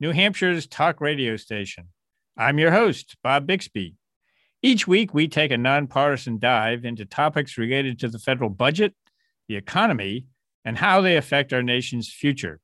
New 0.00 0.14
Hampshire's 0.14 0.66
talk 0.66 0.98
radio 0.98 1.36
station. 1.36 1.88
I'm 2.34 2.58
your 2.58 2.70
host, 2.70 3.18
Bob 3.22 3.46
Bixby. 3.46 3.96
Each 4.62 4.88
week, 4.88 5.12
we 5.12 5.28
take 5.28 5.50
a 5.50 5.58
nonpartisan 5.58 6.38
dive 6.38 6.86
into 6.86 7.04
topics 7.04 7.58
related 7.58 7.98
to 7.98 8.08
the 8.08 8.18
federal 8.18 8.48
budget, 8.48 8.94
the 9.46 9.56
economy, 9.56 10.24
and 10.64 10.78
how 10.78 11.02
they 11.02 11.18
affect 11.18 11.52
our 11.52 11.62
nation's 11.62 12.10
future. 12.10 12.60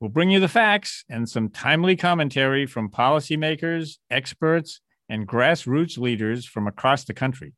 We'll 0.00 0.08
bring 0.08 0.30
you 0.30 0.40
the 0.40 0.48
facts 0.48 1.04
and 1.10 1.28
some 1.28 1.50
timely 1.50 1.96
commentary 1.96 2.64
from 2.64 2.90
policymakers, 2.90 3.98
experts, 4.10 4.80
and 5.06 5.28
grassroots 5.28 5.98
leaders 5.98 6.46
from 6.46 6.66
across 6.66 7.04
the 7.04 7.12
country. 7.12 7.52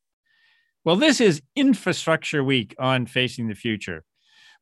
Well, 0.84 0.96
this 0.96 1.20
is 1.20 1.42
Infrastructure 1.54 2.42
Week 2.42 2.74
on 2.76 3.06
Facing 3.06 3.46
the 3.46 3.54
Future. 3.54 4.02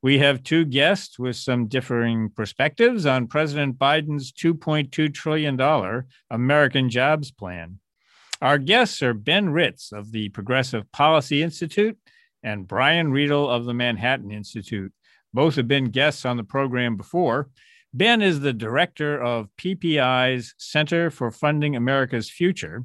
We 0.01 0.19
have 0.19 0.45
two 0.45 0.65
guests 0.65 1.19
with 1.19 1.35
some 1.35 1.67
differing 1.67 2.31
perspectives 2.31 3.05
on 3.05 3.27
President 3.27 3.79
Biden's 3.79 4.31
$2.2 4.31 5.13
trillion 5.13 6.05
American 6.31 6.89
Jobs 6.89 7.33
Plan. 7.33 7.81
Our 8.41 8.59
guests 8.59 9.03
are 9.03 9.13
Ben 9.13 9.51
Ritz 9.51 9.91
of 9.91 10.13
the 10.13 10.29
Progressive 10.29 10.91
Policy 10.93 11.43
Institute 11.43 11.99
and 12.45 12.69
Brian 12.69 13.11
Riedl 13.11 13.49
of 13.49 13.65
the 13.65 13.75
Manhattan 13.75 14.31
Institute. 14.31 14.93
Both 15.35 15.57
have 15.57 15.67
been 15.67 15.87
guests 15.87 16.25
on 16.25 16.37
the 16.37 16.45
program 16.45 16.97
before. 16.97 17.51
Ben 17.93 18.23
is 18.23 18.39
the 18.39 18.53
director 18.53 19.21
of 19.21 19.49
PPI's 19.59 20.55
Center 20.59 21.11
for 21.11 21.33
Funding 21.33 21.75
America's 21.75 22.31
Future, 22.31 22.85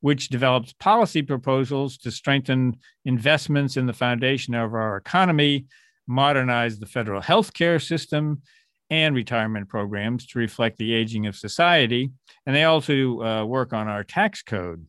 which 0.00 0.30
develops 0.30 0.72
policy 0.72 1.20
proposals 1.20 1.98
to 1.98 2.10
strengthen 2.10 2.78
investments 3.04 3.76
in 3.76 3.84
the 3.84 3.92
foundation 3.92 4.54
of 4.54 4.72
our 4.72 4.96
economy 4.96 5.66
modernize 6.06 6.78
the 6.78 6.86
federal 6.86 7.20
health 7.20 7.52
care 7.54 7.78
system 7.78 8.42
and 8.90 9.14
retirement 9.14 9.68
programs 9.68 10.26
to 10.26 10.38
reflect 10.38 10.78
the 10.78 10.94
aging 10.94 11.26
of 11.26 11.36
society. 11.36 12.10
And 12.46 12.54
they 12.54 12.64
also 12.64 13.22
uh, 13.22 13.44
work 13.44 13.72
on 13.72 13.88
our 13.88 14.04
tax 14.04 14.42
code. 14.42 14.86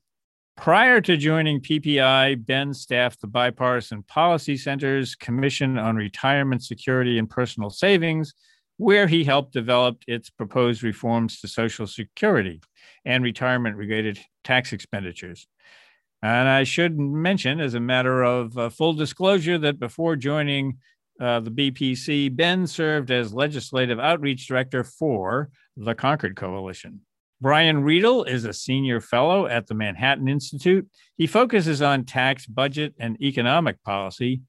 Prior 0.57 1.01
to 1.01 1.17
joining 1.17 1.59
PPI, 1.59 2.45
Ben 2.45 2.73
staffed 2.73 3.21
the 3.21 3.27
Bipartisan 3.27 4.03
Policy 4.03 4.55
Center's 4.55 5.13
Commission 5.15 5.77
on 5.77 5.97
Retirement 5.97 6.63
Security 6.63 7.17
and 7.17 7.29
Personal 7.29 7.69
Savings, 7.69 8.33
where 8.77 9.07
he 9.07 9.23
helped 9.23 9.53
develop 9.53 10.01
its 10.07 10.29
proposed 10.29 10.81
reforms 10.81 11.39
to 11.41 11.47
Social 11.47 11.87
Security 11.87 12.61
and 13.03 13.23
retirement 13.23 13.75
related 13.75 14.19
tax 14.43 14.71
expenditures. 14.71 15.47
And 16.21 16.47
I 16.47 16.63
should 16.63 16.97
mention, 16.97 17.59
as 17.59 17.73
a 17.73 17.79
matter 17.79 18.23
of 18.23 18.57
uh, 18.57 18.69
full 18.69 18.93
disclosure, 18.93 19.57
that 19.59 19.77
before 19.77 20.15
joining 20.15 20.77
uh, 21.19 21.39
the 21.39 21.51
BPC, 21.51 22.35
Ben 22.35 22.67
served 22.67 23.11
as 23.11 23.33
legislative 23.33 23.99
outreach 23.99 24.47
director 24.47 24.83
for 24.83 25.49
the 25.77 25.95
Concord 25.95 26.35
Coalition. 26.35 27.01
Brian 27.41 27.83
Riedl 27.83 28.27
is 28.27 28.45
a 28.45 28.53
senior 28.53 29.01
fellow 29.01 29.45
at 29.45 29.67
the 29.67 29.73
Manhattan 29.73 30.27
Institute. 30.27 30.87
He 31.17 31.27
focuses 31.27 31.81
on 31.81 32.05
tax, 32.05 32.45
budget, 32.45 32.93
and 32.99 33.21
economic 33.21 33.81
policy. 33.83 34.41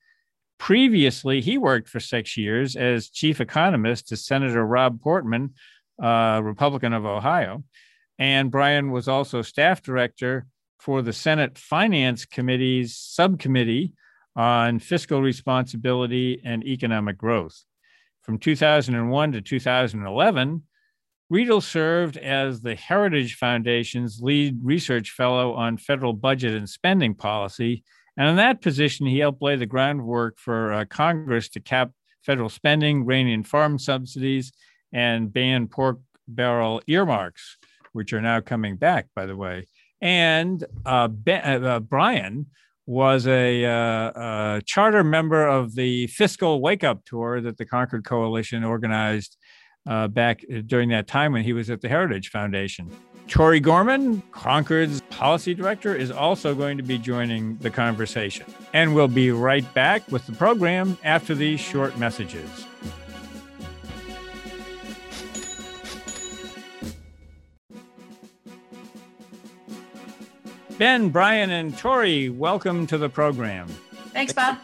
Previously, 0.59 1.41
he 1.41 1.59
worked 1.59 1.89
for 1.89 2.01
six 2.01 2.37
years 2.37 2.77
as 2.77 3.11
chief 3.11 3.41
economist 3.41 4.09
to 4.09 4.17
Senator 4.17 4.65
Rob 4.65 5.01
Portman, 5.01 5.55
uh, 6.03 6.41
Republican 6.43 6.93
of 6.93 7.05
Ohio. 7.05 7.65
And 8.19 8.51
Brian 8.51 8.91
was 8.91 9.09
also 9.09 9.43
staff 9.43 9.83
director 9.83 10.47
for 10.79 11.03
the 11.03 11.13
Senate 11.13 11.59
Finance 11.59 12.25
Committee's 12.25 12.97
subcommittee 12.97 13.93
on 14.37 14.79
fiscal 14.79 15.23
responsibility 15.23 16.41
and 16.45 16.63
economic 16.65 17.17
growth. 17.17 17.65
From 18.23 18.39
2001 18.39 19.33
to 19.33 19.41
2011, 19.41 20.63
Riedl 21.33 21.63
served 21.63 22.17
as 22.19 22.61
the 22.61 22.77
Heritage 22.77 23.37
Foundation's 23.37 24.21
lead 24.21 24.59
research 24.63 25.11
fellow 25.11 25.55
on 25.55 25.79
federal 25.79 26.13
budget 26.13 26.55
and 26.55 26.69
spending 26.69 27.15
policy. 27.15 27.83
And 28.17 28.29
in 28.29 28.37
that 28.37 28.63
position, 28.63 29.07
he 29.07 29.19
helped 29.19 29.43
lay 29.43 29.57
the 29.57 29.67
groundwork 29.67 30.39
for 30.39 30.73
uh, 30.73 30.85
Congress 30.85 31.49
to 31.51 31.61
cap 31.61 31.91
federal 32.23 32.49
spending, 32.49 33.05
rein 33.05 33.27
in 33.27 33.43
farm 33.43 33.79
subsidies, 33.79 34.53
and 34.93 35.33
ban 35.33 35.67
pork 35.67 35.99
barrel 36.29 36.83
earmarks, 36.87 37.57
which 37.93 38.13
are 38.13 38.21
now 38.21 38.41
coming 38.41 38.77
back, 38.77 39.07
by 39.15 39.27
the 39.27 39.37
way. 39.37 39.67
And 40.01 40.63
uh, 40.85 41.09
ben, 41.09 41.65
uh, 41.65 41.81
Brian 41.81 42.47
was 42.87 43.27
a, 43.27 43.65
uh, 43.65 44.13
a, 44.15 44.63
charter 44.65 45.03
member 45.03 45.47
of 45.47 45.75
the 45.75 46.07
fiscal 46.07 46.61
wake 46.61 46.85
up 46.85 47.05
tour 47.05 47.41
that 47.41 47.59
the 47.59 47.67
Concord 47.67 48.05
Coalition 48.05 48.63
organized 48.63 49.37
uh, 49.89 50.09
back 50.09 50.45
during 50.67 50.89
that 50.91 51.07
time 51.07 51.33
when 51.33 51.43
he 51.43 51.53
was 51.53 51.71
at 51.71 51.81
the 51.81 51.89
Heritage 51.89 52.31
Foundation. 52.31 52.91
Tori 53.29 53.59
Gorman, 53.59 54.23
Concord's 54.31 55.01
policy 55.11 55.53
director, 55.53 55.95
is 55.95 56.13
also 56.13 56.55
going 56.55 56.77
to 56.77 56.83
be 56.85 56.97
joining 56.97 57.57
the 57.57 57.71
conversation. 57.71 58.47
And 58.73 58.95
we'll 58.95 59.09
be 59.09 59.33
right 59.33 59.73
back 59.75 60.07
with 60.13 60.27
the 60.27 60.33
program 60.33 60.97
after 61.03 61.35
these 61.35 61.59
short 61.59 61.99
messages. 61.99 62.67
Ben, 70.79 71.09
Brian, 71.09 71.49
and 71.49 71.77
Tori, 71.79 72.29
welcome 72.29 72.87
to 72.89 72.99
the 72.99 73.09
program. 73.09 73.67
Thanks, 74.13 74.35
Bob. 74.35 74.59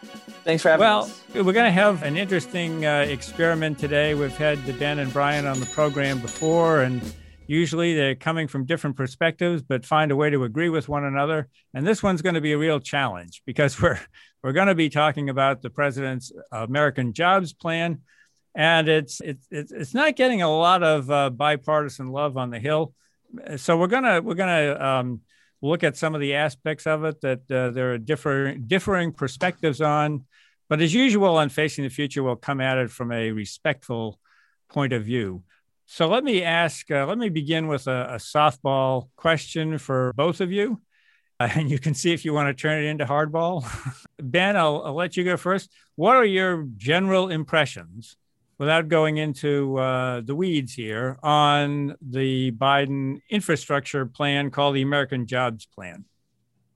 Thanks 0.44 0.62
for 0.62 0.68
having 0.68 0.84
well, 0.84 1.04
us. 1.04 1.22
Well, 1.34 1.44
we're 1.44 1.54
going 1.54 1.64
to 1.64 1.72
have 1.72 2.02
an 2.02 2.18
interesting 2.18 2.84
uh, 2.84 3.06
experiment 3.08 3.78
today. 3.78 4.12
We've 4.12 4.36
had 4.36 4.62
the 4.66 4.74
Ben 4.74 4.98
and 4.98 5.10
Brian 5.10 5.46
on 5.46 5.58
the 5.58 5.64
program 5.66 6.20
before, 6.20 6.82
and 6.82 7.00
usually 7.46 7.94
they're 7.94 8.14
coming 8.14 8.46
from 8.46 8.66
different 8.66 8.94
perspectives, 8.94 9.62
but 9.62 9.86
find 9.86 10.12
a 10.12 10.16
way 10.16 10.28
to 10.28 10.44
agree 10.44 10.68
with 10.68 10.86
one 10.86 11.04
another. 11.04 11.48
And 11.72 11.86
this 11.86 12.02
one's 12.02 12.20
going 12.20 12.34
to 12.34 12.42
be 12.42 12.52
a 12.52 12.58
real 12.58 12.78
challenge 12.78 13.40
because 13.46 13.80
we're 13.80 13.98
we're 14.42 14.52
going 14.52 14.68
to 14.68 14.74
be 14.74 14.90
talking 14.90 15.30
about 15.30 15.62
the 15.62 15.70
president's 15.70 16.30
American 16.50 17.14
Jobs 17.14 17.54
Plan, 17.54 18.02
and 18.54 18.86
it's 18.86 19.22
it's 19.22 19.46
it's 19.50 19.94
not 19.94 20.16
getting 20.16 20.42
a 20.42 20.54
lot 20.54 20.82
of 20.82 21.10
uh, 21.10 21.30
bipartisan 21.30 22.10
love 22.10 22.36
on 22.36 22.50
the 22.50 22.58
Hill. 22.58 22.92
So 23.56 23.78
we're 23.78 23.86
gonna 23.86 24.20
we're 24.20 24.34
gonna 24.34 24.76
um, 24.78 25.20
look 25.62 25.84
at 25.84 25.96
some 25.96 26.14
of 26.14 26.20
the 26.20 26.34
aspects 26.34 26.86
of 26.86 27.04
it 27.04 27.20
that 27.20 27.50
uh, 27.50 27.70
there 27.70 27.94
are 27.94 27.98
differing 27.98 28.64
differing 28.66 29.12
perspectives 29.12 29.80
on. 29.80 30.24
But 30.68 30.80
as 30.80 30.92
usual 30.92 31.36
on 31.36 31.48
Facing 31.48 31.84
the 31.84 31.90
Future, 31.90 32.22
we'll 32.22 32.36
come 32.36 32.60
at 32.60 32.78
it 32.78 32.90
from 32.90 33.12
a 33.12 33.30
respectful 33.30 34.18
point 34.68 34.92
of 34.92 35.04
view. 35.04 35.42
So 35.86 36.08
let 36.08 36.24
me 36.24 36.42
ask, 36.42 36.90
uh, 36.90 37.06
let 37.06 37.18
me 37.18 37.28
begin 37.28 37.68
with 37.68 37.86
a, 37.86 38.14
a, 38.14 38.16
softball 38.16 39.08
question 39.16 39.76
for 39.76 40.12
both 40.16 40.40
of 40.40 40.50
you. 40.50 40.80
Uh, 41.38 41.48
and 41.54 41.70
you 41.70 41.78
can 41.78 41.92
see 41.92 42.12
if 42.12 42.24
you 42.24 42.32
want 42.32 42.48
to 42.48 42.60
turn 42.60 42.82
it 42.82 42.86
into 42.86 43.04
hardball. 43.04 43.66
ben, 44.18 44.56
I'll, 44.56 44.82
I'll 44.86 44.94
let 44.94 45.16
you 45.16 45.24
go 45.24 45.36
first. 45.36 45.70
What 45.96 46.16
are 46.16 46.24
your 46.24 46.66
general 46.78 47.28
impressions 47.28 48.16
without 48.62 48.86
going 48.86 49.16
into 49.16 49.76
uh, 49.76 50.20
the 50.20 50.36
weeds 50.36 50.72
here, 50.72 51.18
on 51.20 51.96
the 52.00 52.52
Biden 52.52 53.20
infrastructure 53.28 54.06
plan 54.06 54.52
called 54.52 54.76
the 54.76 54.82
American 54.82 55.26
Jobs 55.26 55.66
Plan? 55.66 56.04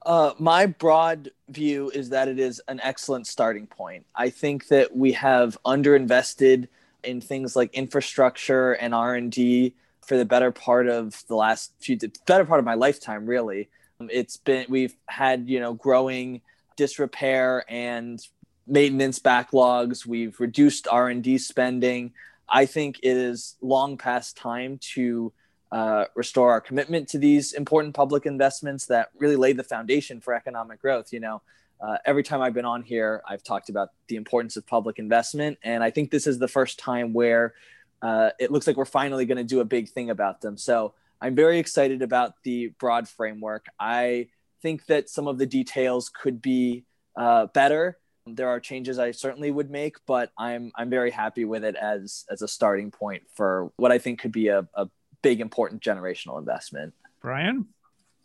Uh, 0.04 0.32
my 0.40 0.66
broad 0.66 1.30
view 1.48 1.88
is 1.94 2.08
that 2.08 2.26
it 2.26 2.40
is 2.40 2.60
an 2.66 2.80
excellent 2.82 3.28
starting 3.28 3.68
point. 3.68 4.04
I 4.16 4.30
think 4.30 4.66
that 4.66 4.96
we 4.96 5.12
have 5.12 5.56
underinvested 5.64 6.66
in 7.04 7.20
things 7.20 7.54
like 7.54 7.72
infrastructure 7.72 8.72
and 8.72 8.92
R 8.92 9.14
and 9.14 9.30
D 9.30 9.72
for 10.04 10.16
the 10.16 10.24
better 10.24 10.50
part 10.50 10.88
of 10.88 11.22
the 11.28 11.36
last 11.36 11.72
few, 11.78 11.94
the 11.94 12.10
better 12.26 12.44
part 12.44 12.58
of 12.58 12.64
my 12.64 12.74
lifetime. 12.74 13.26
Really, 13.26 13.68
it's 14.00 14.38
been 14.38 14.66
we've 14.68 14.96
had 15.06 15.48
you 15.48 15.60
know 15.60 15.74
growing 15.74 16.40
disrepair 16.76 17.64
and 17.68 18.20
maintenance 18.66 19.18
backlogs 19.18 20.06
we've 20.06 20.38
reduced 20.40 20.88
r&d 20.88 21.38
spending 21.38 22.12
i 22.48 22.66
think 22.66 22.98
it 23.02 23.16
is 23.16 23.56
long 23.60 23.96
past 23.96 24.36
time 24.36 24.78
to 24.80 25.32
uh, 25.72 26.04
restore 26.14 26.52
our 26.52 26.60
commitment 26.60 27.08
to 27.08 27.18
these 27.18 27.52
important 27.52 27.92
public 27.92 28.24
investments 28.24 28.86
that 28.86 29.08
really 29.18 29.34
lay 29.34 29.52
the 29.52 29.64
foundation 29.64 30.20
for 30.20 30.32
economic 30.34 30.80
growth 30.80 31.12
you 31.12 31.20
know 31.20 31.42
uh, 31.80 31.98
every 32.04 32.22
time 32.22 32.40
i've 32.40 32.54
been 32.54 32.64
on 32.64 32.82
here 32.82 33.22
i've 33.28 33.42
talked 33.42 33.68
about 33.68 33.90
the 34.08 34.16
importance 34.16 34.56
of 34.56 34.66
public 34.66 34.98
investment 34.98 35.58
and 35.62 35.82
i 35.82 35.90
think 35.90 36.10
this 36.10 36.26
is 36.26 36.38
the 36.38 36.48
first 36.48 36.78
time 36.78 37.12
where 37.12 37.54
uh, 38.02 38.30
it 38.38 38.52
looks 38.52 38.66
like 38.66 38.76
we're 38.76 38.84
finally 38.84 39.24
going 39.26 39.38
to 39.38 39.44
do 39.44 39.60
a 39.60 39.64
big 39.64 39.88
thing 39.88 40.10
about 40.10 40.40
them 40.40 40.56
so 40.56 40.94
I'm 41.20 41.34
very 41.34 41.58
excited 41.58 42.02
about 42.02 42.34
the 42.42 42.68
broad 42.78 43.08
framework. 43.08 43.66
I 43.80 44.28
think 44.62 44.86
that 44.86 45.08
some 45.08 45.28
of 45.28 45.38
the 45.38 45.46
details 45.46 46.08
could 46.10 46.42
be 46.42 46.84
uh, 47.16 47.46
better. 47.46 47.98
There 48.26 48.48
are 48.48 48.60
changes 48.60 48.98
I 48.98 49.12
certainly 49.12 49.50
would 49.50 49.70
make, 49.70 49.96
but 50.06 50.32
I'm 50.36 50.72
I'm 50.74 50.90
very 50.90 51.10
happy 51.10 51.44
with 51.44 51.64
it 51.64 51.76
as 51.76 52.24
as 52.30 52.42
a 52.42 52.48
starting 52.48 52.90
point 52.90 53.22
for 53.34 53.70
what 53.76 53.92
I 53.92 53.98
think 53.98 54.20
could 54.20 54.32
be 54.32 54.48
a, 54.48 54.66
a 54.74 54.88
big 55.22 55.40
important 55.40 55.82
generational 55.82 56.38
investment. 56.38 56.94
Brian? 57.20 57.66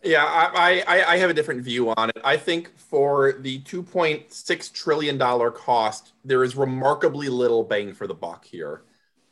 Yeah, 0.03 0.25
I, 0.25 0.83
I, 0.87 1.13
I 1.13 1.17
have 1.17 1.29
a 1.29 1.33
different 1.33 1.61
view 1.61 1.91
on 1.91 2.09
it. 2.09 2.17
I 2.23 2.35
think 2.35 2.75
for 2.75 3.33
the 3.33 3.61
$2.6 3.61 4.73
trillion 4.73 5.19
cost, 5.51 6.13
there 6.25 6.43
is 6.43 6.55
remarkably 6.55 7.29
little 7.29 7.63
bang 7.63 7.93
for 7.93 8.07
the 8.07 8.15
buck 8.15 8.43
here. 8.43 8.81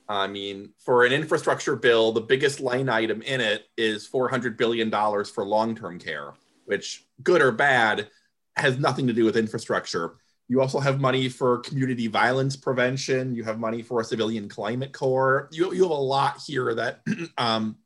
I 0.08 0.28
mean, 0.28 0.74
for 0.78 1.06
an 1.06 1.14
infrastructure 1.14 1.76
bill, 1.76 2.12
the 2.12 2.22
biggest 2.22 2.60
line 2.60 2.88
item 2.88 3.22
in 3.24 3.42
it 3.42 3.66
is 3.78 4.08
$400 4.08 4.58
billion 4.58 4.92
for 5.26 5.44
long 5.44 5.76
term 5.76 6.00
care, 6.00 6.34
which, 6.66 7.06
good 7.24 7.42
or 7.42 7.52
bad, 7.52 8.10
has 8.56 8.78
nothing 8.78 9.08
to 9.08 9.14
do 9.14 9.26
with 9.26 9.38
infrastructure. 9.38 10.16
You 10.50 10.62
also 10.62 10.80
have 10.80 11.00
money 11.00 11.30
for 11.30 11.60
community 11.60 12.08
violence 12.08 12.56
prevention. 12.56 13.36
You 13.36 13.44
have 13.44 13.60
money 13.60 13.84
for 13.84 14.02
a 14.02 14.04
civilian 14.04 14.50
climate 14.50 14.92
corps. 14.92 15.48
You, 15.52 15.74
you 15.74 15.84
have 15.84 15.92
a 15.92 15.94
lot 15.94 16.42
here 16.46 16.74
that 16.74 17.02
um, 17.38 17.78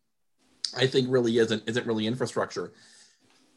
I 0.76 0.88
think 0.88 1.08
really 1.12 1.38
isn't, 1.38 1.64
isn't 1.68 1.86
really 1.86 2.08
infrastructure. 2.08 2.72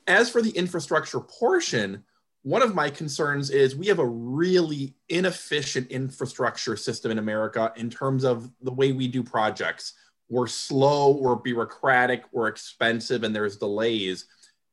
As 0.08 0.28
for 0.28 0.42
the 0.42 0.50
infrastructure 0.50 1.20
portion, 1.20 2.02
one 2.42 2.62
of 2.62 2.74
my 2.74 2.90
concerns 2.90 3.50
is 3.50 3.76
we 3.76 3.86
have 3.86 4.00
a 4.00 4.06
really 4.06 4.94
inefficient 5.08 5.88
infrastructure 5.90 6.76
system 6.76 7.12
in 7.12 7.18
America 7.18 7.72
in 7.76 7.90
terms 7.90 8.24
of 8.24 8.50
the 8.60 8.72
way 8.72 8.92
we 8.92 9.06
do 9.06 9.22
projects. 9.22 9.94
We're 10.28 10.46
slow, 10.48 11.12
we're 11.12 11.36
bureaucratic, 11.36 12.24
we're 12.32 12.48
expensive, 12.48 13.22
and 13.22 13.34
there's 13.34 13.56
delays. 13.56 14.26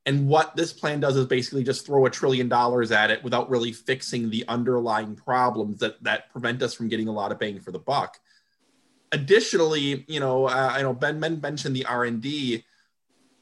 And 0.06 0.28
what 0.28 0.56
this 0.56 0.74
plan 0.74 1.00
does 1.00 1.16
is 1.16 1.26
basically 1.28 1.64
just 1.64 1.86
throw 1.86 2.06
a 2.06 2.10
trillion 2.10 2.50
dollars 2.50 2.92
at 2.92 3.10
it 3.10 3.24
without 3.24 3.50
really 3.50 3.72
fixing 3.72 4.30
the 4.30 4.44
underlying 4.48 5.16
problems 5.16 5.80
that, 5.80 6.04
that 6.04 6.30
prevent 6.30 6.62
us 6.62 6.74
from 6.74 6.90
getting 6.90 7.08
a 7.08 7.14
lot 7.14 7.32
of 7.32 7.40
bang 7.40 7.60
for 7.60 7.72
the 7.72 7.80
buck. 7.80 8.20
Additionally, 9.14 10.04
you 10.08 10.20
know, 10.20 10.46
uh, 10.46 10.72
I 10.74 10.82
know 10.82 10.94
Ben, 10.94 11.20
ben 11.20 11.40
mentioned 11.40 11.76
the 11.76 11.86
R 11.86 12.04
and 12.04 12.22
D 12.22 12.66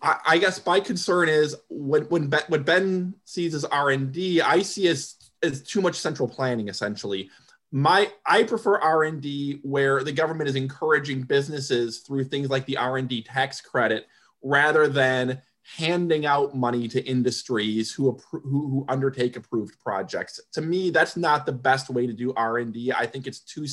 I, 0.02 0.18
I 0.26 0.38
guess 0.38 0.66
my 0.66 0.80
concern 0.80 1.30
is 1.30 1.56
when 1.70 2.04
when 2.04 2.28
ben, 2.28 2.64
Ben 2.64 3.14
sees 3.26 3.54
as 3.54 3.66
R 3.66 3.92
and 3.92 4.12
D, 4.12 4.42
I 4.42 4.62
see 4.62 4.88
as 4.88 5.16
as 5.44 5.64
too 5.64 5.82
much 5.82 5.96
central 5.96 6.28
planning. 6.28 6.68
Essentially, 6.68 7.30
my 7.72 8.12
I 8.26 8.44
prefer 8.44 8.80
R 8.80 9.04
and 9.04 9.22
D 9.22 9.60
where 9.64 10.04
the 10.04 10.12
government 10.12 10.50
is 10.50 10.56
encouraging 10.56 11.24
businesses 11.24 12.00
through 12.00 12.26
things 12.26 12.50
like 12.50 12.66
the 12.66 12.78
R 12.78 12.98
and 12.98 13.08
D 13.08 13.22
tax 13.24 13.62
credit, 13.62 14.08
rather 14.44 14.88
than 14.88 15.42
handing 15.78 16.26
out 16.26 16.56
money 16.56 16.88
to 16.88 17.02
industries 17.06 17.92
who, 17.92 18.18
who, 18.32 18.40
who 18.42 18.86
undertake 18.90 19.36
approved 19.36 19.80
projects. 19.80 20.40
To 20.54 20.62
me, 20.62 20.90
that's 20.90 21.16
not 21.16 21.46
the 21.46 21.52
best 21.52 21.90
way 21.90 22.08
to 22.08 22.14
do 22.14 22.34
R 22.34 22.58
and 22.58 22.74
D. 22.74 22.92
I 22.92 23.06
think 23.06 23.28
it's 23.28 23.40
too. 23.40 23.66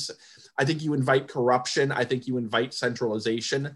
I 0.57 0.65
think 0.65 0.83
you 0.83 0.93
invite 0.93 1.27
corruption. 1.27 1.91
I 1.91 2.03
think 2.05 2.27
you 2.27 2.37
invite 2.37 2.73
centralization 2.73 3.75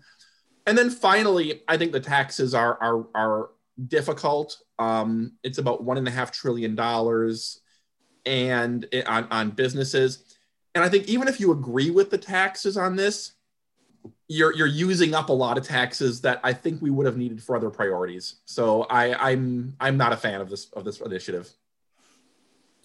and 0.65 0.77
then 0.77 0.89
finally, 0.89 1.62
I 1.68 1.77
think 1.77 1.92
the 1.92 2.00
taxes 2.00 2.54
are 2.54 2.77
are 2.81 3.07
are 3.15 3.50
difficult. 3.88 4.57
Um, 4.80 5.33
it's 5.44 5.57
about 5.57 5.83
one 5.83 5.98
and 5.98 6.07
a 6.07 6.12
half 6.12 6.31
trillion 6.31 6.75
dollars, 6.75 7.62
and 8.25 8.86
it, 8.92 9.07
on 9.07 9.27
on 9.30 9.51
businesses. 9.51 10.24
And 10.75 10.83
I 10.83 10.89
think 10.89 11.07
even 11.07 11.27
if 11.27 11.39
you 11.39 11.51
agree 11.51 11.92
with 11.92 12.10
the 12.10 12.18
taxes 12.18 12.77
on 12.77 12.95
this, 12.95 13.33
you're 14.27 14.53
you're 14.55 14.67
using 14.67 15.13
up 15.13 15.29
a 15.29 15.33
lot 15.33 15.57
of 15.57 15.65
taxes 15.65 16.21
that 16.21 16.39
I 16.44 16.53
think 16.53 16.81
we 16.81 16.89
would 16.89 17.05
have 17.05 17.17
needed 17.17 17.41
for 17.41 17.55
other 17.55 17.69
priorities. 17.69 18.35
So 18.45 18.83
I, 18.83 19.31
I'm 19.31 19.75
I'm 19.79 19.97
not 19.97 20.13
a 20.13 20.17
fan 20.17 20.41
of 20.41 20.50
this 20.50 20.69
of 20.73 20.85
this 20.85 21.01
initiative. 21.01 21.50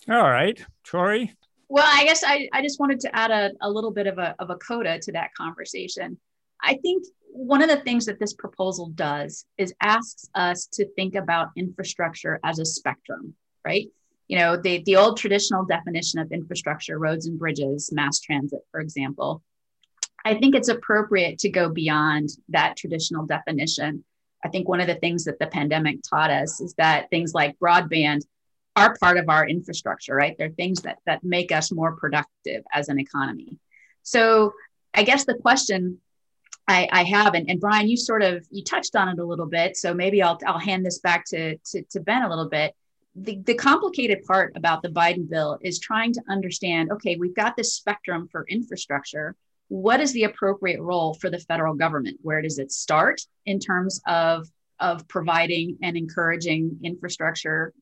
All 0.09 0.23
right, 0.23 0.65
Tori. 0.85 1.35
Well, 1.69 1.87
I 1.87 2.05
guess 2.05 2.25
I, 2.25 2.49
I 2.53 2.63
just 2.63 2.81
wanted 2.81 3.01
to 3.01 3.15
add 3.15 3.31
a, 3.31 3.51
a 3.61 3.71
little 3.71 3.91
bit 3.91 4.07
of 4.07 4.17
a, 4.17 4.35
of 4.39 4.49
a 4.49 4.57
coda 4.57 4.99
to 5.01 5.13
that 5.13 5.35
conversation. 5.35 6.19
I 6.63 6.75
think 6.77 7.05
one 7.31 7.63
of 7.63 7.69
the 7.69 7.81
things 7.81 8.07
that 8.07 8.19
this 8.19 8.33
proposal 8.33 8.89
does 8.95 9.45
is 9.59 9.75
asks 9.83 10.31
us 10.35 10.67
to 10.73 10.89
think 10.95 11.15
about 11.15 11.49
infrastructure 11.57 12.41
as 12.43 12.59
a 12.59 12.65
spectrum, 12.65 13.35
right? 13.67 13.87
You 14.29 14.39
know, 14.39 14.57
the, 14.57 14.83
the 14.85 14.97
old 14.97 15.19
traditional 15.19 15.65
definition 15.65 16.21
of 16.21 16.33
infrastructure, 16.33 16.99
roads 16.99 17.27
and 17.27 17.39
bridges, 17.39 17.91
mass 17.93 18.21
transit, 18.21 18.61
for 18.71 18.81
example. 18.81 19.43
I 20.25 20.35
think 20.35 20.55
it's 20.55 20.69
appropriate 20.69 21.39
to 21.41 21.51
go 21.51 21.69
beyond 21.69 22.31
that 22.49 22.77
traditional 22.77 23.27
definition. 23.27 24.05
I 24.45 24.49
think 24.49 24.69
one 24.69 24.81
of 24.81 24.87
the 24.87 24.97
things 24.97 25.25
that 25.25 25.39
the 25.39 25.47
pandemic 25.47 26.01
taught 26.09 26.31
us 26.31 26.61
is 26.61 26.75
that 26.75 27.11
things 27.11 27.35
like 27.35 27.59
broadband 27.59 28.21
are 28.77 28.97
part 29.01 29.17
of 29.17 29.29
our 29.29 29.47
infrastructure, 29.47 30.15
right? 30.15 30.37
They're 30.39 30.51
things 30.51 30.83
that, 30.83 30.99
that 31.07 31.25
make 31.25 31.51
us 31.51 31.73
more 31.73 31.97
productive 31.97 32.63
as 32.73 32.89
an 32.89 33.01
economy. 33.01 33.57
So 34.03 34.53
I 34.95 35.03
guess 35.03 35.25
the 35.25 35.35
question 35.35 35.99
I, 36.69 36.89
I 36.93 37.03
have, 37.05 37.35
and, 37.35 37.49
and 37.49 37.61
Brian, 37.61 37.89
you 37.89 37.97
sort 37.97 38.23
of 38.23 38.47
you 38.51 38.63
touched 38.63 38.95
on 38.95 39.09
it 39.09 39.19
a 39.19 39.25
little 39.25 39.47
bit, 39.47 39.77
so 39.77 39.95
maybe 39.95 40.23
I'll 40.23 40.39
I'll 40.47 40.59
hand 40.59 40.85
this 40.85 40.99
back 40.99 41.25
to 41.29 41.57
to, 41.57 41.83
to 41.91 42.01
Ben 42.01 42.23
a 42.23 42.29
little 42.29 42.49
bit. 42.49 42.75
The, 43.17 43.41
the 43.45 43.55
complicated 43.55 44.25
part 44.25 44.53
about 44.55 44.83
the 44.83 44.91
Biden 44.91 45.29
bill 45.29 45.59
is 45.63 45.81
trying 45.81 46.13
to 46.13 46.23
understand 46.29 46.93
okay, 46.93 47.17
we've 47.17 47.35
got 47.35 47.57
this 47.57 47.75
spectrum 47.75 48.29
for 48.31 48.45
infrastructure. 48.49 49.35
What 49.69 50.01
is 50.01 50.13
the 50.13 50.25
appropriate 50.25 50.81
role 50.81 51.15
for 51.15 51.31
the 51.31 51.39
federal 51.39 51.75
government? 51.75 52.19
Where 52.23 52.43
does 52.43 52.59
it 52.59 52.73
start 52.73 53.21
in 53.47 53.59
terms 53.59 54.01
of, 54.07 54.49
of 54.81 55.07
providing 55.09 55.79
and 55.83 55.97
encouraging 55.97 56.79
infrastructure 56.83 57.73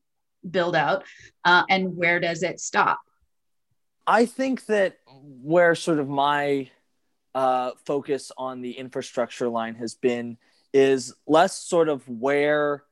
build 0.49 0.75
out? 0.75 1.03
Uh, 1.45 1.63
and 1.69 1.95
where 1.95 2.19
does 2.19 2.43
it 2.43 2.59
stop? 2.59 2.99
I 4.05 4.25
think 4.25 4.65
that 4.67 4.97
where 5.07 5.75
sort 5.75 5.99
of 5.99 6.07
my 6.07 6.69
uh, 7.35 7.71
focus 7.85 8.31
on 8.37 8.61
the 8.61 8.71
infrastructure 8.71 9.49
line 9.49 9.75
has 9.75 9.95
been 9.95 10.37
is 10.73 11.13
less 11.27 11.57
sort 11.57 11.89
of 11.89 12.07
where 12.07 12.83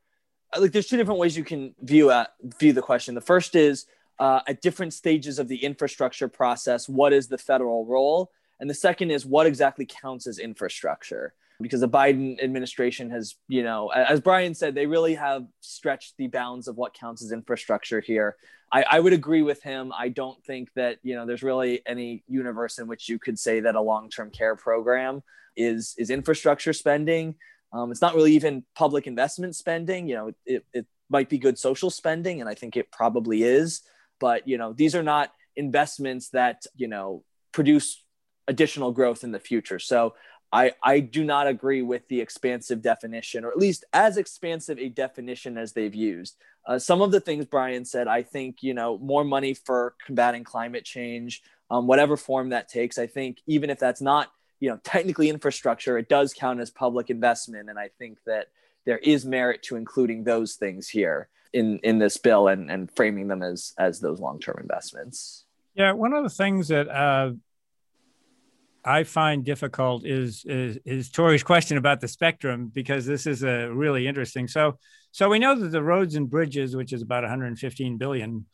like 0.58 0.72
there's 0.72 0.86
two 0.86 0.96
different 0.96 1.18
ways 1.20 1.36
you 1.36 1.44
can 1.44 1.74
view 1.82 2.10
at 2.10 2.30
view 2.42 2.72
the 2.72 2.82
question 2.82 3.14
the 3.14 3.20
first 3.20 3.54
is 3.54 3.86
uh, 4.18 4.40
at 4.46 4.62
different 4.62 4.94
stages 4.94 5.38
of 5.38 5.48
the 5.48 5.64
infrastructure 5.64 6.28
process 6.28 6.88
what 6.88 7.12
is 7.12 7.28
the 7.28 7.36
federal 7.36 7.84
role 7.84 8.30
and 8.60 8.68
the 8.70 8.74
second 8.74 9.10
is 9.10 9.26
what 9.26 9.46
exactly 9.46 9.86
counts 9.86 10.26
as 10.26 10.38
infrastructure 10.38 11.34
because 11.60 11.80
the 11.80 11.88
Biden 11.88 12.42
administration 12.42 13.10
has, 13.10 13.34
you 13.48 13.62
know, 13.62 13.88
as 13.88 14.20
Brian 14.20 14.54
said, 14.54 14.74
they 14.74 14.86
really 14.86 15.14
have 15.14 15.46
stretched 15.60 16.14
the 16.18 16.26
bounds 16.26 16.68
of 16.68 16.76
what 16.76 16.94
counts 16.94 17.22
as 17.22 17.32
infrastructure 17.32 18.00
here. 18.00 18.36
I, 18.70 18.84
I, 18.90 19.00
would 19.00 19.12
agree 19.12 19.42
with 19.42 19.62
him. 19.62 19.92
I 19.96 20.08
don't 20.08 20.42
think 20.44 20.68
that, 20.74 20.98
you 21.02 21.14
know, 21.14 21.24
there's 21.24 21.42
really 21.42 21.80
any 21.86 22.24
universe 22.28 22.78
in 22.78 22.88
which 22.88 23.08
you 23.08 23.18
could 23.18 23.38
say 23.38 23.60
that 23.60 23.74
a 23.74 23.80
long-term 23.80 24.30
care 24.32 24.56
program 24.56 25.22
is 25.56 25.94
is 25.96 26.10
infrastructure 26.10 26.72
spending. 26.72 27.36
Um, 27.72 27.90
it's 27.90 28.02
not 28.02 28.14
really 28.14 28.32
even 28.32 28.64
public 28.74 29.06
investment 29.06 29.56
spending. 29.56 30.08
You 30.08 30.14
know, 30.14 30.32
it, 30.44 30.64
it 30.72 30.86
might 31.08 31.28
be 31.28 31.38
good 31.38 31.58
social 31.58 31.90
spending, 31.90 32.40
and 32.40 32.50
I 32.50 32.54
think 32.54 32.76
it 32.76 32.90
probably 32.90 33.42
is. 33.44 33.82
But 34.18 34.46
you 34.48 34.58
know, 34.58 34.72
these 34.72 34.94
are 34.94 35.02
not 35.02 35.32
investments 35.54 36.30
that 36.30 36.66
you 36.74 36.88
know 36.88 37.22
produce 37.52 38.02
additional 38.48 38.92
growth 38.92 39.24
in 39.24 39.32
the 39.32 39.40
future. 39.40 39.78
So 39.78 40.14
I, 40.52 40.72
I 40.82 41.00
do 41.00 41.24
not 41.24 41.48
agree 41.48 41.82
with 41.82 42.06
the 42.08 42.20
expansive 42.20 42.80
definition, 42.80 43.44
or 43.44 43.50
at 43.50 43.58
least 43.58 43.84
as 43.92 44.16
expansive 44.16 44.78
a 44.78 44.88
definition 44.88 45.58
as 45.58 45.72
they've 45.72 45.94
used. 45.94 46.36
Uh, 46.66 46.78
some 46.78 47.02
of 47.02 47.10
the 47.10 47.20
things 47.20 47.46
Brian 47.46 47.84
said, 47.84 48.08
I 48.08 48.22
think, 48.22 48.62
you 48.62 48.74
know, 48.74 48.98
more 48.98 49.24
money 49.24 49.54
for 49.54 49.94
combating 50.04 50.44
climate 50.44 50.84
change, 50.84 51.42
um, 51.70 51.86
whatever 51.86 52.16
form 52.16 52.50
that 52.50 52.68
takes. 52.68 52.98
I 52.98 53.06
think 53.06 53.40
even 53.46 53.70
if 53.70 53.78
that's 53.78 54.00
not, 54.00 54.32
you 54.60 54.70
know, 54.70 54.78
technically 54.82 55.28
infrastructure, 55.28 55.98
it 55.98 56.08
does 56.08 56.32
count 56.32 56.60
as 56.60 56.70
public 56.70 57.10
investment. 57.10 57.68
And 57.68 57.78
I 57.78 57.90
think 57.98 58.18
that 58.26 58.48
there 58.84 58.98
is 58.98 59.24
merit 59.24 59.62
to 59.64 59.76
including 59.76 60.24
those 60.24 60.54
things 60.54 60.88
here 60.88 61.28
in, 61.52 61.78
in 61.80 61.98
this 61.98 62.16
bill 62.16 62.48
and, 62.48 62.70
and 62.70 62.90
framing 62.94 63.28
them 63.28 63.42
as, 63.42 63.74
as 63.78 64.00
those 64.00 64.20
long-term 64.20 64.58
investments. 64.60 65.44
Yeah, 65.74 65.92
one 65.92 66.14
of 66.14 66.24
the 66.24 66.30
things 66.30 66.68
that 66.68 66.88
uh, 66.88 67.32
I 68.86 69.02
find 69.02 69.44
difficult 69.44 70.06
is, 70.06 70.44
is 70.46 70.78
is 70.84 71.10
Tori's 71.10 71.42
question 71.42 71.76
about 71.76 72.00
the 72.00 72.06
spectrum 72.06 72.70
because 72.72 73.04
this 73.04 73.26
is 73.26 73.42
a 73.42 73.68
really 73.68 74.06
interesting. 74.06 74.46
So 74.46 74.78
so 75.10 75.28
we 75.28 75.40
know 75.40 75.58
that 75.58 75.68
the 75.68 75.82
roads 75.82 76.14
and 76.14 76.30
bridges, 76.30 76.76
which 76.76 76.92
is 76.92 77.02
about 77.02 77.24
115 77.24 77.98
billion 77.98 78.46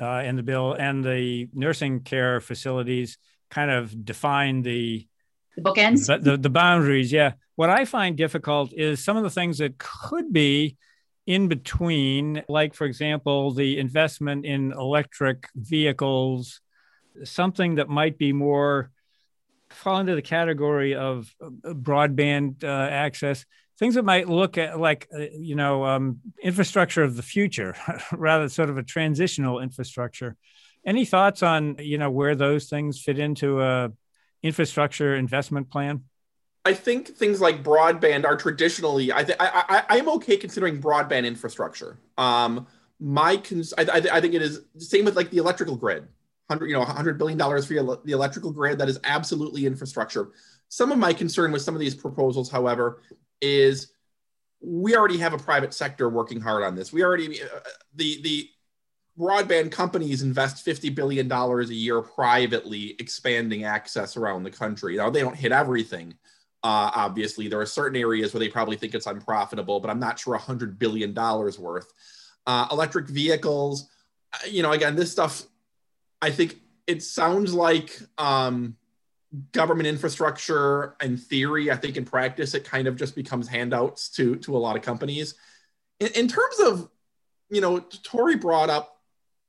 uh, 0.00 0.22
in 0.24 0.34
the 0.34 0.42
bill, 0.42 0.72
and 0.72 1.04
the 1.04 1.48
nursing 1.54 2.00
care 2.00 2.40
facilities 2.40 3.18
kind 3.50 3.70
of 3.70 4.04
define 4.04 4.62
the 4.62 5.06
the 5.56 5.62
bookends, 5.62 6.08
the, 6.08 6.18
the, 6.18 6.36
the 6.36 6.50
boundaries. 6.50 7.12
Yeah. 7.12 7.32
What 7.54 7.70
I 7.70 7.84
find 7.84 8.16
difficult 8.16 8.72
is 8.72 9.02
some 9.04 9.16
of 9.16 9.22
the 9.22 9.30
things 9.30 9.58
that 9.58 9.78
could 9.78 10.32
be 10.32 10.76
in 11.26 11.46
between, 11.46 12.42
like 12.48 12.74
for 12.74 12.84
example, 12.84 13.52
the 13.52 13.78
investment 13.78 14.44
in 14.44 14.72
electric 14.72 15.48
vehicles, 15.54 16.60
something 17.22 17.76
that 17.76 17.88
might 17.88 18.18
be 18.18 18.32
more 18.32 18.90
fall 19.78 20.00
into 20.00 20.14
the 20.14 20.22
category 20.22 20.94
of 20.94 21.32
uh, 21.40 21.48
broadband 21.72 22.64
uh, 22.64 22.66
access, 22.66 23.44
things 23.78 23.94
that 23.94 24.04
might 24.04 24.28
look 24.28 24.58
at 24.58 24.78
like 24.78 25.08
uh, 25.14 25.26
you 25.32 25.54
know 25.54 25.84
um, 25.84 26.20
infrastructure 26.42 27.02
of 27.02 27.16
the 27.16 27.22
future 27.22 27.74
rather 28.12 28.48
sort 28.48 28.70
of 28.70 28.76
a 28.76 28.82
transitional 28.82 29.60
infrastructure 29.60 30.36
any 30.84 31.04
thoughts 31.04 31.42
on 31.42 31.76
you 31.78 31.98
know 31.98 32.10
where 32.10 32.34
those 32.34 32.68
things 32.68 33.00
fit 33.00 33.18
into 33.18 33.60
a 33.62 33.90
infrastructure 34.42 35.14
investment 35.14 35.70
plan 35.70 36.02
I 36.64 36.74
think 36.74 37.16
things 37.16 37.40
like 37.40 37.62
broadband 37.62 38.26
are 38.26 38.36
traditionally. 38.36 39.10
I 39.10 39.24
think 39.24 39.40
I, 39.40 39.84
I 39.88 39.96
I'm 39.96 40.08
okay 40.10 40.36
considering 40.36 40.82
broadband 40.82 41.24
infrastructure. 41.24 41.96
Um, 42.18 42.66
my 43.00 43.38
cons- 43.38 43.72
I, 43.78 43.82
I, 43.84 44.16
I 44.16 44.20
think 44.20 44.34
it 44.34 44.42
is 44.42 44.60
same 44.76 45.06
with 45.06 45.16
like 45.16 45.30
the 45.30 45.38
electrical 45.38 45.76
grid. 45.76 46.06
Hundred 46.48 46.68
you 46.68 46.74
know 46.74 46.84
hundred 46.84 47.18
billion 47.18 47.38
dollars 47.38 47.66
for 47.66 47.74
the 47.74 48.12
electrical 48.12 48.50
grid. 48.50 48.78
That 48.78 48.88
is 48.88 48.98
absolutely 49.04 49.66
infrastructure. 49.66 50.30
Some 50.68 50.92
of 50.92 50.98
my 50.98 51.12
concern 51.12 51.52
with 51.52 51.62
some 51.62 51.74
of 51.74 51.80
these 51.80 51.94
proposals, 51.94 52.50
however, 52.50 53.02
is 53.40 53.92
we 54.60 54.96
already 54.96 55.18
have 55.18 55.34
a 55.34 55.38
private 55.38 55.74
sector 55.74 56.08
working 56.08 56.40
hard 56.40 56.62
on 56.62 56.74
this. 56.74 56.92
We 56.92 57.04
already 57.04 57.42
uh, 57.42 57.46
the 57.94 58.22
the 58.22 58.50
broadband 59.18 59.72
companies 59.72 60.22
invest 60.22 60.64
$50 60.64 60.94
billion 60.94 61.30
a 61.30 61.62
year 61.64 62.00
privately 62.00 62.94
expanding 63.00 63.64
access 63.64 64.16
around 64.16 64.44
the 64.44 64.50
country. 64.50 64.96
Now, 64.96 65.10
they 65.10 65.20
don't 65.20 65.36
hit 65.36 65.50
everything. 65.50 66.14
Uh, 66.62 66.90
obviously, 66.94 67.48
there 67.48 67.60
are 67.60 67.66
certain 67.66 68.00
areas 68.00 68.32
where 68.32 68.38
they 68.38 68.48
probably 68.48 68.76
think 68.76 68.94
it's 68.94 69.06
unprofitable, 69.06 69.80
but 69.80 69.90
I'm 69.90 69.98
not 69.98 70.18
sure 70.18 70.38
$100 70.38 70.78
billion 70.78 71.14
worth. 71.14 71.92
Uh, 72.46 72.66
electric 72.70 73.08
vehicles, 73.08 73.88
uh, 74.32 74.46
you 74.48 74.62
know, 74.62 74.72
again, 74.72 74.94
this 74.94 75.10
stuff, 75.10 75.42
I 76.20 76.30
think 76.30 76.60
it 76.86 77.02
sounds 77.02 77.54
like 77.54 77.98
um, 78.16 78.76
government 79.52 79.86
infrastructure 79.86 80.94
in 81.02 81.16
theory. 81.16 81.70
I 81.70 81.76
think 81.76 81.96
in 81.96 82.04
practice, 82.04 82.54
it 82.54 82.64
kind 82.64 82.88
of 82.88 82.96
just 82.96 83.14
becomes 83.14 83.48
handouts 83.48 84.08
to, 84.10 84.36
to 84.36 84.56
a 84.56 84.58
lot 84.58 84.76
of 84.76 84.82
companies. 84.82 85.34
In, 86.00 86.08
in 86.08 86.28
terms 86.28 86.58
of, 86.60 86.88
you 87.50 87.60
know, 87.60 87.78
Tori 87.78 88.36
brought 88.36 88.70
up 88.70 88.98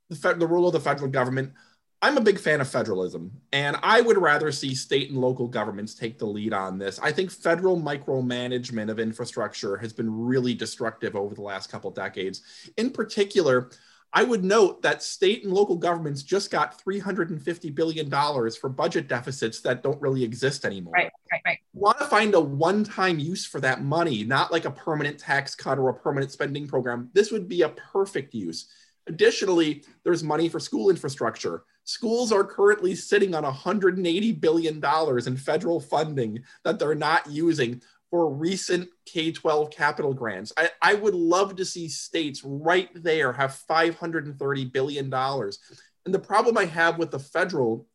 the, 0.09 0.33
the 0.33 0.47
role 0.47 0.67
of 0.67 0.73
the 0.73 0.79
federal 0.79 1.09
government. 1.09 1.53
I'm 2.01 2.17
a 2.17 2.21
big 2.21 2.39
fan 2.39 2.61
of 2.61 2.69
federalism, 2.69 3.29
and 3.51 3.75
I 3.83 3.99
would 3.99 4.17
rather 4.17 4.53
see 4.53 4.73
state 4.73 5.09
and 5.09 5.19
local 5.19 5.49
governments 5.49 5.93
take 5.93 6.17
the 6.17 6.25
lead 6.25 6.53
on 6.53 6.77
this. 6.77 6.97
I 6.99 7.11
think 7.11 7.29
federal 7.29 7.77
micromanagement 7.77 8.89
of 8.89 8.99
infrastructure 8.99 9.75
has 9.75 9.91
been 9.91 10.09
really 10.09 10.53
destructive 10.53 11.17
over 11.17 11.35
the 11.35 11.41
last 11.41 11.69
couple 11.69 11.91
decades. 11.91 12.71
In 12.77 12.91
particular, 12.91 13.69
I 14.11 14.23
would 14.23 14.43
note 14.43 14.81
that 14.81 15.03
state 15.03 15.43
and 15.43 15.53
local 15.53 15.75
governments 15.75 16.23
just 16.23 16.49
got 16.49 16.81
$350 16.83 17.75
billion 17.75 18.09
for 18.09 18.69
budget 18.69 19.07
deficits 19.07 19.61
that 19.61 19.83
don't 19.83 20.01
really 20.01 20.23
exist 20.23 20.65
anymore. 20.65 20.93
Right, 20.93 21.11
right, 21.31 21.41
right. 21.45 21.59
Want 21.73 21.99
to 21.99 22.05
find 22.05 22.33
a 22.33 22.39
one 22.39 22.83
time 22.83 23.19
use 23.19 23.45
for 23.45 23.61
that 23.61 23.83
money, 23.83 24.23
not 24.23 24.51
like 24.51 24.65
a 24.65 24.71
permanent 24.71 25.19
tax 25.19 25.53
cut 25.53 25.77
or 25.77 25.89
a 25.89 25.93
permanent 25.93 26.31
spending 26.31 26.67
program. 26.67 27.09
This 27.13 27.31
would 27.31 27.47
be 27.47 27.61
a 27.61 27.69
perfect 27.69 28.33
use. 28.33 28.67
Additionally, 29.07 29.83
there's 30.03 30.23
money 30.23 30.49
for 30.49 30.59
school 30.59 30.89
infrastructure. 30.89 31.63
Schools 31.83 32.31
are 32.31 32.43
currently 32.43 32.95
sitting 32.95 33.33
on 33.33 33.43
$180 33.43 34.39
billion 34.39 34.83
in 35.27 35.37
federal 35.37 35.79
funding 35.79 36.39
that 36.63 36.77
they're 36.77 36.95
not 36.95 37.29
using 37.29 37.81
for 38.09 38.29
recent 38.29 38.89
K 39.05 39.31
12 39.31 39.69
capital 39.71 40.13
grants. 40.13 40.51
I, 40.57 40.69
I, 40.81 40.93
would 40.95 41.13
love 41.13 41.55
to 41.57 41.65
see 41.65 41.87
states 41.87 42.41
right 42.43 42.89
there 42.95 43.31
have 43.31 43.59
$530 43.69 44.73
billion. 44.73 45.13
And 45.13 46.15
the 46.15 46.19
problem 46.19 46.57
I 46.57 46.65
have 46.65 46.97
with 46.97 47.11
the 47.11 47.19
federal 47.19 47.87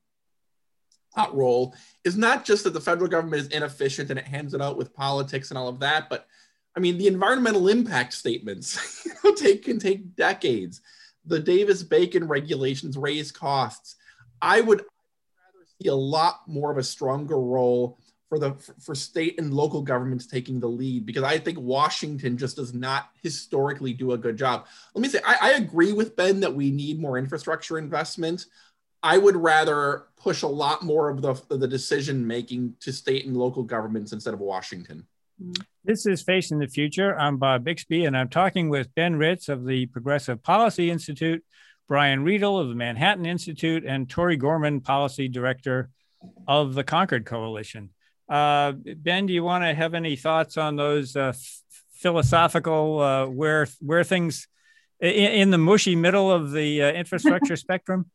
role 1.32 1.74
is 2.04 2.16
not 2.16 2.44
just 2.44 2.64
that 2.64 2.74
the 2.74 2.80
federal 2.80 3.08
government 3.08 3.42
is 3.42 3.48
inefficient 3.48 4.10
and 4.10 4.18
it 4.18 4.26
hands 4.26 4.54
it 4.54 4.62
out 4.62 4.76
with 4.76 4.94
politics 4.94 5.50
and 5.50 5.58
all 5.58 5.68
of 5.68 5.80
that, 5.80 6.08
but 6.08 6.26
I 6.76 6.80
mean, 6.80 6.98
the 6.98 7.06
environmental 7.06 7.68
impact 7.68 8.14
statements 8.14 9.06
take, 9.36 9.64
can 9.64 9.78
take 9.78 10.16
decades 10.16 10.80
the 11.26 11.40
Davis 11.40 11.82
Bacon 11.82 12.26
regulations 12.28 12.96
raise 12.96 13.32
costs. 13.32 13.96
I 14.42 14.60
would 14.60 14.78
rather 14.78 15.66
see 15.80 15.88
a 15.88 15.94
lot 15.94 16.40
more 16.46 16.70
of 16.70 16.78
a 16.78 16.82
stronger 16.82 17.38
role 17.38 17.98
for 18.34 18.38
the 18.40 18.52
for 18.80 18.94
state 18.94 19.38
and 19.38 19.54
local 19.54 19.80
governments 19.80 20.26
taking 20.26 20.58
the 20.58 20.66
lead 20.66 21.06
because 21.06 21.22
I 21.22 21.38
think 21.38 21.58
Washington 21.58 22.36
just 22.36 22.56
does 22.56 22.74
not 22.74 23.10
historically 23.22 23.92
do 23.92 24.12
a 24.12 24.18
good 24.18 24.36
job. 24.36 24.66
Let 24.94 25.02
me 25.02 25.08
say 25.08 25.20
I, 25.24 25.36
I 25.40 25.50
agree 25.52 25.92
with 25.92 26.16
Ben 26.16 26.40
that 26.40 26.52
we 26.52 26.70
need 26.70 27.00
more 27.00 27.16
infrastructure 27.16 27.78
investment. 27.78 28.46
I 29.04 29.18
would 29.18 29.36
rather 29.36 30.06
push 30.16 30.42
a 30.42 30.48
lot 30.48 30.82
more 30.82 31.10
of 31.10 31.22
the, 31.22 31.34
the 31.54 31.68
decision 31.68 32.26
making 32.26 32.74
to 32.80 32.92
state 32.92 33.26
and 33.26 33.36
local 33.36 33.62
governments 33.62 34.12
instead 34.12 34.34
of 34.34 34.40
Washington. 34.40 35.06
Mm-hmm. 35.40 35.62
This 35.84 36.06
is 36.06 36.22
Facing 36.22 36.58
the 36.58 36.66
Future. 36.66 37.16
I'm 37.16 37.36
Bob 37.36 37.62
Bixby, 37.64 38.06
and 38.06 38.16
I'm 38.16 38.30
talking 38.30 38.68
with 38.68 38.94
Ben 38.94 39.16
Ritz 39.16 39.48
of 39.48 39.66
the 39.66 39.86
Progressive 39.86 40.42
Policy 40.42 40.90
Institute, 40.90 41.44
Brian 41.86 42.24
Riedl 42.24 42.60
of 42.60 42.68
the 42.68 42.74
Manhattan 42.74 43.26
Institute, 43.26 43.84
and 43.84 44.08
Tori 44.08 44.36
Gorman, 44.36 44.80
Policy 44.80 45.28
Director 45.28 45.90
of 46.48 46.74
the 46.74 46.84
Concord 46.84 47.26
Coalition. 47.26 47.90
Uh, 48.28 48.72
ben, 48.72 49.26
do 49.26 49.32
you 49.32 49.44
want 49.44 49.64
to 49.64 49.74
have 49.74 49.94
any 49.94 50.16
thoughts 50.16 50.56
on 50.56 50.76
those 50.76 51.14
uh, 51.14 51.32
philosophical 51.92 53.00
uh, 53.00 53.26
where 53.26 53.66
where 53.80 54.04
things 54.04 54.48
in, 55.00 55.10
in, 55.10 55.50
the 55.50 55.58
mushy 55.58 55.94
middle 55.94 56.30
of 56.30 56.52
the 56.52 56.82
uh, 56.82 56.92
infrastructure 56.92 57.56
spectrum? 57.66 58.10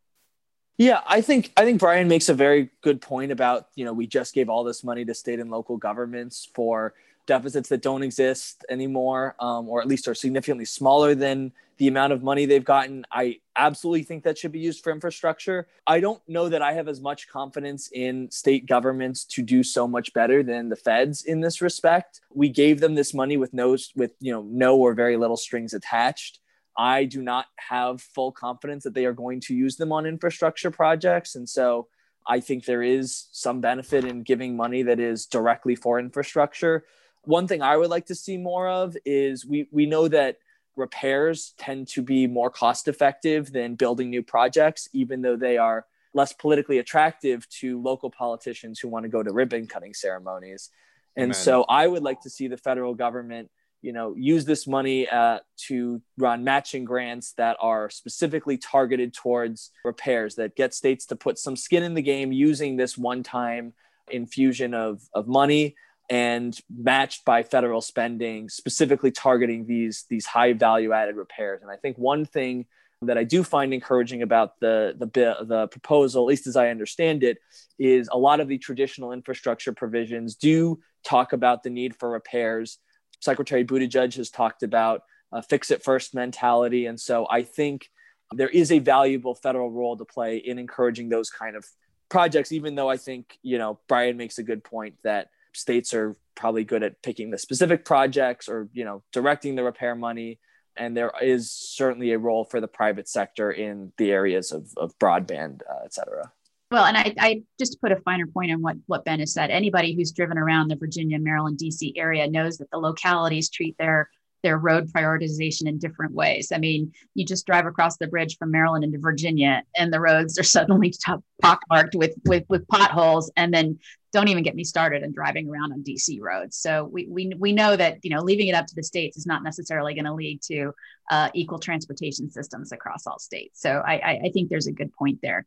Yeah, 0.78 1.02
I 1.06 1.22
think 1.22 1.52
I 1.58 1.66
think 1.66 1.80
Brian 1.80 2.08
makes 2.08 2.30
a 2.30 2.34
very 2.34 2.70
good 2.82 3.02
point 3.02 3.32
about 3.32 3.68
you 3.76 3.86
know 3.86 3.94
we 3.94 4.08
just 4.08 4.34
gave 4.34 4.50
all 4.50 4.64
this 4.64 4.84
money 4.84 5.06
to 5.06 5.14
state 5.14 5.40
and 5.40 5.52
local 5.52 5.78
governments 5.78 6.48
for 6.54 6.94
deficits 7.30 7.70
that 7.70 7.84
don't 7.84 8.02
exist 8.02 8.66
anymore, 8.70 9.36
um, 9.40 9.70
or 9.70 9.82
at 9.82 9.88
least 9.88 10.08
are 10.08 10.16
significantly 10.16 10.66
smaller 10.66 11.14
than 11.14 11.54
the 11.78 11.88
amount 11.88 12.12
of 12.12 12.24
money 12.24 12.46
they've 12.46 12.66
gotten. 12.66 13.06
I 13.12 13.38
absolutely 13.56 14.02
think 14.02 14.24
that 14.24 14.38
should 14.38 14.52
be 14.52 14.60
used 14.60 14.84
for 14.84 14.92
infrastructure. 14.92 15.68
I 15.86 16.00
don't 16.00 16.22
know 16.28 16.50
that 16.50 16.64
I 16.64 16.74
have 16.74 16.88
as 16.88 17.00
much 17.00 17.30
confidence 17.30 17.90
in 17.94 18.32
state 18.32 18.66
governments 18.66 19.26
to 19.26 19.44
do 19.44 19.62
so 19.62 19.88
much 19.88 20.12
better 20.14 20.42
than 20.42 20.70
the 20.70 20.76
feds 20.76 21.24
in 21.24 21.40
this 21.40 21.62
respect. 21.62 22.20
We 22.34 22.50
gave 22.50 22.80
them 22.80 22.96
this 22.96 23.14
money 23.14 23.38
with 23.38 23.54
no 23.54 23.78
with 23.96 24.14
you 24.20 24.34
know 24.34 24.42
no 24.42 24.76
or 24.78 24.96
very 24.96 25.16
little 25.16 25.38
strings 25.38 25.74
attached. 25.76 26.40
I 26.76 27.06
do 27.06 27.22
not 27.22 27.46
have 27.58 28.02
full 28.02 28.32
confidence 28.32 28.84
that 28.86 28.96
they 28.96 29.06
are 29.06 29.14
going 29.14 29.40
to 29.42 29.54
use 29.54 29.76
them 29.76 29.92
on 29.92 30.08
infrastructure 30.08 30.72
projects, 30.72 31.36
and 31.36 31.48
so 31.48 31.88
I 32.28 32.40
think 32.40 32.66
there 32.66 32.84
is 32.84 33.28
some 33.32 33.62
benefit 33.62 34.04
in 34.06 34.24
giving 34.24 34.56
money 34.56 34.84
that 34.84 35.00
is 35.00 35.26
directly 35.26 35.76
for 35.76 36.00
infrastructure. 36.00 36.86
One 37.24 37.48
thing 37.48 37.62
I 37.62 37.78
would 37.78 37.90
like 37.90 38.08
to 38.08 38.16
see 38.16 38.38
more 38.38 38.68
of 38.68 38.96
is 39.06 39.46
we 39.46 39.68
we 39.72 39.86
know 39.86 40.08
that 40.08 40.38
repairs 40.76 41.54
tend 41.58 41.88
to 41.90 42.02
be 42.02 42.26
more 42.26 42.50
cost 42.50 42.88
effective 42.88 43.52
than 43.52 43.76
building 43.76 44.10
new 44.10 44.24
projects, 44.24 44.88
even 44.94 45.22
though 45.22 45.36
they 45.36 45.58
are 45.58 45.86
less 46.14 46.34
politically 46.34 46.80
attractive 46.80 47.48
to 47.50 47.80
local 47.82 48.10
politicians 48.10 48.80
who 48.80 48.88
want 48.88 49.04
to 49.04 49.10
go 49.10 49.22
to 49.22 49.32
ribbon 49.32 49.68
cutting 49.68 49.94
ceremonies. 49.94 50.70
And 51.16 51.26
Amen. 51.26 51.34
so 51.34 51.66
I 51.70 51.88
would 51.88 52.02
like 52.02 52.22
to 52.22 52.30
see 52.30 52.48
the 52.48 52.58
federal 52.58 52.96
government, 52.96 53.50
you 53.82 53.94
know, 53.94 54.16
use 54.16 54.46
this 54.46 54.66
money 54.66 55.08
uh, 55.08 55.40
to 55.68 56.02
run 56.18 56.44
matching 56.44 56.86
grants 56.86 57.34
that 57.34 57.58
are 57.60 57.90
specifically 57.90 58.58
targeted 58.58 59.14
towards 59.14 59.72
repairs 59.86 60.36
that 60.36 60.56
get 60.56 60.74
states 60.74 61.06
to 61.08 61.16
put 61.16 61.38
some 61.38 61.56
skin 61.56 61.84
in 61.84 61.94
the 61.94 62.02
game 62.02 62.32
using 62.32 62.78
this 62.78 62.98
one-time 62.98 63.74
infusion 64.10 64.74
of, 64.74 65.02
of 65.14 65.28
money 65.28 65.76
and 66.10 66.60
matched 66.76 67.24
by 67.24 67.44
federal 67.44 67.82
spending, 67.82 68.50
specifically 68.50 69.12
targeting 69.12 69.66
these 69.66 70.06
these 70.10 70.26
high 70.26 70.54
value 70.54 70.92
added 70.92 71.16
repairs. 71.16 71.62
And 71.62 71.72
I 71.72 71.76
think 71.76 71.98
one 71.98 72.26
thing 72.26 72.66
that 73.04 73.18
I 73.18 73.24
do 73.24 73.44
find 73.44 73.74
encouraging 73.74 74.22
about 74.22 74.60
the 74.60 74.96
the 74.98 75.46
the 75.46 75.68
proposal, 75.68 76.24
at 76.24 76.28
least 76.28 76.48
as 76.48 76.56
I 76.56 76.70
understand 76.70 77.24
it, 77.24 77.38
is 77.78 78.10
a 78.12 78.18
lot 78.18 78.40
of 78.40 78.48
the 78.48 78.58
traditional 78.58 79.12
infrastructure 79.12 79.72
provisions 79.72 80.36
do 80.36 80.80
talk 81.04 81.32
about 81.32 81.64
the 81.64 81.70
need 81.70 81.96
for 81.96 82.10
repairs. 82.10 82.80
Secretary 83.22 83.64
Buttigieg 83.64 84.16
has 84.16 84.30
talked 84.30 84.64
about 84.64 85.04
a 85.32 85.44
fix 85.44 85.72
it 85.72 85.84
first 85.84 86.16
mentality, 86.16 86.88
and 86.88 87.00
so 87.00 87.28
I 87.30 87.44
think 87.44 87.90
there 88.32 88.50
is 88.50 88.72
a 88.72 88.80
valuable 88.80 89.36
federal 89.36 89.72
role 89.72 89.96
to 89.98 90.06
play 90.06 90.38
in 90.38 90.60
encouraging 90.60 91.10
those 91.10 91.30
kind 91.30 91.56
of 91.56 91.66
projects. 92.10 92.52
Even 92.52 92.76
though 92.76 92.90
I 92.90 92.98
think 92.98 93.38
you 93.44 93.60
know 93.60 93.80
Brian 93.88 94.18
makes 94.18 94.40
a 94.40 94.44
good 94.44 94.64
point 94.64 94.96
that 95.04 95.30
states 95.54 95.94
are 95.94 96.16
probably 96.36 96.64
good 96.64 96.84
at 96.84 97.02
picking 97.02 97.30
the 97.30 97.38
specific 97.38 97.86
projects 97.86 98.48
or 98.48 98.70
you 98.74 98.86
know 98.86 99.04
directing 99.12 99.56
the 99.56 99.64
repair 99.64 99.96
money 99.96 100.40
and 100.78 100.96
there 100.96 101.12
is 101.22 101.52
certainly 101.52 102.14
a 102.14 102.20
role 102.20 102.46
for 102.46 102.62
the 102.62 102.68
private 102.68 103.10
sector 103.10 103.52
in 103.52 103.92
the 103.98 104.12
areas 104.12 104.52
of, 104.52 104.70
of 104.78 104.98
broadband 105.00 105.62
uh, 105.70 105.84
et 105.84 105.94
cetera 105.94 106.32
well 106.72 106.86
and 106.86 106.98
I, 106.98 107.14
I 107.20 107.44
just 107.60 107.74
to 107.74 107.80
put 107.80 107.92
a 107.92 107.98
finer 107.98 108.28
point 108.28 108.52
on 108.52 108.62
what, 108.62 108.78
what 108.86 109.04
ben 109.04 109.20
has 109.20 109.34
said 109.34 109.50
anybody 109.50 109.94
who's 109.94 110.12
driven 110.12 110.38
around 110.38 110.70
the 110.70 110.78
virginia 110.78 111.20
maryland 111.20 111.60
dc 111.62 111.92
area 111.96 112.30
knows 112.30 112.58
that 112.58 112.72
the 112.72 112.78
localities 112.78 113.50
treat 113.50 113.78
their 113.78 114.10
their 114.44 114.58
road 114.58 114.88
prioritization 114.92 115.68
in 115.68 115.78
different 115.78 116.14
ways. 116.14 116.52
I 116.54 116.58
mean, 116.58 116.92
you 117.14 117.26
just 117.26 117.46
drive 117.46 117.66
across 117.66 117.98
the 117.98 118.08
bridge 118.08 118.38
from 118.38 118.52
Maryland 118.52 118.84
into 118.84 119.00
Virginia, 119.00 119.64
and 119.76 119.92
the 119.92 120.00
roads 120.00 120.38
are 120.40 120.44
suddenly 120.44 120.94
pockmarked 121.42 121.96
with 121.96 122.16
with 122.26 122.44
with 122.50 122.68
potholes, 122.68 123.32
and 123.36 123.54
then 123.54 123.80
don't 124.12 124.28
even 124.28 124.44
get 124.44 124.56
me 124.56 124.64
started 124.64 125.04
on 125.04 125.12
driving 125.12 125.50
around 125.50 125.72
on 125.72 125.84
DC 125.84 126.20
roads. 126.20 126.58
So 126.58 126.86
we, 126.86 127.08
we, 127.08 127.32
we 127.38 127.54
know 127.54 127.76
that, 127.76 128.00
you 128.04 128.10
know, 128.10 128.22
leaving 128.22 128.48
it 128.48 128.56
up 128.56 128.66
to 128.68 128.76
the 128.76 128.84
states 128.84 129.18
is 129.18 129.26
not 129.26 129.44
necessarily 129.44 129.94
going 129.94 130.06
to 130.06 130.14
lead 130.14 130.42
to 130.44 130.74
uh, 131.12 131.30
equal 131.34 131.60
transportation 131.60 132.30
systems 132.32 132.72
across 132.72 133.06
all 133.06 133.20
states. 133.20 133.62
So 133.62 133.84
I, 133.86 134.20
I, 134.24 134.30
think 134.34 134.50
there's 134.50 134.68
a 134.68 134.72
good 134.72 134.92
point 134.94 135.20
there. 135.22 135.46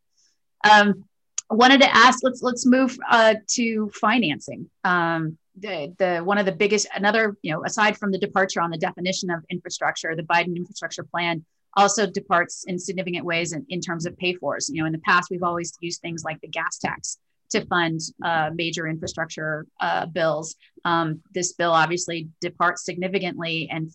Um, 0.69 1.05
I 1.51 1.55
wanted 1.55 1.81
to 1.81 1.95
ask, 1.95 2.21
let's, 2.23 2.43
let's 2.43 2.65
move 2.65 2.97
uh, 3.11 3.35
to 3.49 3.91
financing. 3.95 4.71
Um, 4.85 5.39
the, 5.57 5.95
the 5.99 6.21
one 6.21 6.39
of 6.39 6.47
the 6.47 6.53
biggest, 6.53 6.87
another, 6.95 7.37
you 7.43 7.53
know, 7.53 7.65
aside 7.65 7.99
from 7.99 8.11
the 8.11 8.19
departure 8.19 8.61
on 8.61 8.71
the 8.71 8.79
definition 8.79 9.31
of 9.31 9.45
infrastructure, 9.51 10.15
the 10.17 10.23
Biden 10.23 10.57
infrastructure 10.57 11.05
plan 11.05 11.45
also 11.77 12.07
departs 12.07 12.65
in 12.67 12.79
significant 12.79 13.25
ways 13.25 13.53
in, 13.53 13.67
in 13.69 13.81
terms 13.81 14.07
of 14.07 14.17
pay 14.17 14.35
fors. 14.35 14.71
You 14.73 14.83
know, 14.83 14.87
in 14.87 14.93
the 14.93 14.99
past, 14.99 15.31
we've 15.31 15.43
always 15.43 15.73
used 15.81 16.01
things 16.01 16.23
like 16.25 16.41
the 16.41 16.49
gas 16.49 16.79
tax 16.79 17.19
to 17.53 17.65
fund 17.67 18.01
uh, 18.25 18.51
major 18.55 18.87
infrastructure 18.87 19.67
uh, 19.81 20.07
bills. 20.07 20.57
Um, 20.85 21.23
this 21.33 21.53
bill 21.53 21.73
obviously 21.73 22.29
departs 22.41 22.85
significantly 22.85 23.69
and 23.71 23.93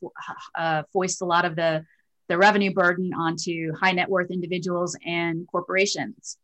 uh, 0.56 0.84
foists 0.94 1.22
a 1.22 1.26
lot 1.26 1.46
of 1.46 1.56
the, 1.56 1.86
the 2.30 2.38
revenue 2.38 2.74
burden 2.74 3.14
onto 3.14 3.74
high 3.74 3.92
net 3.92 4.10
worth 4.10 4.32
individuals 4.32 4.98
and 5.06 5.48
corporations. 5.48 6.38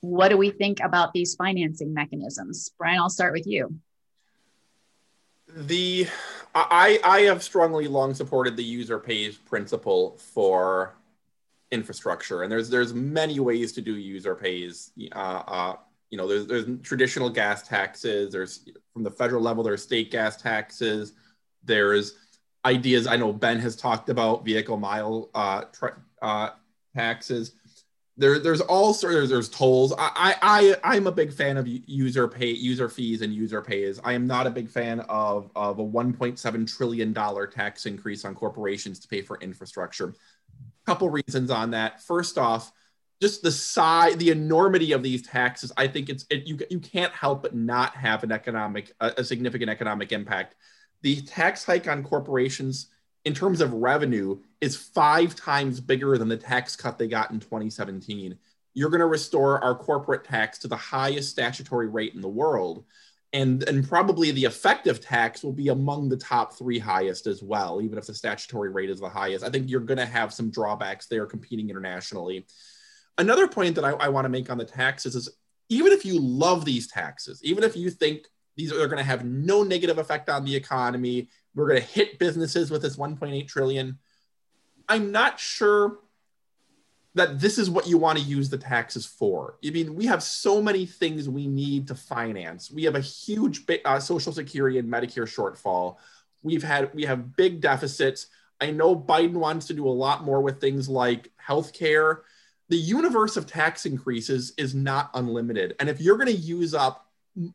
What 0.00 0.28
do 0.28 0.36
we 0.36 0.50
think 0.50 0.80
about 0.80 1.12
these 1.12 1.36
financing 1.36 1.94
mechanisms? 1.94 2.72
Brian, 2.76 2.98
I'll 2.98 3.08
start 3.08 3.32
with 3.32 3.46
you. 3.46 3.76
The 5.54 6.08
I 6.54 6.98
I 7.04 7.20
have 7.22 7.42
strongly 7.42 7.86
long 7.86 8.14
supported 8.14 8.56
the 8.56 8.64
user 8.64 8.98
pays 8.98 9.36
principle 9.36 10.16
for 10.16 10.94
infrastructure, 11.70 12.42
and 12.42 12.50
there's 12.50 12.68
there's 12.70 12.94
many 12.94 13.38
ways 13.38 13.72
to 13.72 13.80
do 13.80 13.96
user 13.96 14.34
pays. 14.34 14.92
Uh, 15.14 15.42
uh, 15.46 15.76
you 16.12 16.18
know, 16.18 16.28
there's, 16.28 16.46
there's 16.46 16.66
traditional 16.82 17.30
gas 17.30 17.66
taxes. 17.66 18.30
There's 18.30 18.68
from 18.92 19.02
the 19.02 19.10
federal 19.10 19.42
level, 19.42 19.64
there's 19.64 19.82
state 19.82 20.10
gas 20.10 20.36
taxes. 20.36 21.14
There's 21.64 22.18
ideas 22.66 23.06
I 23.06 23.16
know 23.16 23.32
Ben 23.32 23.58
has 23.60 23.74
talked 23.74 24.10
about 24.10 24.44
vehicle 24.44 24.76
mile 24.76 25.30
uh, 25.34 25.62
uh, 26.20 26.50
taxes. 26.94 27.52
There, 28.18 28.38
there's 28.38 28.60
all 28.60 28.92
sorts. 28.92 29.16
There's, 29.16 29.30
there's 29.30 29.48
tolls. 29.48 29.94
I, 29.96 30.36
I, 30.42 30.76
I'm 30.84 31.06
a 31.06 31.12
big 31.12 31.32
fan 31.32 31.56
of 31.56 31.66
user 31.66 32.28
pay, 32.28 32.50
user 32.50 32.90
fees, 32.90 33.22
and 33.22 33.32
user 33.32 33.62
pays. 33.62 33.98
I 34.04 34.12
am 34.12 34.26
not 34.26 34.46
a 34.46 34.50
big 34.50 34.68
fan 34.68 35.00
of 35.08 35.50
of 35.56 35.78
a 35.78 35.84
1.7 35.84 36.76
trillion 36.76 37.14
dollar 37.14 37.46
tax 37.46 37.86
increase 37.86 38.26
on 38.26 38.34
corporations 38.34 38.98
to 38.98 39.08
pay 39.08 39.22
for 39.22 39.38
infrastructure. 39.40 40.14
Couple 40.84 41.08
reasons 41.08 41.50
on 41.50 41.70
that. 41.70 42.02
First 42.02 42.36
off, 42.36 42.70
just 43.22 43.40
the 43.40 43.52
size, 43.52 44.16
the 44.16 44.30
enormity 44.30 44.90
of 44.90 45.00
these 45.00 45.22
taxes, 45.22 45.70
I 45.76 45.86
think 45.86 46.08
it's 46.08 46.26
it, 46.28 46.44
you 46.44 46.58
you 46.68 46.80
can't 46.80 47.12
help 47.12 47.42
but 47.42 47.54
not 47.54 47.94
have 47.94 48.24
an 48.24 48.32
economic 48.32 48.92
a, 48.98 49.12
a 49.18 49.24
significant 49.24 49.70
economic 49.70 50.10
impact. 50.10 50.56
The 51.02 51.22
tax 51.22 51.64
hike 51.64 51.86
on 51.86 52.02
corporations 52.02 52.88
in 53.24 53.32
terms 53.32 53.60
of 53.60 53.74
revenue 53.74 54.40
is 54.60 54.74
five 54.76 55.36
times 55.36 55.80
bigger 55.80 56.18
than 56.18 56.26
the 56.26 56.36
tax 56.36 56.74
cut 56.74 56.98
they 56.98 57.06
got 57.06 57.30
in 57.30 57.38
2017. 57.38 58.36
You're 58.74 58.90
going 58.90 58.98
to 58.98 59.06
restore 59.06 59.62
our 59.62 59.76
corporate 59.76 60.24
tax 60.24 60.58
to 60.58 60.68
the 60.68 60.76
highest 60.76 61.30
statutory 61.30 61.86
rate 61.86 62.14
in 62.14 62.22
the 62.22 62.28
world. 62.28 62.84
And, 63.34 63.62
and 63.68 63.88
probably 63.88 64.30
the 64.32 64.44
effective 64.44 65.00
tax 65.00 65.44
will 65.44 65.52
be 65.52 65.68
among 65.68 66.08
the 66.08 66.16
top 66.16 66.54
three 66.54 66.78
highest 66.78 67.26
as 67.26 67.42
well, 67.42 67.80
even 67.80 67.98
if 67.98 68.06
the 68.06 68.14
statutory 68.14 68.70
rate 68.70 68.90
is 68.90 69.00
the 69.00 69.08
highest. 69.08 69.44
I 69.44 69.50
think 69.50 69.70
you're 69.70 69.80
going 69.80 69.98
to 69.98 70.06
have 70.06 70.34
some 70.34 70.50
drawbacks 70.50 71.06
there 71.06 71.24
competing 71.26 71.70
internationally. 71.70 72.46
Another 73.18 73.46
point 73.46 73.74
that 73.76 73.84
I, 73.84 73.90
I 73.92 74.08
want 74.08 74.24
to 74.24 74.30
make 74.30 74.50
on 74.50 74.58
the 74.58 74.64
taxes 74.64 75.14
is 75.14 75.28
even 75.68 75.92
if 75.92 76.04
you 76.04 76.18
love 76.18 76.64
these 76.64 76.86
taxes, 76.86 77.40
even 77.44 77.64
if 77.64 77.76
you 77.76 77.90
think 77.90 78.26
these 78.56 78.72
are 78.72 78.86
going 78.86 78.98
to 78.98 79.04
have 79.04 79.24
no 79.24 79.62
negative 79.62 79.98
effect 79.98 80.28
on 80.28 80.44
the 80.44 80.54
economy, 80.54 81.28
we're 81.54 81.68
going 81.68 81.80
to 81.80 81.86
hit 81.86 82.18
businesses 82.18 82.70
with 82.70 82.82
this 82.82 82.96
1.8 82.96 83.48
trillion. 83.48 83.98
I'm 84.88 85.12
not 85.12 85.40
sure 85.40 85.98
that 87.14 87.40
this 87.40 87.58
is 87.58 87.68
what 87.68 87.86
you 87.86 87.98
want 87.98 88.18
to 88.18 88.24
use 88.24 88.48
the 88.48 88.58
taxes 88.58 89.04
for. 89.04 89.58
I 89.64 89.70
mean, 89.70 89.94
we 89.94 90.06
have 90.06 90.22
so 90.22 90.62
many 90.62 90.86
things 90.86 91.28
we 91.28 91.46
need 91.46 91.88
to 91.88 91.94
finance. 91.94 92.70
We 92.70 92.84
have 92.84 92.94
a 92.94 93.00
huge 93.00 93.64
uh, 93.84 94.00
Social 94.00 94.32
Security 94.32 94.78
and 94.78 94.90
Medicare 94.90 95.28
shortfall. 95.28 95.96
We've 96.42 96.62
had 96.62 96.92
we 96.94 97.04
have 97.04 97.36
big 97.36 97.60
deficits. 97.60 98.28
I 98.60 98.70
know 98.70 98.96
Biden 98.96 99.34
wants 99.34 99.66
to 99.66 99.74
do 99.74 99.86
a 99.86 99.90
lot 99.90 100.24
more 100.24 100.40
with 100.40 100.60
things 100.60 100.88
like 100.88 101.30
healthcare 101.46 102.20
the 102.72 102.78
universe 102.78 103.36
of 103.36 103.46
tax 103.46 103.84
increases 103.84 104.54
is 104.56 104.74
not 104.74 105.10
unlimited. 105.12 105.76
And 105.78 105.90
if 105.90 106.00
you're 106.00 106.16
going 106.16 106.34
to 106.34 106.42
use 106.42 106.72
up 106.72 107.06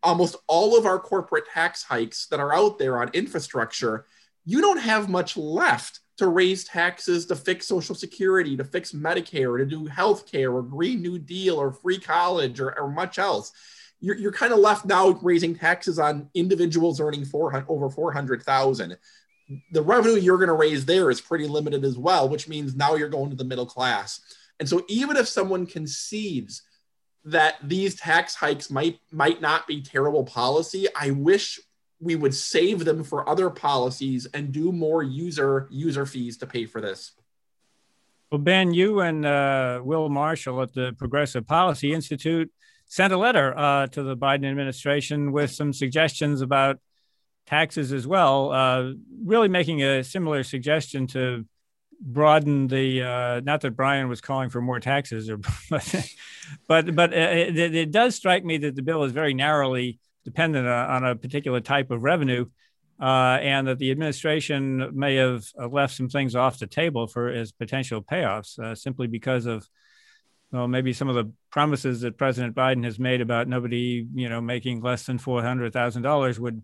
almost 0.04 0.36
all 0.46 0.78
of 0.78 0.86
our 0.86 1.00
corporate 1.00 1.46
tax 1.52 1.82
hikes 1.82 2.28
that 2.28 2.40
are 2.40 2.54
out 2.54 2.78
there 2.78 3.02
on 3.02 3.10
infrastructure, 3.16 4.06
you 4.46 4.62
don't 4.62 4.78
have 4.78 5.10
much 5.10 5.36
left 5.36 6.02
to 6.18 6.28
raise 6.28 6.66
taxes 6.66 7.26
to 7.26 7.36
fix 7.36 7.66
Social 7.66 7.96
Security, 7.96 8.56
to 8.58 8.64
fix 8.64 8.92
Medicare, 8.92 9.58
to 9.58 9.66
do 9.66 9.88
healthcare 9.88 10.54
or 10.54 10.62
Green 10.62 11.02
New 11.02 11.18
Deal 11.18 11.56
or 11.56 11.72
free 11.72 11.98
college 11.98 12.60
or, 12.60 12.80
or 12.80 12.88
much 12.88 13.18
else. 13.18 13.54
You're, 14.00 14.18
you're 14.18 14.32
kind 14.32 14.54
of 14.54 14.60
left 14.60 14.86
now 14.86 15.10
raising 15.24 15.56
taxes 15.56 15.98
on 15.98 16.30
individuals 16.36 17.02
earning 17.02 17.26
400, 17.26 17.66
over 17.68 17.90
400,000. 17.90 18.96
The 19.72 19.82
revenue 19.82 20.20
you're 20.20 20.38
going 20.38 20.50
to 20.50 20.54
raise 20.54 20.86
there 20.86 21.10
is 21.10 21.22
pretty 21.22 21.48
limited 21.48 21.84
as 21.84 21.98
well, 21.98 22.30
which 22.30 22.48
means 22.48 22.76
now 22.76 22.94
you're 22.94 23.10
going 23.10 23.32
to 23.32 23.36
the 23.36 23.44
middle 23.44 23.66
class. 23.66 24.22
And 24.60 24.68
so 24.68 24.84
even 24.88 25.18
if 25.18 25.28
someone 25.28 25.66
concedes 25.66 26.64
that 27.26 27.56
these 27.64 27.96
tax 27.96 28.36
hikes 28.36 28.70
might 28.72 29.00
might 29.12 29.42
not 29.42 29.68
be 29.68 29.82
terrible 29.82 30.24
policy, 30.24 30.88
I 30.96 31.12
wish 31.12 31.60
we 32.00 32.16
would 32.16 32.34
save 32.34 32.86
them 32.86 33.04
for 33.04 33.28
other 33.28 33.50
policies 33.50 34.28
and 34.34 34.52
do 34.52 34.72
more 34.72 35.04
user 35.04 35.68
user 35.72 36.06
fees 36.06 36.38
to 36.38 36.48
pay 36.48 36.66
for 36.66 36.82
this. 36.82 37.12
Well, 38.32 38.40
Ben, 38.40 38.74
you 38.74 39.00
and 39.00 39.26
uh, 39.26 39.82
Will 39.84 40.10
Marshall 40.10 40.62
at 40.62 40.74
the 40.74 40.94
Progressive 40.98 41.48
Policy 41.48 41.94
Institute 41.94 42.52
sent 42.86 43.14
a 43.14 43.18
letter 43.18 43.58
uh, 43.58 43.88
to 43.88 44.04
the 44.04 44.18
Biden 44.18 44.50
administration 44.50 45.32
with 45.32 45.52
some 45.52 45.72
suggestions 45.74 46.42
about 46.42 46.80
taxes 47.46 47.94
as 47.94 48.06
well, 48.06 48.52
uh, 48.52 48.92
really 49.24 49.48
making 49.48 49.82
a 49.82 50.04
similar 50.04 50.44
suggestion 50.44 51.08
to 51.08 51.46
broaden 52.00 52.68
the 52.68 53.04
uh, 53.04 53.42
not 53.42 53.62
that 53.62 53.72
Brian 53.72 54.08
was 54.08 54.22
calling 54.22 54.50
for 54.50 54.62
more 54.62 54.80
taxes 54.80 55.30
or 55.30 55.38
but 56.68 56.96
but, 56.96 57.14
uh, 57.14 57.16
it, 57.16 57.58
it, 57.58 57.92
does 57.92 58.16
strike 58.16 58.46
me 58.46 58.58
that 58.60 58.76
the 58.76 58.82
bill 58.82 59.04
is 59.04 59.12
very 59.12 59.34
narrowly 59.34 60.00
dependent 60.24 60.68
on 60.68 61.04
a 61.04 61.16
particular 61.16 61.60
type 61.60 61.90
of 61.90 62.04
revenue 62.04 62.46
uh, 63.02 63.38
and 63.42 63.68
that 63.68 63.78
the 63.78 63.92
administration 63.92 64.92
may 64.94 65.16
have 65.16 65.46
left 65.72 65.96
some 65.96 66.10
things 66.10 66.36
off 66.36 66.60
the 66.60 66.68
table 66.68 67.08
for 67.08 67.30
as 67.30 67.52
potential 67.52 68.02
payoffs 68.02 68.60
uh, 68.60 68.76
simply 68.76 69.08
because 69.08 69.46
of 69.46 69.68
well 70.52 70.68
maybe 70.68 70.94
some 70.94 71.10
of 71.10 71.16
the 71.16 71.32
promises 71.52 72.02
that 72.02 72.18
President 72.18 72.56
Biden 72.56 72.84
has 72.84 73.00
made 73.00 73.22
about 73.22 73.48
nobody 73.48 74.06
you 74.14 74.30
know 74.30 74.42
making 74.42 74.82
less 74.82 75.06
than 75.06 75.18
four 75.18 75.42
hundred 75.42 75.74
thousand 75.74 76.04
dollars 76.04 76.40
would 76.40 76.64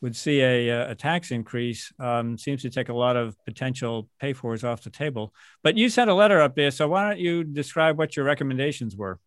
would 0.00 0.14
see 0.14 0.40
a, 0.40 0.90
a 0.90 0.94
tax 0.94 1.30
increase 1.30 1.92
um, 1.98 2.38
seems 2.38 2.62
to 2.62 2.70
take 2.70 2.88
a 2.88 2.94
lot 2.94 3.16
of 3.16 3.36
potential 3.44 4.08
pay 4.20 4.32
fors 4.32 4.64
off 4.64 4.82
the 4.82 4.90
table. 4.90 5.34
But 5.62 5.76
you 5.76 5.88
sent 5.88 6.10
a 6.10 6.14
letter 6.14 6.40
up 6.40 6.54
there, 6.54 6.70
so 6.70 6.88
why 6.88 7.08
don't 7.08 7.18
you 7.18 7.44
describe 7.44 7.98
what 7.98 8.16
your 8.16 8.24
recommendations 8.24 8.96
were? 8.96 9.18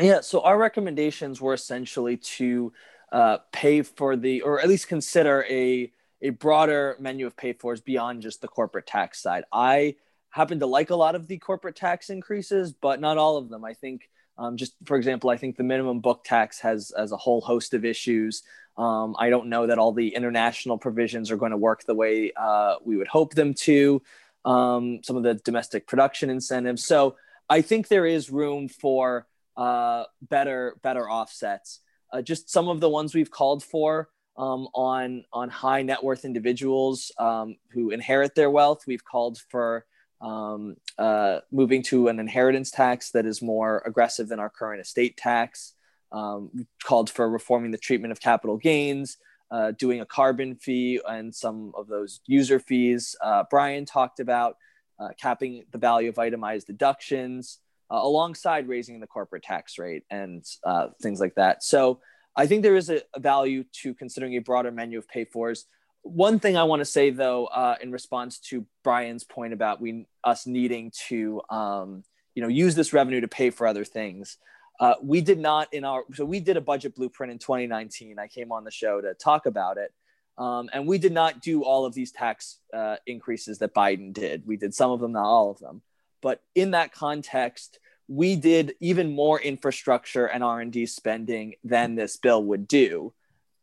Yeah, 0.00 0.20
so 0.20 0.40
our 0.40 0.58
recommendations 0.58 1.40
were 1.40 1.54
essentially 1.54 2.16
to 2.16 2.72
uh, 3.10 3.38
pay 3.52 3.82
for 3.82 4.16
the, 4.16 4.40
or 4.42 4.60
at 4.60 4.68
least 4.68 4.88
consider 4.88 5.44
a 5.48 5.92
a 6.22 6.30
broader 6.30 6.96
menu 7.00 7.26
of 7.26 7.36
pay 7.36 7.52
fors 7.52 7.80
beyond 7.80 8.22
just 8.22 8.40
the 8.40 8.48
corporate 8.48 8.86
tax 8.86 9.20
side. 9.20 9.44
I 9.52 9.96
happen 10.30 10.60
to 10.60 10.66
like 10.66 10.90
a 10.90 10.96
lot 10.96 11.16
of 11.16 11.26
the 11.26 11.36
corporate 11.38 11.76
tax 11.76 12.10
increases, 12.10 12.72
but 12.72 13.00
not 13.00 13.18
all 13.18 13.36
of 13.36 13.48
them. 13.48 13.64
I 13.64 13.74
think, 13.74 14.08
um, 14.38 14.56
just 14.56 14.74
for 14.84 14.96
example, 14.96 15.30
I 15.30 15.36
think 15.36 15.56
the 15.56 15.62
minimum 15.62 16.00
book 16.00 16.24
tax 16.24 16.60
has 16.60 16.90
as 16.92 17.12
a 17.12 17.16
whole 17.16 17.40
host 17.40 17.74
of 17.74 17.84
issues. 17.84 18.42
Um, 18.76 19.14
I 19.18 19.28
don't 19.28 19.48
know 19.48 19.66
that 19.66 19.78
all 19.78 19.92
the 19.92 20.14
international 20.14 20.78
provisions 20.78 21.30
are 21.30 21.36
going 21.36 21.50
to 21.50 21.58
work 21.58 21.84
the 21.84 21.94
way 21.94 22.32
uh, 22.36 22.76
we 22.84 22.96
would 22.96 23.08
hope 23.08 23.34
them 23.34 23.54
to. 23.54 24.02
Um, 24.44 25.00
some 25.04 25.16
of 25.16 25.22
the 25.22 25.34
domestic 25.34 25.86
production 25.86 26.28
incentives. 26.28 26.84
So 26.84 27.16
I 27.48 27.60
think 27.60 27.88
there 27.88 28.06
is 28.06 28.30
room 28.30 28.68
for 28.68 29.26
uh, 29.56 30.04
better 30.22 30.76
better 30.82 31.08
offsets. 31.08 31.80
Uh, 32.12 32.22
just 32.22 32.50
some 32.50 32.68
of 32.68 32.80
the 32.80 32.88
ones 32.88 33.14
we've 33.14 33.30
called 33.30 33.62
for 33.62 34.08
um, 34.36 34.68
on 34.74 35.24
on 35.32 35.48
high 35.50 35.82
net 35.82 36.02
worth 36.02 36.24
individuals 36.24 37.12
um, 37.18 37.56
who 37.72 37.90
inherit 37.90 38.34
their 38.34 38.50
wealth. 38.50 38.84
We've 38.86 39.04
called 39.04 39.38
for 39.50 39.84
um, 40.22 40.76
uh, 40.98 41.40
moving 41.50 41.82
to 41.82 42.08
an 42.08 42.20
inheritance 42.20 42.70
tax 42.70 43.10
that 43.10 43.26
is 43.26 43.42
more 43.42 43.82
aggressive 43.84 44.28
than 44.28 44.40
our 44.40 44.50
current 44.50 44.80
estate 44.80 45.16
tax 45.16 45.74
um, 46.12 46.66
called 46.84 47.10
for 47.10 47.28
reforming 47.28 47.70
the 47.70 47.78
treatment 47.78 48.12
of 48.12 48.20
capital 48.20 48.56
gains, 48.56 49.16
uh, 49.50 49.72
doing 49.72 50.00
a 50.00 50.06
carbon 50.06 50.54
fee 50.54 51.00
and 51.08 51.34
some 51.34 51.72
of 51.76 51.88
those 51.88 52.20
user 52.26 52.58
fees. 52.58 53.16
Uh, 53.22 53.44
Brian 53.50 53.84
talked 53.84 54.20
about 54.20 54.56
uh, 54.98 55.08
capping 55.20 55.64
the 55.72 55.78
value 55.78 56.08
of 56.08 56.18
itemized 56.18 56.66
deductions, 56.66 57.58
uh, 57.90 58.00
alongside 58.02 58.68
raising 58.68 59.00
the 59.00 59.06
corporate 59.06 59.42
tax 59.42 59.78
rate 59.78 60.04
and 60.10 60.44
uh, 60.64 60.88
things 61.02 61.20
like 61.20 61.34
that. 61.34 61.62
So 61.62 62.00
I 62.34 62.46
think 62.46 62.62
there 62.62 62.76
is 62.76 62.88
a, 62.88 63.02
a, 63.14 63.20
value 63.20 63.64
to 63.82 63.94
considering 63.94 64.34
a 64.34 64.38
broader 64.38 64.70
menu 64.70 64.98
of 64.98 65.06
pay 65.08 65.26
fors. 65.26 65.66
One 66.02 66.38
thing 66.40 66.56
I 66.56 66.64
want 66.64 66.80
to 66.80 66.84
say 66.84 67.10
though, 67.10 67.46
uh, 67.46 67.76
in 67.80 67.92
response 67.92 68.38
to 68.50 68.66
Brian's 68.82 69.24
point 69.24 69.52
about 69.52 69.80
we 69.80 70.06
us 70.24 70.46
needing 70.46 70.92
to 71.08 71.40
um, 71.48 72.04
you 72.34 72.42
know 72.42 72.48
use 72.48 72.74
this 72.74 72.92
revenue 72.92 73.20
to 73.20 73.28
pay 73.28 73.50
for 73.50 73.66
other 73.66 73.84
things. 73.84 74.38
Uh, 74.80 74.94
we 75.02 75.20
did 75.20 75.38
not 75.38 75.72
in 75.72 75.84
our 75.84 76.04
so 76.14 76.24
we 76.24 76.40
did 76.40 76.56
a 76.56 76.60
budget 76.60 76.94
blueprint 76.94 77.32
in 77.32 77.38
2019. 77.38 78.18
I 78.18 78.26
came 78.26 78.52
on 78.52 78.64
the 78.64 78.70
show 78.70 79.00
to 79.00 79.14
talk 79.14 79.46
about 79.46 79.78
it, 79.78 79.92
um, 80.38 80.68
and 80.72 80.86
we 80.86 80.98
did 80.98 81.12
not 81.12 81.40
do 81.40 81.62
all 81.62 81.84
of 81.84 81.94
these 81.94 82.10
tax 82.10 82.58
uh, 82.74 82.96
increases 83.06 83.58
that 83.58 83.74
Biden 83.74 84.12
did. 84.12 84.46
We 84.46 84.56
did 84.56 84.74
some 84.74 84.90
of 84.90 85.00
them, 85.00 85.12
not 85.12 85.24
all 85.24 85.50
of 85.50 85.58
them. 85.60 85.82
But 86.20 86.40
in 86.54 86.72
that 86.72 86.92
context, 86.92 87.78
we 88.08 88.36
did 88.36 88.74
even 88.80 89.14
more 89.14 89.40
infrastructure 89.40 90.26
and 90.26 90.42
R&D 90.42 90.86
spending 90.86 91.54
than 91.64 91.94
this 91.94 92.16
bill 92.16 92.42
would 92.44 92.66
do 92.68 93.12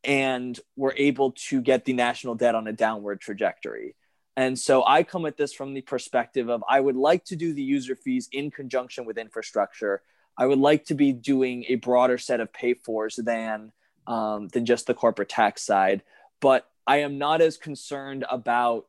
and 0.04 0.60
we're 0.76 0.94
able 0.94 1.32
to 1.32 1.62
get 1.62 1.86
the 1.86 1.94
national 1.94 2.36
debt 2.36 2.56
on 2.56 2.68
a 2.68 2.74
downward 2.74 3.22
trajectory. 3.22 3.96
And 4.38 4.58
so 4.58 4.86
I 4.86 5.04
come 5.04 5.26
at 5.26 5.36
this 5.36 5.54
from 5.54 5.74
the 5.74 5.82
perspective 5.82 6.50
of 6.50 6.64
I 6.68 6.80
would 6.80 6.96
like 6.96 7.26
to 7.26 7.36
do 7.36 7.54
the 7.54 7.62
user 7.62 7.96
fees 7.96 8.30
in 8.32 8.52
conjunction 8.52 9.06
with 9.06 9.18
infrastructure. 9.18 10.02
I 10.38 10.46
would 10.46 10.60
like 10.60 10.86
to 10.86 10.96
be 10.96 11.12
doing 11.12 11.66
a 11.68 11.76
broader 11.76 12.18
set 12.18 12.40
of 12.40 12.54
pay 12.54 12.74
fors 12.74 13.20
than 13.22 13.74
um, 14.08 14.48
than 14.48 14.66
just 14.66 14.88
the 14.88 14.94
corporate 14.94 15.30
tax 15.30 15.64
side. 15.64 16.04
But 16.40 16.68
I 16.88 16.98
am 17.02 17.18
not 17.18 17.42
as 17.42 17.58
concerned 17.58 18.26
about 18.30 18.88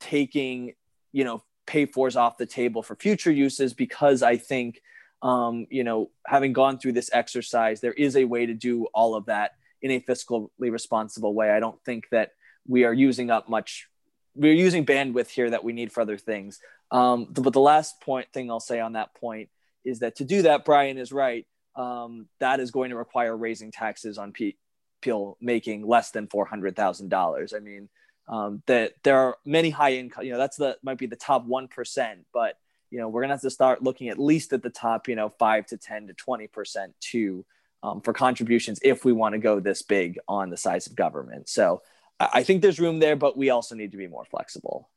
taking, 0.00 0.74
you 1.10 1.24
know, 1.24 1.42
pay 1.66 1.86
fors 1.86 2.16
off 2.16 2.38
the 2.38 2.46
table 2.46 2.82
for 2.82 2.94
future 2.94 3.32
uses 3.32 3.74
because 3.74 4.22
I 4.22 4.36
think, 4.36 4.80
um, 5.20 5.66
you 5.68 5.84
know, 5.84 6.10
having 6.26 6.52
gone 6.52 6.78
through 6.78 6.92
this 6.92 7.10
exercise, 7.12 7.80
there 7.80 7.92
is 7.92 8.16
a 8.16 8.24
way 8.24 8.46
to 8.46 8.54
do 8.54 8.86
all 8.94 9.14
of 9.14 9.26
that 9.26 9.52
in 9.82 9.90
a 9.90 10.00
fiscally 10.00 10.48
responsible 10.58 11.34
way. 11.34 11.50
I 11.50 11.60
don't 11.60 11.82
think 11.84 12.08
that 12.10 12.32
we 12.66 12.84
are 12.84 12.92
using 12.92 13.30
up 13.30 13.48
much. 13.48 13.88
We're 14.34 14.54
using 14.54 14.86
bandwidth 14.86 15.28
here 15.28 15.50
that 15.50 15.64
we 15.64 15.72
need 15.72 15.92
for 15.92 16.00
other 16.00 16.16
things. 16.16 16.60
Um, 16.90 17.26
but 17.30 17.52
the 17.52 17.60
last 17.60 18.00
point 18.00 18.28
thing 18.32 18.50
I'll 18.50 18.60
say 18.60 18.80
on 18.80 18.92
that 18.92 19.14
point 19.14 19.48
is 19.84 19.98
that 20.00 20.16
to 20.16 20.24
do 20.24 20.42
that, 20.42 20.64
Brian 20.64 20.98
is 20.98 21.12
right. 21.12 21.46
Um, 21.74 22.28
that 22.38 22.60
is 22.60 22.70
going 22.70 22.90
to 22.90 22.96
require 22.96 23.36
raising 23.36 23.72
taxes 23.72 24.18
on 24.18 24.32
people 24.32 25.36
making 25.40 25.86
less 25.86 26.10
than 26.10 26.28
four 26.28 26.44
hundred 26.44 26.76
thousand 26.76 27.08
dollars. 27.08 27.52
I 27.54 27.58
mean, 27.58 27.88
um, 28.28 28.62
that 28.66 28.92
there 29.02 29.18
are 29.18 29.36
many 29.44 29.70
high 29.70 29.94
income. 29.94 30.24
You 30.24 30.32
know, 30.32 30.38
that's 30.38 30.58
the 30.58 30.76
might 30.82 30.98
be 30.98 31.06
the 31.06 31.16
top 31.16 31.44
one 31.44 31.68
percent, 31.68 32.26
but 32.32 32.56
you 32.90 32.98
know, 32.98 33.08
we're 33.08 33.22
gonna 33.22 33.34
have 33.34 33.40
to 33.40 33.50
start 33.50 33.82
looking 33.82 34.10
at 34.10 34.18
least 34.18 34.52
at 34.52 34.62
the 34.62 34.70
top, 34.70 35.08
you 35.08 35.16
know, 35.16 35.30
five 35.30 35.66
to 35.66 35.78
ten 35.78 36.06
to 36.06 36.12
twenty 36.12 36.46
percent 36.46 36.94
too 37.00 37.44
um, 37.82 38.00
for 38.00 38.12
contributions 38.12 38.78
if 38.82 39.04
we 39.04 39.12
want 39.12 39.34
to 39.34 39.38
go 39.38 39.60
this 39.60 39.82
big 39.82 40.18
on 40.28 40.50
the 40.50 40.56
size 40.56 40.86
of 40.86 40.94
government. 40.94 41.48
So 41.48 41.82
I 42.20 42.42
think 42.42 42.62
there's 42.62 42.78
room 42.78 42.98
there, 42.98 43.16
but 43.16 43.36
we 43.36 43.50
also 43.50 43.74
need 43.74 43.92
to 43.92 43.96
be 43.96 44.06
more 44.06 44.24
flexible. 44.24 44.88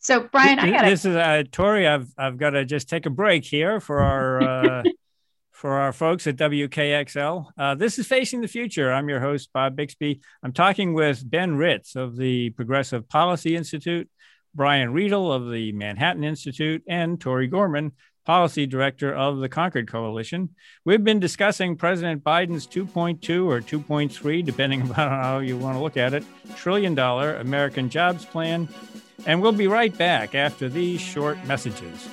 So 0.00 0.28
Brian, 0.30 0.58
I 0.58 0.70
got 0.70 0.84
this 0.84 1.04
is 1.04 1.16
uh, 1.16 1.42
Tori. 1.50 1.88
I've 1.88 2.12
I've 2.16 2.38
got 2.38 2.50
to 2.50 2.64
just 2.64 2.88
take 2.88 3.06
a 3.06 3.10
break 3.10 3.44
here 3.44 3.80
for 3.80 4.00
our 4.00 4.42
uh, 4.42 4.82
for 5.50 5.72
our 5.72 5.92
folks 5.92 6.26
at 6.28 6.36
WKXL. 6.36 7.46
Uh, 7.58 7.74
this 7.74 7.98
is 7.98 8.06
Facing 8.06 8.40
the 8.40 8.48
Future. 8.48 8.92
I'm 8.92 9.08
your 9.08 9.18
host, 9.18 9.50
Bob 9.52 9.74
Bixby. 9.74 10.20
I'm 10.42 10.52
talking 10.52 10.94
with 10.94 11.28
Ben 11.28 11.56
Ritz 11.56 11.96
of 11.96 12.16
the 12.16 12.50
Progressive 12.50 13.08
Policy 13.08 13.56
Institute, 13.56 14.08
Brian 14.54 14.92
Riedl 14.92 15.34
of 15.34 15.50
the 15.50 15.72
Manhattan 15.72 16.22
Institute, 16.22 16.84
and 16.88 17.20
Tori 17.20 17.48
Gorman, 17.48 17.92
Policy 18.28 18.66
Director 18.66 19.10
of 19.10 19.38
the 19.38 19.48
Concord 19.48 19.90
Coalition. 19.90 20.50
We've 20.84 21.02
been 21.02 21.18
discussing 21.18 21.76
President 21.76 22.22
Biden's 22.22 22.66
2.2 22.66 23.46
or 23.46 23.62
2.3, 23.62 24.44
depending 24.44 24.82
on 24.90 24.94
how 24.94 25.38
you 25.38 25.56
want 25.56 25.78
to 25.78 25.82
look 25.82 25.96
at 25.96 26.12
it, 26.12 26.24
trillion 26.54 26.94
dollar 26.94 27.36
American 27.36 27.88
jobs 27.88 28.26
plan. 28.26 28.68
And 29.24 29.40
we'll 29.40 29.52
be 29.52 29.66
right 29.66 29.96
back 29.96 30.34
after 30.34 30.68
these 30.68 31.00
short 31.00 31.42
messages. 31.46 32.06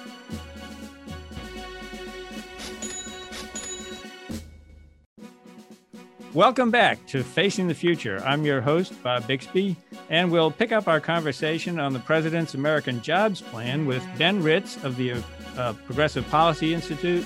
Welcome 6.33 6.71
back 6.71 7.05
to 7.07 7.25
Facing 7.25 7.67
the 7.67 7.75
Future. 7.75 8.23
I'm 8.25 8.45
your 8.45 8.61
host, 8.61 9.03
Bob 9.03 9.27
Bixby, 9.27 9.75
and 10.09 10.31
we'll 10.31 10.51
pick 10.51 10.71
up 10.71 10.87
our 10.87 11.01
conversation 11.01 11.77
on 11.77 11.91
the 11.91 11.99
President's 11.99 12.53
American 12.53 13.01
Jobs 13.01 13.41
Plan 13.41 13.85
with 13.85 14.05
Ben 14.17 14.41
Ritz 14.41 14.81
of 14.81 14.95
the 14.95 15.21
uh, 15.57 15.73
Progressive 15.85 16.27
Policy 16.29 16.73
Institute, 16.73 17.25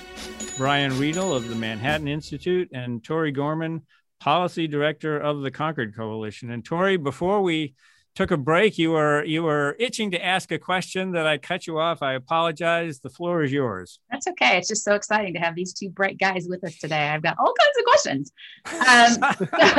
Brian 0.57 0.91
Riedl 0.93 1.35
of 1.35 1.49
the 1.49 1.55
Manhattan 1.55 2.07
Institute, 2.07 2.69
and 2.73 3.03
Tori 3.03 3.31
Gorman, 3.31 3.81
Policy 4.19 4.67
Director 4.67 5.17
of 5.17 5.41
the 5.41 5.51
Concord 5.51 5.95
Coalition. 5.95 6.51
And 6.51 6.63
Tori, 6.63 6.97
before 6.97 7.41
we 7.41 7.75
took 8.15 8.31
a 8.31 8.37
break. 8.37 8.77
You 8.77 8.91
were 8.91 9.23
you 9.23 9.43
were 9.43 9.75
itching 9.79 10.11
to 10.11 10.23
ask 10.23 10.51
a 10.51 10.59
question 10.59 11.11
that 11.11 11.25
I 11.25 11.37
cut 11.37 11.67
you 11.67 11.79
off. 11.79 12.01
I 12.01 12.13
apologize. 12.13 12.99
The 12.99 13.09
floor 13.09 13.43
is 13.43 13.51
yours. 13.51 13.99
That's 14.11 14.27
okay. 14.27 14.57
It's 14.57 14.67
just 14.67 14.83
so 14.83 14.95
exciting 14.95 15.33
to 15.35 15.39
have 15.39 15.55
these 15.55 15.73
two 15.73 15.89
bright 15.89 16.17
guys 16.17 16.47
with 16.49 16.63
us 16.63 16.77
today. 16.77 17.09
I've 17.09 17.23
got 17.23 17.37
all 17.39 17.53
kinds 17.53 17.77
of 17.77 17.85
questions. 17.85 18.31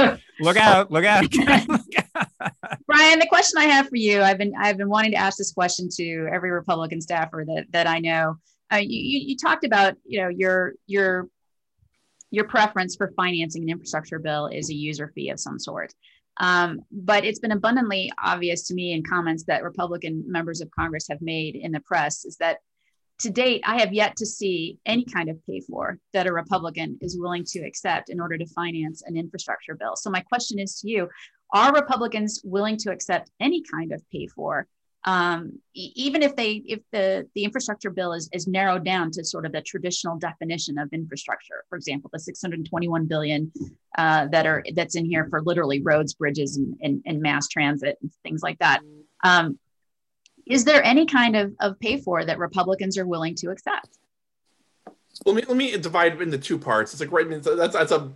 Um, 0.08 0.18
look 0.40 0.56
out! 0.56 0.90
Look 0.90 1.04
out! 1.04 1.24
Brian, 2.86 3.18
the 3.18 3.26
question 3.28 3.58
I 3.58 3.64
have 3.64 3.88
for 3.88 3.96
you, 3.96 4.22
I've 4.22 4.38
been 4.38 4.52
I've 4.58 4.76
been 4.76 4.88
wanting 4.88 5.12
to 5.12 5.18
ask 5.18 5.36
this 5.36 5.52
question 5.52 5.88
to 5.96 6.28
every 6.32 6.50
Republican 6.50 7.00
staffer 7.00 7.44
that 7.46 7.66
that 7.70 7.86
I 7.86 7.98
know. 7.98 8.36
Uh, 8.72 8.76
you, 8.76 9.00
you 9.00 9.28
you 9.28 9.36
talked 9.36 9.64
about 9.64 9.94
you 10.04 10.20
know 10.22 10.28
your 10.28 10.74
your 10.86 11.28
your 12.30 12.44
preference 12.44 12.96
for 12.96 13.12
financing 13.16 13.64
an 13.64 13.68
infrastructure 13.68 14.18
bill 14.18 14.46
is 14.46 14.70
a 14.70 14.74
user 14.74 15.12
fee 15.14 15.30
of 15.30 15.40
some 15.40 15.58
sort. 15.58 15.92
Um, 16.36 16.80
but 16.90 17.24
it's 17.24 17.38
been 17.38 17.52
abundantly 17.52 18.12
obvious 18.22 18.66
to 18.68 18.74
me 18.74 18.92
in 18.92 19.02
comments 19.02 19.44
that 19.44 19.62
Republican 19.62 20.24
members 20.26 20.60
of 20.60 20.70
Congress 20.70 21.06
have 21.10 21.20
made 21.20 21.54
in 21.56 21.72
the 21.72 21.80
press 21.80 22.24
is 22.24 22.36
that 22.36 22.58
to 23.20 23.30
date, 23.30 23.62
I 23.66 23.78
have 23.80 23.92
yet 23.92 24.16
to 24.16 24.26
see 24.26 24.78
any 24.86 25.04
kind 25.04 25.28
of 25.28 25.44
pay 25.46 25.60
for 25.60 25.98
that 26.14 26.26
a 26.26 26.32
Republican 26.32 26.98
is 27.02 27.18
willing 27.18 27.44
to 27.48 27.60
accept 27.60 28.08
in 28.08 28.18
order 28.18 28.38
to 28.38 28.46
finance 28.46 29.02
an 29.04 29.16
infrastructure 29.16 29.74
bill. 29.74 29.94
So, 29.96 30.10
my 30.10 30.20
question 30.20 30.58
is 30.58 30.80
to 30.80 30.88
you 30.88 31.08
Are 31.52 31.72
Republicans 31.72 32.40
willing 32.44 32.78
to 32.78 32.90
accept 32.90 33.30
any 33.38 33.62
kind 33.62 33.92
of 33.92 34.02
pay 34.10 34.26
for 34.28 34.66
um, 35.04 35.58
even 35.74 36.22
if 36.22 36.36
they 36.36 36.62
if 36.66 36.80
the 36.92 37.26
the 37.34 37.44
infrastructure 37.44 37.90
bill 37.90 38.12
is, 38.12 38.28
is 38.32 38.46
narrowed 38.46 38.84
down 38.84 39.10
to 39.12 39.24
sort 39.24 39.46
of 39.46 39.52
the 39.52 39.62
traditional 39.62 40.16
definition 40.18 40.78
of 40.78 40.92
infrastructure 40.92 41.64
for 41.68 41.76
example 41.76 42.10
the 42.12 42.18
621 42.18 43.06
billion 43.06 43.50
uh, 43.96 44.26
that 44.26 44.46
are 44.46 44.62
that's 44.74 44.96
in 44.96 45.06
here 45.06 45.26
for 45.30 45.40
literally 45.42 45.80
roads 45.80 46.12
bridges 46.14 46.58
and, 46.58 46.76
and, 46.82 47.02
and 47.06 47.20
mass 47.20 47.48
transit 47.48 47.96
and 48.02 48.12
things 48.22 48.42
like 48.42 48.58
that. 48.58 48.80
Um, 49.24 49.58
is 50.46 50.64
there 50.64 50.82
any 50.82 51.06
kind 51.06 51.36
of, 51.36 51.54
of 51.60 51.78
pay 51.80 51.98
for 51.98 52.24
that 52.24 52.38
republicans 52.38 52.98
are 52.98 53.06
willing 53.06 53.34
to 53.36 53.50
accept? 53.50 53.98
Let 55.24 55.36
me 55.36 55.42
let 55.48 55.56
me 55.56 55.76
divide 55.78 56.20
into 56.20 56.38
two 56.38 56.58
parts. 56.58 56.92
It's 56.92 57.00
like 57.00 57.12
right 57.12 57.42
that's 57.42 57.72
that's 57.74 57.92
a 57.92 58.10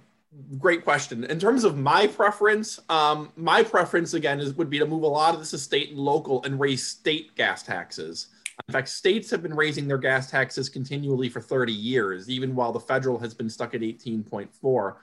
great 0.58 0.84
question. 0.84 1.24
In 1.24 1.38
terms 1.38 1.64
of 1.64 1.76
my 1.76 2.06
preference, 2.06 2.80
um, 2.88 3.32
my 3.36 3.62
preference 3.62 4.14
again 4.14 4.40
is 4.40 4.54
would 4.54 4.70
be 4.70 4.78
to 4.78 4.86
move 4.86 5.02
a 5.02 5.08
lot 5.08 5.34
of 5.34 5.40
this 5.40 5.50
to 5.50 5.58
state 5.58 5.90
and 5.90 5.98
local 5.98 6.42
and 6.44 6.58
raise 6.58 6.86
state 6.86 7.34
gas 7.36 7.62
taxes. 7.62 8.28
In 8.68 8.72
fact, 8.72 8.88
states 8.88 9.30
have 9.30 9.42
been 9.42 9.54
raising 9.54 9.88
their 9.88 9.98
gas 9.98 10.30
taxes 10.30 10.68
continually 10.68 11.28
for 11.28 11.40
30 11.40 11.72
years, 11.72 12.30
even 12.30 12.54
while 12.54 12.72
the 12.72 12.80
federal 12.80 13.18
has 13.18 13.34
been 13.34 13.50
stuck 13.50 13.74
at 13.74 13.80
18.4. 13.80 14.94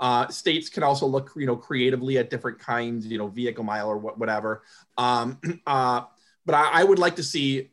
Uh, 0.00 0.28
states 0.28 0.68
can 0.68 0.82
also 0.82 1.06
look, 1.06 1.32
you 1.34 1.46
know, 1.46 1.56
creatively 1.56 2.18
at 2.18 2.30
different 2.30 2.58
kinds, 2.58 3.06
you 3.06 3.18
know, 3.18 3.26
vehicle 3.26 3.64
mile 3.64 3.88
or 3.88 3.96
what, 3.96 4.18
whatever. 4.18 4.62
Um, 4.96 5.38
uh, 5.66 6.02
but 6.44 6.54
I, 6.54 6.80
I 6.80 6.84
would 6.84 6.98
like 6.98 7.16
to 7.16 7.22
see 7.22 7.70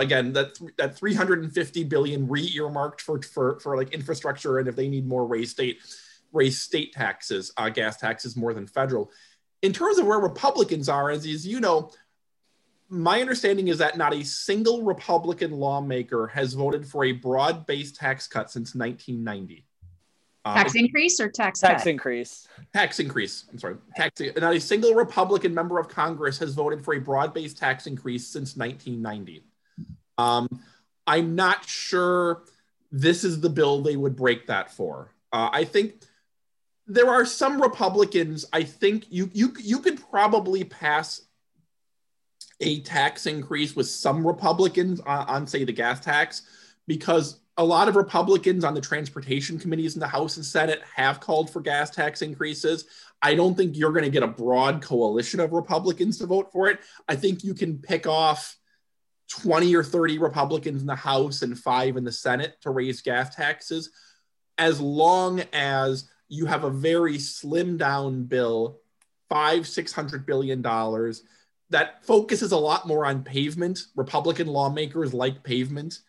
again 0.00 0.32
that 0.32 0.58
that 0.76 0.96
350 0.96 1.84
billion 1.84 2.28
re-earmarked 2.28 3.00
for 3.00 3.22
for 3.22 3.60
for 3.60 3.76
like 3.76 3.92
infrastructure 3.92 4.58
and 4.58 4.66
if 4.68 4.74
they 4.74 4.88
need 4.88 5.06
more 5.06 5.24
raise 5.24 5.52
state 5.52 5.78
raise 6.32 6.58
state 6.60 6.92
taxes, 6.92 7.52
uh, 7.56 7.68
gas 7.68 7.96
taxes 7.96 8.36
more 8.36 8.54
than 8.54 8.66
federal. 8.66 9.10
In 9.62 9.72
terms 9.72 9.98
of 9.98 10.06
where 10.06 10.18
Republicans 10.18 10.88
are, 10.88 11.10
as, 11.10 11.26
as 11.26 11.46
you 11.46 11.60
know, 11.60 11.90
my 12.88 13.20
understanding 13.20 13.68
is 13.68 13.78
that 13.78 13.96
not 13.96 14.12
a 14.12 14.24
single 14.24 14.82
Republican 14.82 15.52
lawmaker 15.52 16.26
has 16.28 16.52
voted 16.52 16.86
for 16.86 17.04
a 17.04 17.12
broad 17.12 17.66
based 17.66 17.96
tax 17.96 18.26
cut 18.26 18.50
since 18.50 18.74
1990. 18.74 19.64
Uh, 20.44 20.54
tax 20.54 20.74
increase 20.74 21.20
or 21.20 21.30
tax 21.30 21.60
tax 21.60 21.84
cut? 21.84 21.90
increase? 21.90 22.48
Tax 22.74 22.98
increase. 22.98 23.44
I'm 23.50 23.58
sorry. 23.58 23.76
Tax. 23.96 24.20
Not 24.36 24.54
a 24.54 24.60
single 24.60 24.94
Republican 24.94 25.54
member 25.54 25.78
of 25.78 25.88
Congress 25.88 26.38
has 26.38 26.54
voted 26.54 26.84
for 26.84 26.94
a 26.94 26.98
broad-based 26.98 27.56
tax 27.56 27.86
increase 27.86 28.26
since 28.26 28.56
1990. 28.56 29.44
Um, 30.18 30.48
I'm 31.06 31.34
not 31.34 31.64
sure 31.64 32.42
this 32.90 33.24
is 33.24 33.40
the 33.40 33.48
bill 33.48 33.82
they 33.82 33.96
would 33.96 34.16
break 34.16 34.48
that 34.48 34.70
for. 34.70 35.14
Uh, 35.32 35.48
I 35.52 35.64
think 35.64 35.94
there 36.92 37.08
are 37.08 37.24
some 37.24 37.60
Republicans. 37.60 38.44
I 38.52 38.62
think 38.62 39.06
you 39.08 39.30
you 39.32 39.54
you 39.58 39.78
could 39.78 40.00
probably 40.10 40.64
pass 40.64 41.22
a 42.60 42.80
tax 42.80 43.26
increase 43.26 43.74
with 43.74 43.88
some 43.88 44.26
Republicans 44.26 45.00
on, 45.00 45.26
on 45.26 45.46
say 45.46 45.64
the 45.64 45.72
gas 45.72 46.00
tax 46.00 46.42
because 46.86 47.40
a 47.56 47.64
lot 47.64 47.88
of 47.88 47.96
Republicans 47.96 48.64
on 48.64 48.74
the 48.74 48.80
transportation 48.80 49.58
committees 49.58 49.94
in 49.94 50.00
the 50.00 50.06
House 50.06 50.36
and 50.36 50.46
Senate 50.46 50.80
have 50.94 51.20
called 51.20 51.50
for 51.50 51.60
gas 51.60 51.90
tax 51.90 52.22
increases. 52.22 52.86
I 53.20 53.34
don't 53.34 53.56
think 53.56 53.76
you're 53.76 53.92
going 53.92 54.04
to 54.04 54.10
get 54.10 54.22
a 54.22 54.28
broad 54.28 54.82
coalition 54.82 55.38
of 55.40 55.52
Republicans 55.52 56.18
to 56.18 56.26
vote 56.26 56.50
for 56.50 56.68
it. 56.68 56.80
I 57.08 57.16
think 57.16 57.44
you 57.44 57.54
can 57.54 57.78
pick 57.78 58.06
off 58.06 58.56
20 59.28 59.74
or 59.76 59.84
30 59.84 60.18
Republicans 60.18 60.80
in 60.80 60.86
the 60.86 60.94
House 60.94 61.42
and 61.42 61.58
five 61.58 61.96
in 61.96 62.04
the 62.04 62.12
Senate 62.12 62.56
to 62.62 62.70
raise 62.70 63.02
gas 63.02 63.34
taxes, 63.34 63.90
as 64.58 64.80
long 64.80 65.42
as 65.52 66.10
you 66.32 66.46
have 66.46 66.64
a 66.64 66.70
very 66.70 67.18
slim 67.18 67.76
down 67.76 68.24
bill, 68.24 68.80
five, 69.28 69.66
six 69.66 69.92
hundred 69.92 70.24
billion 70.24 70.62
dollars, 70.62 71.22
that 71.70 72.04
focuses 72.04 72.52
a 72.52 72.56
lot 72.56 72.86
more 72.86 73.04
on 73.04 73.22
pavement. 73.22 73.86
Republican 73.96 74.46
lawmakers 74.46 75.12
like 75.12 75.42
pavement 75.42 76.00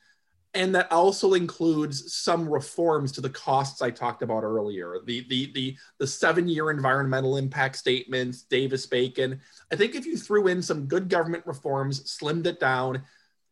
and 0.55 0.75
that 0.75 0.91
also 0.91 1.33
includes 1.33 2.13
some 2.13 2.47
reforms 2.47 3.11
to 3.11 3.21
the 3.21 3.29
costs 3.29 3.81
I 3.81 3.89
talked 3.89 4.21
about 4.21 4.43
earlier. 4.43 4.97
The 5.05 5.25
the 5.27 5.51
the 5.53 5.77
the 5.97 6.07
seven 6.07 6.47
year 6.47 6.69
environmental 6.69 7.37
impact 7.37 7.75
statements, 7.75 8.43
Davis 8.43 8.85
Bacon. 8.85 9.41
I 9.71 9.75
think 9.75 9.95
if 9.95 10.05
you 10.05 10.15
threw 10.15 10.47
in 10.47 10.61
some 10.61 10.85
good 10.85 11.09
government 11.09 11.45
reforms, 11.47 12.03
slimmed 12.03 12.45
it 12.45 12.59
down, 12.59 13.01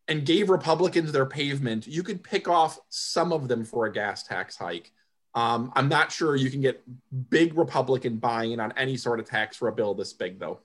and 0.07 0.25
gave 0.25 0.49
Republicans 0.49 1.11
their 1.11 1.25
pavement, 1.25 1.87
you 1.87 2.03
could 2.03 2.23
pick 2.23 2.47
off 2.47 2.79
some 2.89 3.33
of 3.33 3.47
them 3.47 3.65
for 3.65 3.87
a 3.87 3.91
gas 3.91 4.23
tax 4.23 4.55
hike. 4.55 4.91
Um, 5.33 5.71
I'm 5.75 5.87
not 5.87 6.11
sure 6.11 6.35
you 6.35 6.49
can 6.49 6.61
get 6.61 6.83
big 7.29 7.57
Republican 7.57 8.17
buy-in 8.17 8.59
on 8.59 8.73
any 8.73 8.97
sort 8.97 9.19
of 9.19 9.25
tax 9.25 9.55
for 9.55 9.69
a 9.69 9.71
bill 9.71 9.93
this 9.93 10.13
big, 10.13 10.39
though. 10.39 10.59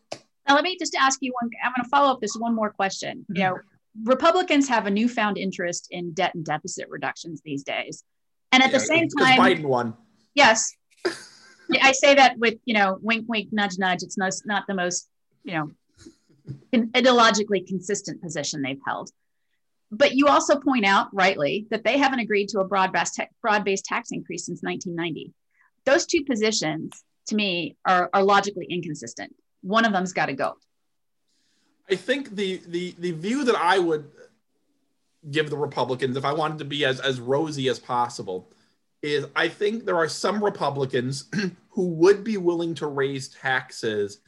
Now, 0.48 0.54
let 0.54 0.64
me 0.64 0.76
just 0.78 0.94
ask 0.94 1.18
you 1.22 1.32
one. 1.40 1.50
I'm 1.64 1.72
going 1.76 1.84
to 1.84 1.88
follow 1.88 2.12
up 2.12 2.20
this 2.20 2.34
one 2.36 2.54
more 2.54 2.70
question. 2.70 3.24
You 3.28 3.42
know, 3.42 3.58
Republicans 4.04 4.68
have 4.68 4.86
a 4.86 4.90
newfound 4.90 5.38
interest 5.38 5.88
in 5.90 6.12
debt 6.12 6.34
and 6.34 6.44
deficit 6.44 6.88
reductions 6.88 7.40
these 7.44 7.62
days. 7.62 8.04
And 8.52 8.62
at 8.62 8.70
yeah, 8.70 8.78
the 8.78 8.84
same 8.84 9.08
time, 9.08 9.38
Biden 9.38 9.64
won. 9.64 9.94
Yes. 10.34 10.72
I 11.82 11.92
say 11.92 12.14
that 12.14 12.38
with, 12.38 12.54
you 12.64 12.74
know, 12.74 12.98
wink, 13.00 13.26
wink, 13.28 13.48
nudge, 13.52 13.78
nudge. 13.78 14.02
It's 14.02 14.18
not, 14.18 14.32
not 14.44 14.64
the 14.68 14.74
most, 14.74 15.08
you 15.44 15.54
know, 15.54 15.70
ideologically 16.72 17.66
consistent 17.66 18.22
position 18.22 18.62
they've 18.62 18.80
held. 18.86 19.10
But 19.90 20.14
you 20.14 20.26
also 20.26 20.58
point 20.58 20.84
out 20.84 21.08
rightly 21.12 21.66
that 21.70 21.84
they 21.84 21.98
haven't 21.98 22.18
agreed 22.18 22.48
to 22.50 22.60
a 22.60 22.64
broad-based, 22.64 23.20
broad-based 23.40 23.84
tax 23.84 24.10
increase 24.10 24.46
since 24.46 24.62
1990. 24.62 25.32
Those 25.84 26.06
two 26.06 26.24
positions, 26.24 27.04
to 27.26 27.36
me, 27.36 27.76
are, 27.86 28.10
are 28.12 28.22
logically 28.22 28.66
inconsistent. 28.68 29.34
One 29.62 29.84
of 29.84 29.92
them's 29.92 30.12
got 30.12 30.26
to 30.26 30.34
go. 30.34 30.54
I 31.88 31.94
think 31.94 32.34
the 32.34 32.60
the 32.66 32.96
the 32.98 33.12
view 33.12 33.44
that 33.44 33.54
I 33.54 33.78
would 33.78 34.10
give 35.30 35.50
the 35.50 35.56
Republicans, 35.56 36.16
if 36.16 36.24
I 36.24 36.32
wanted 36.32 36.58
to 36.58 36.64
be 36.64 36.84
as 36.84 36.98
as 36.98 37.20
rosy 37.20 37.68
as 37.68 37.78
possible, 37.78 38.50
is 39.02 39.26
I 39.36 39.48
think 39.48 39.84
there 39.84 39.96
are 39.96 40.08
some 40.08 40.42
Republicans 40.42 41.26
who 41.70 41.88
would 41.94 42.24
be 42.24 42.38
willing 42.38 42.74
to 42.76 42.88
raise 42.88 43.28
taxes 43.28 44.20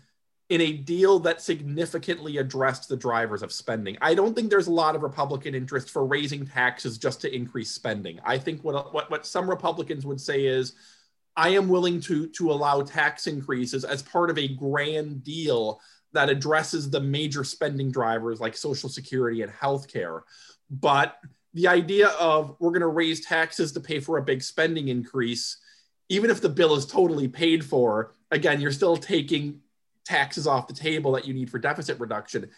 in 0.48 0.60
a 0.62 0.72
deal 0.72 1.18
that 1.18 1.42
significantly 1.42 2.38
addressed 2.38 2.88
the 2.88 2.96
drivers 2.96 3.42
of 3.42 3.52
spending. 3.52 3.98
I 4.00 4.14
don't 4.14 4.34
think 4.34 4.48
there's 4.48 4.66
a 4.66 4.72
lot 4.72 4.96
of 4.96 5.02
Republican 5.02 5.54
interest 5.54 5.90
for 5.90 6.06
raising 6.06 6.46
taxes 6.46 6.96
just 6.96 7.20
to 7.20 7.34
increase 7.34 7.70
spending. 7.70 8.18
I 8.24 8.38
think 8.38 8.64
what 8.64 8.94
what, 8.94 9.10
what 9.10 9.26
some 9.26 9.48
Republicans 9.48 10.06
would 10.06 10.20
say 10.20 10.46
is 10.46 10.74
I 11.36 11.50
am 11.50 11.68
willing 11.68 12.00
to 12.02 12.28
to 12.28 12.50
allow 12.50 12.82
tax 12.82 13.26
increases 13.26 13.84
as 13.84 14.02
part 14.02 14.30
of 14.30 14.38
a 14.38 14.48
grand 14.48 15.22
deal 15.22 15.80
that 16.12 16.30
addresses 16.30 16.88
the 16.88 17.00
major 17.00 17.44
spending 17.44 17.90
drivers 17.90 18.40
like 18.40 18.56
Social 18.56 18.88
Security 18.88 19.42
and 19.42 19.52
healthcare. 19.52 20.22
But 20.70 21.18
the 21.52 21.68
idea 21.68 22.08
of 22.08 22.56
we're 22.58 22.70
going 22.70 22.80
to 22.80 22.88
raise 22.88 23.24
taxes 23.24 23.72
to 23.72 23.80
pay 23.80 24.00
for 24.00 24.16
a 24.16 24.22
big 24.22 24.42
spending 24.42 24.88
increase, 24.88 25.58
even 26.08 26.30
if 26.30 26.40
the 26.40 26.48
bill 26.48 26.74
is 26.74 26.86
totally 26.86 27.28
paid 27.28 27.64
for, 27.64 28.14
again, 28.30 28.60
you're 28.60 28.72
still 28.72 28.96
taking 28.96 29.60
taxes 30.08 30.46
off 30.46 30.66
the 30.66 30.74
table 30.74 31.12
that 31.12 31.26
you 31.26 31.34
need 31.34 31.50
for 31.50 31.58
deficit 31.58 32.00
reduction. 32.00 32.48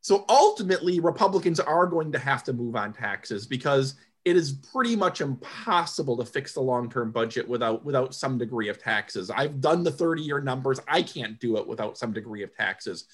So 0.00 0.24
ultimately, 0.28 1.00
Republicans 1.00 1.60
are 1.60 1.86
going 1.86 2.12
to 2.12 2.18
have 2.18 2.44
to 2.44 2.52
move 2.52 2.76
on 2.76 2.92
taxes 2.92 3.46
because 3.46 3.94
it 4.24 4.36
is 4.36 4.52
pretty 4.52 4.96
much 4.96 5.20
impossible 5.20 6.16
to 6.16 6.24
fix 6.24 6.52
the 6.52 6.60
long-term 6.60 7.12
budget 7.12 7.48
without 7.48 7.84
without 7.84 8.14
some 8.14 8.38
degree 8.38 8.68
of 8.68 8.82
taxes. 8.82 9.30
I've 9.30 9.60
done 9.60 9.84
the 9.84 9.90
30-year 9.90 10.40
numbers. 10.40 10.80
I 10.88 11.02
can't 11.02 11.38
do 11.38 11.56
it 11.58 11.66
without 11.66 11.98
some 11.98 12.12
degree 12.12 12.42
of 12.42 12.54
taxes. 12.54 13.04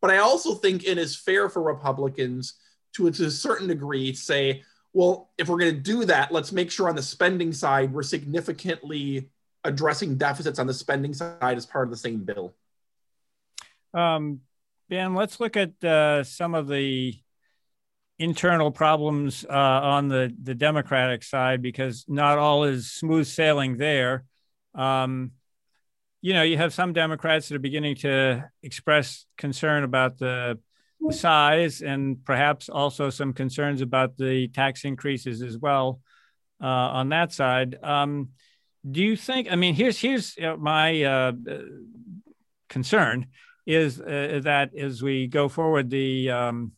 But 0.00 0.10
I 0.10 0.18
also 0.18 0.54
think 0.54 0.86
it 0.86 0.98
is 0.98 1.16
fair 1.16 1.48
for 1.48 1.62
Republicans 1.62 2.54
to, 2.94 3.10
to 3.10 3.26
a 3.26 3.30
certain 3.30 3.68
degree 3.68 4.12
say, 4.14 4.62
well, 4.92 5.30
if 5.38 5.48
we're 5.48 5.58
going 5.58 5.74
to 5.74 5.80
do 5.80 6.04
that, 6.06 6.32
let's 6.32 6.52
make 6.52 6.70
sure 6.70 6.88
on 6.88 6.96
the 6.96 7.02
spending 7.02 7.52
side 7.52 7.92
we're 7.92 8.02
significantly 8.02 9.30
addressing 9.64 10.16
deficits 10.16 10.58
on 10.58 10.66
the 10.66 10.74
spending 10.74 11.12
side 11.12 11.56
as 11.56 11.66
part 11.66 11.86
of 11.86 11.90
the 11.90 11.96
same 11.96 12.24
bill. 12.24 12.54
Um, 13.94 14.40
Ben, 14.88 15.14
let's 15.14 15.40
look 15.40 15.56
at 15.56 15.82
uh, 15.84 16.24
some 16.24 16.54
of 16.54 16.68
the 16.68 17.14
internal 18.18 18.70
problems 18.70 19.44
uh, 19.48 19.52
on 19.52 20.08
the, 20.08 20.34
the 20.42 20.54
Democratic 20.54 21.22
side 21.22 21.62
because 21.62 22.04
not 22.08 22.38
all 22.38 22.64
is 22.64 22.90
smooth 22.90 23.26
sailing 23.26 23.76
there. 23.76 24.24
Um, 24.74 25.32
you 26.20 26.32
know, 26.32 26.42
you 26.42 26.56
have 26.56 26.74
some 26.74 26.92
Democrats 26.92 27.48
that 27.48 27.54
are 27.54 27.60
beginning 27.60 27.96
to 27.96 28.44
express 28.62 29.26
concern 29.36 29.84
about 29.84 30.18
the, 30.18 30.58
size 31.10 31.80
and 31.80 32.24
perhaps 32.24 32.68
also 32.68 33.08
some 33.08 33.32
concerns 33.32 33.80
about 33.80 34.16
the 34.16 34.48
tax 34.48 34.84
increases 34.84 35.42
as 35.42 35.56
well 35.56 36.00
uh, 36.60 36.66
on 36.66 37.10
that 37.10 37.32
side. 37.32 37.78
Um, 37.82 38.30
do 38.88 39.00
you 39.00 39.16
think? 39.16 39.50
I 39.50 39.56
mean, 39.56 39.74
here's 39.74 39.98
here's 39.98 40.36
my 40.58 41.02
uh, 41.02 41.32
concern 42.68 43.26
is 43.68 44.00
uh, 44.00 44.40
that 44.44 44.74
as 44.74 45.02
we 45.02 45.26
go 45.26 45.48
forward, 45.48 45.90
the 45.90 46.30
um, 46.30 46.72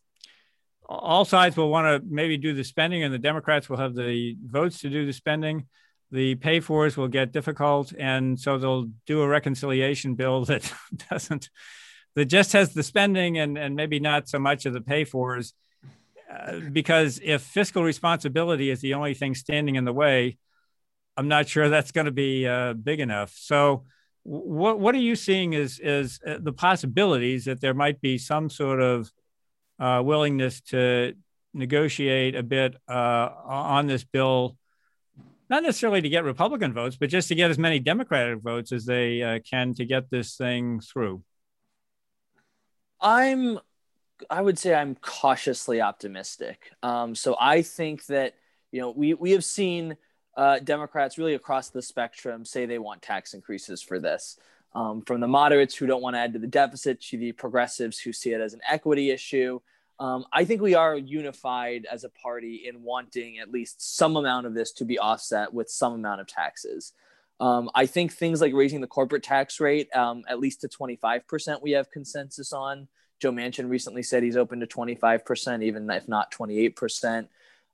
all 0.88 1.24
sides 1.24 1.56
will 1.56 1.70
want 1.70 1.86
to 1.86 2.08
maybe 2.08 2.36
do 2.36 2.52
the 2.52 2.64
spending, 2.64 3.04
and 3.04 3.14
the 3.14 3.18
Democrats 3.18 3.68
will 3.70 3.76
have 3.76 3.94
the 3.94 4.36
votes 4.44 4.80
to 4.80 4.90
do 4.90 5.06
the 5.06 5.12
spending. 5.12 5.66
The 6.10 6.34
pay 6.34 6.58
fors 6.58 6.96
will 6.96 7.08
get 7.08 7.30
difficult, 7.30 7.92
and 7.96 8.38
so 8.38 8.58
they'll 8.58 8.90
do 9.06 9.22
a 9.22 9.28
reconciliation 9.28 10.16
bill 10.16 10.44
that 10.46 10.72
doesn't, 11.08 11.48
that 12.16 12.24
just 12.24 12.52
has 12.54 12.74
the 12.74 12.82
spending 12.82 13.38
and 13.38 13.56
and 13.56 13.76
maybe 13.76 14.00
not 14.00 14.28
so 14.28 14.40
much 14.40 14.66
of 14.66 14.72
the 14.72 14.80
pay 14.80 15.04
fors. 15.04 15.54
Uh, 16.30 16.60
because 16.72 17.20
if 17.22 17.42
fiscal 17.42 17.82
responsibility 17.82 18.70
is 18.70 18.80
the 18.80 18.94
only 18.94 19.14
thing 19.14 19.34
standing 19.34 19.74
in 19.76 19.84
the 19.84 19.92
way, 19.92 20.38
I'm 21.16 21.28
not 21.28 21.48
sure 21.48 21.68
that's 21.68 21.92
going 21.92 22.06
to 22.06 22.12
be 22.12 22.46
uh, 22.46 22.72
big 22.72 22.98
enough. 23.00 23.32
So, 23.36 23.84
what 24.22 24.78
what 24.78 24.94
are 24.94 24.98
you 24.98 25.16
seeing 25.16 25.54
as 25.54 25.78
as 25.78 26.20
uh, 26.26 26.38
the 26.40 26.52
possibilities 26.52 27.46
that 27.46 27.60
there 27.60 27.74
might 27.74 28.00
be 28.00 28.18
some 28.18 28.50
sort 28.50 28.80
of 28.80 29.10
uh, 29.78 30.02
willingness 30.04 30.60
to 30.60 31.14
negotiate 31.54 32.36
a 32.36 32.42
bit 32.42 32.76
uh, 32.88 33.28
on 33.44 33.86
this 33.86 34.04
bill, 34.04 34.56
not 35.48 35.62
necessarily 35.62 36.00
to 36.00 36.08
get 36.08 36.24
Republican 36.24 36.72
votes, 36.72 36.96
but 36.96 37.08
just 37.08 37.28
to 37.28 37.34
get 37.34 37.50
as 37.50 37.58
many 37.58 37.78
Democratic 37.78 38.40
votes 38.40 38.72
as 38.72 38.84
they 38.84 39.22
uh, 39.22 39.38
can 39.48 39.74
to 39.74 39.84
get 39.84 40.10
this 40.10 40.36
thing 40.36 40.80
through? 40.80 41.22
I'm, 43.00 43.58
I 44.28 44.42
would 44.42 44.58
say 44.58 44.74
I'm 44.74 44.94
cautiously 44.96 45.80
optimistic. 45.80 46.70
Um, 46.82 47.14
so 47.14 47.36
I 47.40 47.62
think 47.62 48.06
that, 48.06 48.34
you 48.70 48.80
know, 48.80 48.90
we, 48.90 49.14
we 49.14 49.32
have 49.32 49.44
seen 49.44 49.96
uh, 50.36 50.58
Democrats 50.60 51.18
really 51.18 51.34
across 51.34 51.70
the 51.70 51.82
spectrum 51.82 52.44
say 52.44 52.66
they 52.66 52.78
want 52.78 53.02
tax 53.02 53.34
increases 53.34 53.82
for 53.82 53.98
this. 53.98 54.38
Um, 54.72 55.02
from 55.02 55.20
the 55.20 55.26
moderates 55.26 55.74
who 55.74 55.86
don't 55.86 56.02
want 56.02 56.14
to 56.14 56.20
add 56.20 56.32
to 56.34 56.38
the 56.38 56.46
deficit 56.46 57.00
to 57.02 57.18
the 57.18 57.32
progressives 57.32 57.98
who 57.98 58.12
see 58.12 58.30
it 58.30 58.40
as 58.40 58.54
an 58.54 58.60
equity 58.68 59.10
issue. 59.10 59.60
Um, 59.98 60.24
I 60.32 60.44
think 60.44 60.62
we 60.62 60.74
are 60.74 60.96
unified 60.96 61.86
as 61.90 62.04
a 62.04 62.08
party 62.08 62.62
in 62.68 62.84
wanting 62.84 63.38
at 63.38 63.50
least 63.50 63.96
some 63.96 64.16
amount 64.16 64.46
of 64.46 64.54
this 64.54 64.70
to 64.74 64.84
be 64.84 64.98
offset 64.98 65.52
with 65.52 65.68
some 65.68 65.92
amount 65.92 66.20
of 66.20 66.28
taxes. 66.28 66.92
Um, 67.40 67.70
I 67.74 67.86
think 67.86 68.12
things 68.12 68.40
like 68.40 68.54
raising 68.54 68.80
the 68.80 68.86
corporate 68.86 69.22
tax 69.22 69.60
rate 69.60 69.94
um, 69.94 70.24
at 70.28 70.38
least 70.38 70.60
to 70.60 70.68
25%, 70.68 71.62
we 71.62 71.72
have 71.72 71.90
consensus 71.90 72.52
on. 72.52 72.86
Joe 73.18 73.32
Manchin 73.32 73.68
recently 73.68 74.02
said 74.02 74.22
he's 74.22 74.36
open 74.36 74.60
to 74.60 74.66
25%, 74.66 75.62
even 75.62 75.90
if 75.90 76.06
not 76.06 76.32
28%. 76.32 77.28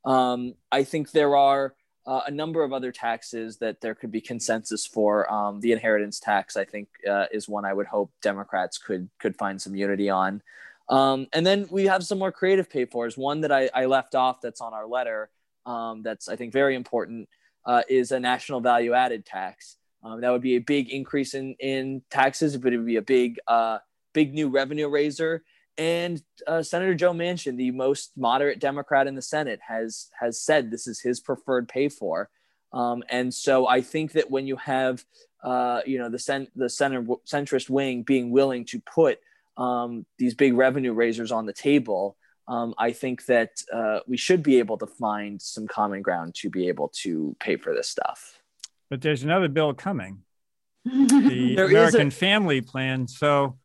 Um, 0.04 0.54
I 0.72 0.84
think 0.84 1.10
there 1.10 1.36
are 1.36 1.74
uh, 2.06 2.20
a 2.26 2.30
number 2.30 2.62
of 2.62 2.72
other 2.72 2.92
taxes 2.92 3.58
that 3.58 3.80
there 3.80 3.94
could 3.94 4.12
be 4.12 4.20
consensus 4.20 4.86
for. 4.86 5.30
Um, 5.32 5.60
the 5.60 5.72
inheritance 5.72 6.20
tax, 6.20 6.56
I 6.56 6.64
think, 6.64 6.88
uh, 7.08 7.26
is 7.32 7.48
one 7.48 7.64
I 7.64 7.72
would 7.72 7.86
hope 7.86 8.12
Democrats 8.22 8.78
could 8.78 9.08
could 9.18 9.36
find 9.36 9.60
some 9.60 9.74
unity 9.74 10.08
on. 10.08 10.42
Um, 10.88 11.26
and 11.32 11.44
then 11.44 11.66
we 11.70 11.86
have 11.86 12.04
some 12.04 12.18
more 12.18 12.30
creative 12.30 12.70
pay 12.70 12.84
fors. 12.84 13.18
One 13.18 13.40
that 13.40 13.50
I, 13.50 13.68
I 13.74 13.86
left 13.86 14.14
off 14.14 14.40
that's 14.40 14.60
on 14.60 14.72
our 14.72 14.86
letter 14.86 15.30
um, 15.66 16.02
that's 16.02 16.28
I 16.28 16.36
think 16.36 16.52
very 16.52 16.76
important 16.76 17.28
uh, 17.64 17.82
is 17.88 18.12
a 18.12 18.20
national 18.20 18.60
value 18.60 18.94
added 18.94 19.26
tax. 19.26 19.76
Um, 20.02 20.20
that 20.20 20.30
would 20.30 20.42
be 20.42 20.54
a 20.54 20.60
big 20.60 20.90
increase 20.90 21.34
in, 21.34 21.56
in 21.58 22.02
taxes, 22.10 22.56
but 22.56 22.72
it 22.72 22.76
would 22.76 22.86
be 22.86 22.96
a 22.96 23.02
big 23.02 23.38
uh, 23.48 23.78
big 24.14 24.32
new 24.32 24.48
revenue 24.48 24.88
raiser. 24.88 25.42
And 25.78 26.22
uh, 26.46 26.62
Senator 26.62 26.94
Joe 26.94 27.12
Manchin, 27.12 27.56
the 27.56 27.70
most 27.70 28.12
moderate 28.16 28.60
Democrat 28.60 29.06
in 29.06 29.14
the 29.14 29.22
Senate, 29.22 29.60
has 29.66 30.08
has 30.18 30.40
said 30.40 30.70
this 30.70 30.86
is 30.86 31.00
his 31.00 31.20
preferred 31.20 31.68
pay 31.68 31.88
for. 31.88 32.30
Um, 32.72 33.02
and 33.08 33.32
so 33.32 33.66
I 33.66 33.80
think 33.80 34.12
that 34.12 34.30
when 34.30 34.46
you 34.46 34.56
have, 34.56 35.04
uh, 35.42 35.80
you 35.86 35.98
know, 35.98 36.08
the 36.08 36.18
cent- 36.18 36.50
the 36.56 36.68
center 36.68 37.02
centrist 37.26 37.70
wing 37.70 38.02
being 38.02 38.30
willing 38.30 38.64
to 38.66 38.80
put 38.80 39.18
um, 39.56 40.06
these 40.18 40.34
big 40.34 40.54
revenue 40.54 40.92
raisers 40.92 41.32
on 41.32 41.46
the 41.46 41.52
table, 41.52 42.16
um, 42.48 42.74
I 42.78 42.92
think 42.92 43.26
that 43.26 43.50
uh, 43.72 44.00
we 44.06 44.16
should 44.16 44.42
be 44.42 44.58
able 44.58 44.78
to 44.78 44.86
find 44.86 45.40
some 45.40 45.66
common 45.66 46.02
ground 46.02 46.34
to 46.36 46.50
be 46.50 46.68
able 46.68 46.90
to 47.02 47.36
pay 47.40 47.56
for 47.56 47.74
this 47.74 47.88
stuff. 47.88 48.40
But 48.88 49.00
there's 49.00 49.24
another 49.24 49.48
bill 49.48 49.74
coming, 49.74 50.22
the 50.84 51.56
American 51.58 52.08
a- 52.08 52.10
Family 52.10 52.60
Plan. 52.60 53.08
So 53.08 53.58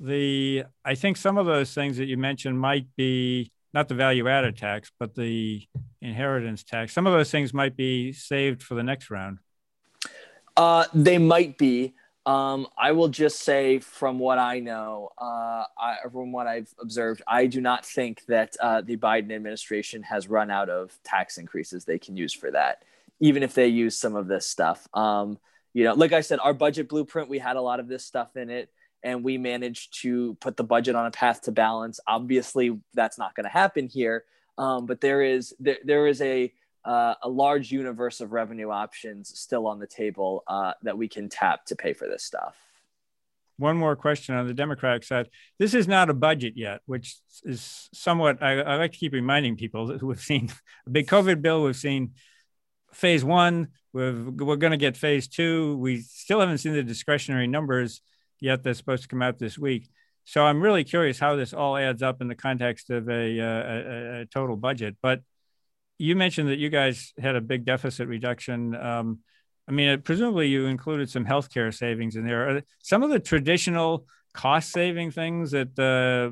the 0.00 0.64
I 0.84 0.94
think 0.94 1.16
some 1.16 1.38
of 1.38 1.46
those 1.46 1.74
things 1.74 1.96
that 1.96 2.06
you 2.06 2.16
mentioned 2.16 2.58
might 2.58 2.86
be 2.96 3.52
not 3.74 3.88
the 3.88 3.94
value 3.94 4.28
added 4.28 4.56
tax, 4.56 4.90
but 4.98 5.14
the 5.14 5.62
inheritance 6.00 6.64
tax. 6.64 6.92
Some 6.92 7.06
of 7.06 7.12
those 7.12 7.30
things 7.30 7.52
might 7.52 7.76
be 7.76 8.12
saved 8.12 8.62
for 8.62 8.74
the 8.74 8.82
next 8.82 9.10
round. 9.10 9.38
Uh, 10.56 10.84
they 10.94 11.18
might 11.18 11.58
be. 11.58 11.94
Um, 12.26 12.66
I 12.76 12.92
will 12.92 13.08
just 13.08 13.40
say, 13.40 13.78
from 13.78 14.18
what 14.18 14.38
I 14.38 14.60
know, 14.60 15.10
uh, 15.16 15.64
I, 15.78 15.96
from 16.12 16.30
what 16.30 16.46
I've 16.46 16.68
observed, 16.78 17.22
I 17.26 17.46
do 17.46 17.60
not 17.60 17.86
think 17.86 18.22
that 18.26 18.54
uh, 18.60 18.82
the 18.82 18.98
Biden 18.98 19.32
administration 19.32 20.02
has 20.02 20.28
run 20.28 20.50
out 20.50 20.68
of 20.68 20.92
tax 21.04 21.38
increases 21.38 21.84
they 21.84 21.98
can 21.98 22.18
use 22.18 22.34
for 22.34 22.50
that, 22.50 22.82
even 23.18 23.42
if 23.42 23.54
they 23.54 23.68
use 23.68 23.96
some 23.96 24.14
of 24.14 24.28
this 24.28 24.46
stuff. 24.46 24.86
Um, 24.92 25.38
you 25.72 25.84
know, 25.84 25.94
like 25.94 26.12
I 26.12 26.20
said, 26.20 26.38
our 26.40 26.52
budget 26.52 26.88
blueprint, 26.88 27.30
we 27.30 27.38
had 27.38 27.56
a 27.56 27.62
lot 27.62 27.80
of 27.80 27.88
this 27.88 28.04
stuff 28.04 28.36
in 28.36 28.50
it 28.50 28.70
and 29.02 29.24
we 29.24 29.38
managed 29.38 30.00
to 30.02 30.34
put 30.40 30.56
the 30.56 30.64
budget 30.64 30.94
on 30.94 31.06
a 31.06 31.10
path 31.10 31.42
to 31.42 31.52
balance. 31.52 32.00
Obviously, 32.06 32.78
that's 32.94 33.18
not 33.18 33.34
going 33.34 33.44
to 33.44 33.50
happen 33.50 33.88
here, 33.88 34.24
um, 34.56 34.86
but 34.86 35.00
there 35.00 35.22
is 35.22 35.54
there, 35.60 35.78
there 35.84 36.06
is 36.06 36.20
a 36.20 36.52
uh, 36.84 37.14
a 37.22 37.28
large 37.28 37.70
universe 37.70 38.20
of 38.20 38.32
revenue 38.32 38.70
options 38.70 39.38
still 39.38 39.66
on 39.66 39.78
the 39.78 39.86
table 39.86 40.42
uh, 40.46 40.72
that 40.82 40.96
we 40.96 41.08
can 41.08 41.28
tap 41.28 41.64
to 41.66 41.76
pay 41.76 41.92
for 41.92 42.08
this 42.08 42.24
stuff. 42.24 42.56
One 43.58 43.76
more 43.76 43.96
question 43.96 44.36
on 44.36 44.46
the 44.46 44.54
Democratic 44.54 45.02
side. 45.02 45.28
This 45.58 45.74
is 45.74 45.88
not 45.88 46.08
a 46.08 46.14
budget 46.14 46.54
yet, 46.56 46.80
which 46.86 47.16
is 47.42 47.88
somewhat, 47.92 48.40
I, 48.40 48.60
I 48.60 48.76
like 48.76 48.92
to 48.92 48.98
keep 48.98 49.12
reminding 49.12 49.56
people 49.56 49.98
We've 50.00 50.20
seen 50.20 50.48
a 50.86 50.90
big 50.90 51.08
COVID 51.08 51.42
bill, 51.42 51.64
we've 51.64 51.76
seen 51.76 52.12
phase 52.92 53.24
one, 53.24 53.68
we've, 53.92 54.26
we're 54.26 54.56
going 54.56 54.70
to 54.70 54.76
get 54.76 54.96
phase 54.96 55.26
two. 55.26 55.76
We 55.78 56.02
still 56.02 56.38
haven't 56.38 56.58
seen 56.58 56.72
the 56.72 56.84
discretionary 56.84 57.48
numbers 57.48 58.00
yet 58.40 58.62
that's 58.62 58.78
supposed 58.78 59.02
to 59.02 59.08
come 59.08 59.22
out 59.22 59.38
this 59.38 59.58
week. 59.58 59.88
So 60.24 60.44
I'm 60.44 60.60
really 60.60 60.84
curious 60.84 61.18
how 61.18 61.36
this 61.36 61.54
all 61.54 61.76
adds 61.76 62.02
up 62.02 62.20
in 62.20 62.28
the 62.28 62.34
context 62.34 62.90
of 62.90 63.08
a, 63.08 63.40
uh, 63.40 63.44
a, 63.44 64.20
a 64.20 64.26
total 64.26 64.56
budget. 64.56 64.96
But 65.00 65.22
you 65.98 66.16
mentioned 66.16 66.50
that 66.50 66.58
you 66.58 66.68
guys 66.68 67.12
had 67.18 67.34
a 67.34 67.40
big 67.40 67.64
deficit 67.64 68.08
reduction. 68.08 68.74
Um, 68.74 69.20
I 69.68 69.72
mean, 69.72 70.00
presumably 70.02 70.48
you 70.48 70.66
included 70.66 71.10
some 71.10 71.24
healthcare 71.24 71.74
savings 71.74 72.16
in 72.16 72.26
there. 72.26 72.56
Are 72.56 72.62
some 72.82 73.02
of 73.02 73.10
the 73.10 73.20
traditional 73.20 74.06
cost 74.32 74.70
saving 74.70 75.10
things 75.10 75.50
that 75.50 75.78
uh, 75.78 76.30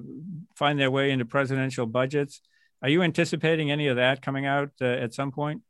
find 0.54 0.78
their 0.78 0.90
way 0.90 1.10
into 1.10 1.24
presidential 1.24 1.86
budgets. 1.86 2.40
Are 2.82 2.88
you 2.88 3.02
anticipating 3.02 3.70
any 3.70 3.88
of 3.88 3.96
that 3.96 4.22
coming 4.22 4.46
out 4.46 4.70
uh, 4.80 4.84
at 4.84 5.14
some 5.14 5.32
point? 5.32 5.62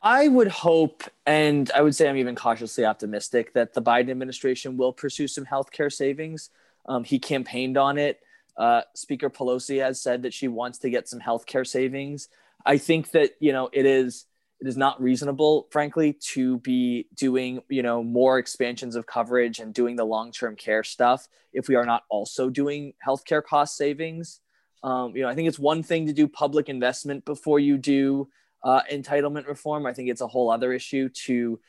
I 0.00 0.28
would 0.28 0.48
hope, 0.48 1.02
and 1.26 1.70
I 1.72 1.82
would 1.82 1.94
say 1.94 2.08
I'm 2.08 2.16
even 2.16 2.36
cautiously 2.36 2.84
optimistic 2.84 3.52
that 3.54 3.74
the 3.74 3.82
Biden 3.82 4.10
administration 4.10 4.76
will 4.76 4.92
pursue 4.92 5.26
some 5.26 5.44
healthcare 5.44 5.92
savings. 5.92 6.50
Um, 6.86 7.02
he 7.02 7.18
campaigned 7.18 7.76
on 7.76 7.98
it. 7.98 8.20
Uh, 8.56 8.82
Speaker 8.94 9.28
Pelosi 9.28 9.80
has 9.80 10.00
said 10.00 10.22
that 10.22 10.34
she 10.34 10.48
wants 10.48 10.78
to 10.78 10.90
get 10.90 11.08
some 11.08 11.20
healthcare 11.20 11.66
savings. 11.66 12.28
I 12.64 12.78
think 12.78 13.10
that 13.12 13.32
you 13.40 13.52
know 13.52 13.70
it 13.72 13.86
is 13.86 14.26
it 14.60 14.66
is 14.66 14.76
not 14.76 15.00
reasonable, 15.00 15.68
frankly, 15.70 16.12
to 16.32 16.58
be 16.58 17.06
doing 17.14 17.60
you 17.68 17.82
know 17.82 18.02
more 18.02 18.38
expansions 18.38 18.94
of 18.94 19.06
coverage 19.06 19.58
and 19.58 19.74
doing 19.74 19.96
the 19.96 20.04
long 20.04 20.30
term 20.30 20.54
care 20.54 20.84
stuff 20.84 21.28
if 21.52 21.68
we 21.68 21.74
are 21.74 21.86
not 21.86 22.04
also 22.08 22.50
doing 22.50 22.94
healthcare 23.04 23.42
cost 23.42 23.76
savings. 23.76 24.40
Um, 24.84 25.16
you 25.16 25.22
know, 25.22 25.28
I 25.28 25.34
think 25.34 25.48
it's 25.48 25.58
one 25.58 25.82
thing 25.82 26.06
to 26.06 26.12
do 26.12 26.28
public 26.28 26.68
investment 26.68 27.24
before 27.24 27.58
you 27.58 27.76
do 27.78 28.28
uh, 28.62 28.82
entitlement 28.90 29.46
reform. 29.46 29.86
I 29.86 29.92
think 29.92 30.08
it's 30.08 30.20
a 30.20 30.26
whole 30.26 30.50
other 30.50 30.72
issue 30.72 31.08
to 31.26 31.60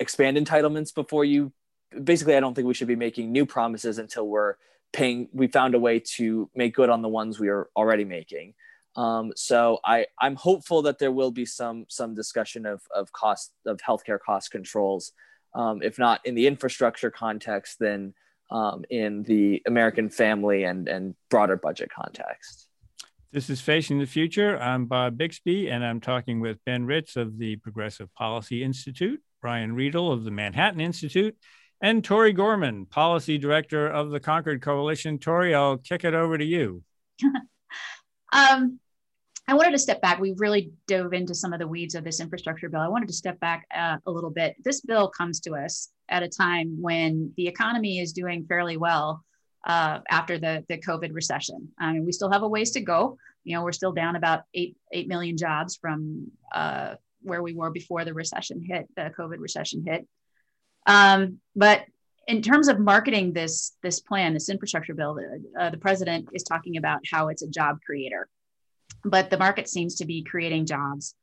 expand 0.00 0.36
entitlements 0.36 0.94
before 0.94 1.24
you. 1.24 1.52
Basically, 2.02 2.36
I 2.36 2.40
don't 2.40 2.54
think 2.54 2.66
we 2.66 2.74
should 2.74 2.88
be 2.88 2.96
making 2.96 3.32
new 3.32 3.46
promises 3.46 3.98
until 3.98 4.26
we're 4.26 4.56
paying. 4.92 5.28
We 5.32 5.46
found 5.46 5.74
a 5.74 5.78
way 5.78 6.00
to 6.16 6.50
make 6.54 6.74
good 6.74 6.90
on 6.90 7.02
the 7.02 7.08
ones 7.08 7.38
we 7.38 7.48
are 7.48 7.68
already 7.76 8.04
making. 8.04 8.54
Um, 8.96 9.32
so 9.36 9.78
I, 9.84 10.06
I'm 10.18 10.36
hopeful 10.36 10.82
that 10.82 10.98
there 10.98 11.12
will 11.12 11.30
be 11.30 11.44
some 11.44 11.84
some 11.88 12.14
discussion 12.14 12.66
of 12.66 12.82
of 12.94 13.12
cost 13.12 13.52
of 13.66 13.78
healthcare 13.78 14.18
cost 14.18 14.50
controls, 14.50 15.12
um, 15.54 15.82
if 15.82 15.98
not 15.98 16.24
in 16.24 16.34
the 16.34 16.46
infrastructure 16.46 17.10
context, 17.10 17.78
then 17.78 18.14
um, 18.50 18.84
in 18.88 19.22
the 19.22 19.62
American 19.66 20.08
family 20.08 20.64
and 20.64 20.88
and 20.88 21.14
broader 21.28 21.56
budget 21.56 21.90
context. 21.90 22.65
This 23.36 23.50
is 23.50 23.60
Facing 23.60 23.98
the 23.98 24.06
Future. 24.06 24.58
I'm 24.58 24.86
Bob 24.86 25.18
Bixby, 25.18 25.68
and 25.68 25.84
I'm 25.84 26.00
talking 26.00 26.40
with 26.40 26.56
Ben 26.64 26.86
Ritz 26.86 27.16
of 27.16 27.36
the 27.36 27.56
Progressive 27.56 28.08
Policy 28.14 28.62
Institute, 28.62 29.20
Brian 29.42 29.76
Riedl 29.76 30.10
of 30.10 30.24
the 30.24 30.30
Manhattan 30.30 30.80
Institute, 30.80 31.36
and 31.82 32.02
Tori 32.02 32.32
Gorman, 32.32 32.86
Policy 32.86 33.36
Director 33.36 33.88
of 33.88 34.08
the 34.08 34.20
Concord 34.20 34.62
Coalition. 34.62 35.18
Tori, 35.18 35.54
I'll 35.54 35.76
kick 35.76 36.04
it 36.04 36.14
over 36.14 36.38
to 36.38 36.44
you. 36.46 36.82
um, 38.32 38.80
I 39.46 39.52
wanted 39.52 39.72
to 39.72 39.78
step 39.80 40.00
back. 40.00 40.18
We 40.18 40.32
really 40.38 40.72
dove 40.86 41.12
into 41.12 41.34
some 41.34 41.52
of 41.52 41.58
the 41.58 41.68
weeds 41.68 41.94
of 41.94 42.04
this 42.04 42.20
infrastructure 42.20 42.70
bill. 42.70 42.80
I 42.80 42.88
wanted 42.88 43.08
to 43.08 43.14
step 43.14 43.38
back 43.38 43.66
uh, 43.76 43.98
a 44.06 44.10
little 44.10 44.30
bit. 44.30 44.56
This 44.64 44.80
bill 44.80 45.10
comes 45.10 45.40
to 45.40 45.56
us 45.56 45.90
at 46.08 46.22
a 46.22 46.28
time 46.28 46.80
when 46.80 47.34
the 47.36 47.48
economy 47.48 47.98
is 47.98 48.14
doing 48.14 48.46
fairly 48.48 48.78
well 48.78 49.26
uh, 49.66 49.98
after 50.08 50.38
the, 50.38 50.64
the 50.68 50.78
COVID 50.78 51.12
recession. 51.12 51.68
I 51.78 51.92
mean, 51.92 52.06
we 52.06 52.12
still 52.12 52.30
have 52.30 52.42
a 52.42 52.48
ways 52.48 52.70
to 52.72 52.80
go. 52.80 53.18
You 53.44 53.56
know, 53.56 53.64
we're 53.64 53.72
still 53.72 53.92
down 53.92 54.16
about 54.16 54.42
eight, 54.54 54.76
8 54.92 55.08
million 55.08 55.36
jobs 55.36 55.76
from 55.76 56.30
uh, 56.52 56.94
where 57.22 57.42
we 57.42 57.52
were 57.52 57.70
before 57.70 58.04
the 58.04 58.14
recession 58.14 58.62
hit, 58.64 58.88
the 58.96 59.12
COVID 59.18 59.38
recession 59.38 59.84
hit. 59.84 60.06
Um, 60.86 61.40
but 61.56 61.84
in 62.28 62.42
terms 62.42 62.68
of 62.68 62.78
marketing 62.78 63.32
this, 63.32 63.76
this 63.82 64.00
plan, 64.00 64.34
this 64.34 64.48
infrastructure 64.48 64.94
bill, 64.94 65.18
uh, 65.58 65.70
the 65.70 65.78
president 65.78 66.28
is 66.32 66.44
talking 66.44 66.76
about 66.76 67.00
how 67.10 67.28
it's 67.28 67.42
a 67.42 67.48
job 67.48 67.78
creator. 67.84 68.28
But 69.04 69.30
the 69.30 69.38
market 69.38 69.68
seems 69.68 69.96
to 69.96 70.06
be 70.06 70.22
creating 70.22 70.66
jobs 70.66 71.14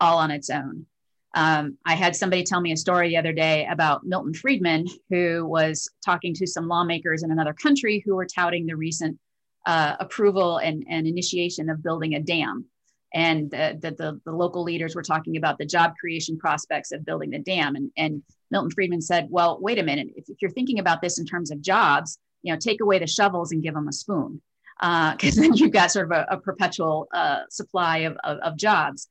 all 0.00 0.18
on 0.18 0.30
its 0.30 0.48
own. 0.50 0.86
Um, 1.34 1.78
I 1.86 1.94
had 1.94 2.16
somebody 2.16 2.42
tell 2.42 2.60
me 2.60 2.72
a 2.72 2.76
story 2.76 3.08
the 3.08 3.16
other 3.16 3.32
day 3.32 3.66
about 3.70 4.04
Milton 4.04 4.34
Friedman, 4.34 4.86
who 5.10 5.46
was 5.46 5.88
talking 6.04 6.34
to 6.34 6.46
some 6.46 6.66
lawmakers 6.66 7.22
in 7.22 7.30
another 7.30 7.52
country 7.52 8.02
who 8.04 8.16
were 8.16 8.26
touting 8.26 8.66
the 8.66 8.76
recent 8.76 9.18
uh, 9.66 9.96
approval 10.00 10.58
and, 10.58 10.84
and 10.88 11.06
initiation 11.06 11.70
of 11.70 11.82
building 11.82 12.14
a 12.14 12.20
dam. 12.20 12.64
And 13.12 13.50
that 13.50 13.80
the, 13.80 13.90
the, 13.90 14.20
the, 14.24 14.32
local 14.32 14.62
leaders 14.62 14.94
were 14.94 15.02
talking 15.02 15.36
about 15.36 15.58
the 15.58 15.66
job 15.66 15.94
creation 16.00 16.38
prospects 16.38 16.92
of 16.92 17.04
building 17.04 17.30
the 17.30 17.40
dam. 17.40 17.74
And, 17.74 17.90
and 17.96 18.22
Milton 18.52 18.70
Friedman 18.70 19.00
said, 19.00 19.26
well, 19.30 19.58
wait 19.60 19.80
a 19.80 19.82
minute, 19.82 20.08
if, 20.14 20.28
if 20.28 20.36
you're 20.40 20.50
thinking 20.52 20.78
about 20.78 21.02
this 21.02 21.18
in 21.18 21.26
terms 21.26 21.50
of 21.50 21.60
jobs, 21.60 22.18
you 22.42 22.52
know, 22.52 22.58
take 22.58 22.80
away 22.80 23.00
the 23.00 23.08
shovels 23.08 23.50
and 23.50 23.62
give 23.62 23.74
them 23.74 23.88
a 23.88 23.92
spoon. 23.92 24.40
Because 24.80 25.36
uh, 25.36 25.42
then 25.42 25.54
you've 25.54 25.72
got 25.72 25.90
sort 25.90 26.06
of 26.06 26.12
a, 26.12 26.26
a 26.30 26.38
perpetual 26.38 27.08
uh, 27.12 27.40
supply 27.50 27.98
of, 27.98 28.16
of, 28.22 28.38
of 28.38 28.56
jobs. 28.56 29.08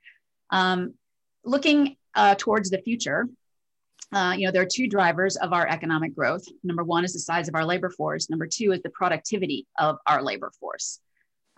Um, 0.50 0.96
looking 1.44 1.98
uh, 2.16 2.36
towards 2.38 2.70
the 2.70 2.82
future, 2.82 3.28
uh, 4.12 4.34
you 4.36 4.46
know, 4.46 4.52
there 4.52 4.64
are 4.64 4.68
two 4.72 4.88
drivers 4.88 5.36
of 5.36 5.54
our 5.54 5.68
economic 5.68 6.16
growth. 6.16 6.44
Number 6.64 6.84
one 6.84 7.06
is 7.06 7.14
the 7.14 7.20
size 7.20 7.48
of 7.48 7.56
our 7.56 7.66
labor 7.66 7.90
force. 7.90 8.30
Number 8.30 8.48
two 8.48 8.72
is 8.72 8.82
the 8.82 8.90
productivity 8.90 9.68
of 9.78 9.98
our 10.08 10.24
labor 10.24 10.52
force. 10.60 11.00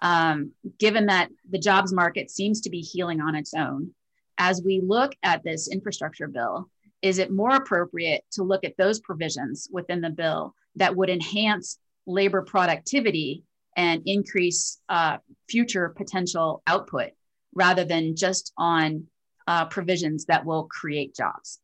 Um, 0.01 0.51
given 0.79 1.05
that 1.05 1.29
the 1.49 1.59
jobs 1.59 1.93
market 1.93 2.29
seems 2.29 2.61
to 2.61 2.69
be 2.69 2.81
healing 2.81 3.21
on 3.21 3.35
its 3.35 3.53
own, 3.53 3.93
as 4.37 4.61
we 4.65 4.81
look 4.81 5.13
at 5.23 5.43
this 5.43 5.69
infrastructure 5.69 6.27
bill, 6.27 6.69
is 7.01 7.19
it 7.19 7.31
more 7.31 7.55
appropriate 7.55 8.23
to 8.31 8.43
look 8.43 8.63
at 8.63 8.75
those 8.77 8.99
provisions 8.99 9.67
within 9.71 10.01
the 10.01 10.09
bill 10.09 10.55
that 10.75 10.95
would 10.95 11.09
enhance 11.09 11.77
labor 12.05 12.41
productivity 12.41 13.43
and 13.77 14.01
increase 14.05 14.79
uh, 14.89 15.17
future 15.49 15.89
potential 15.89 16.61
output 16.67 17.11
rather 17.53 17.85
than 17.85 18.15
just 18.15 18.51
on 18.57 19.07
uh, 19.47 19.65
provisions 19.65 20.25
that 20.25 20.45
will 20.45 20.65
create 20.65 21.15
jobs? 21.15 21.59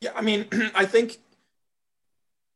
Yeah, 0.00 0.12
I 0.14 0.22
mean, 0.22 0.46
I 0.74 0.84
think 0.84 1.18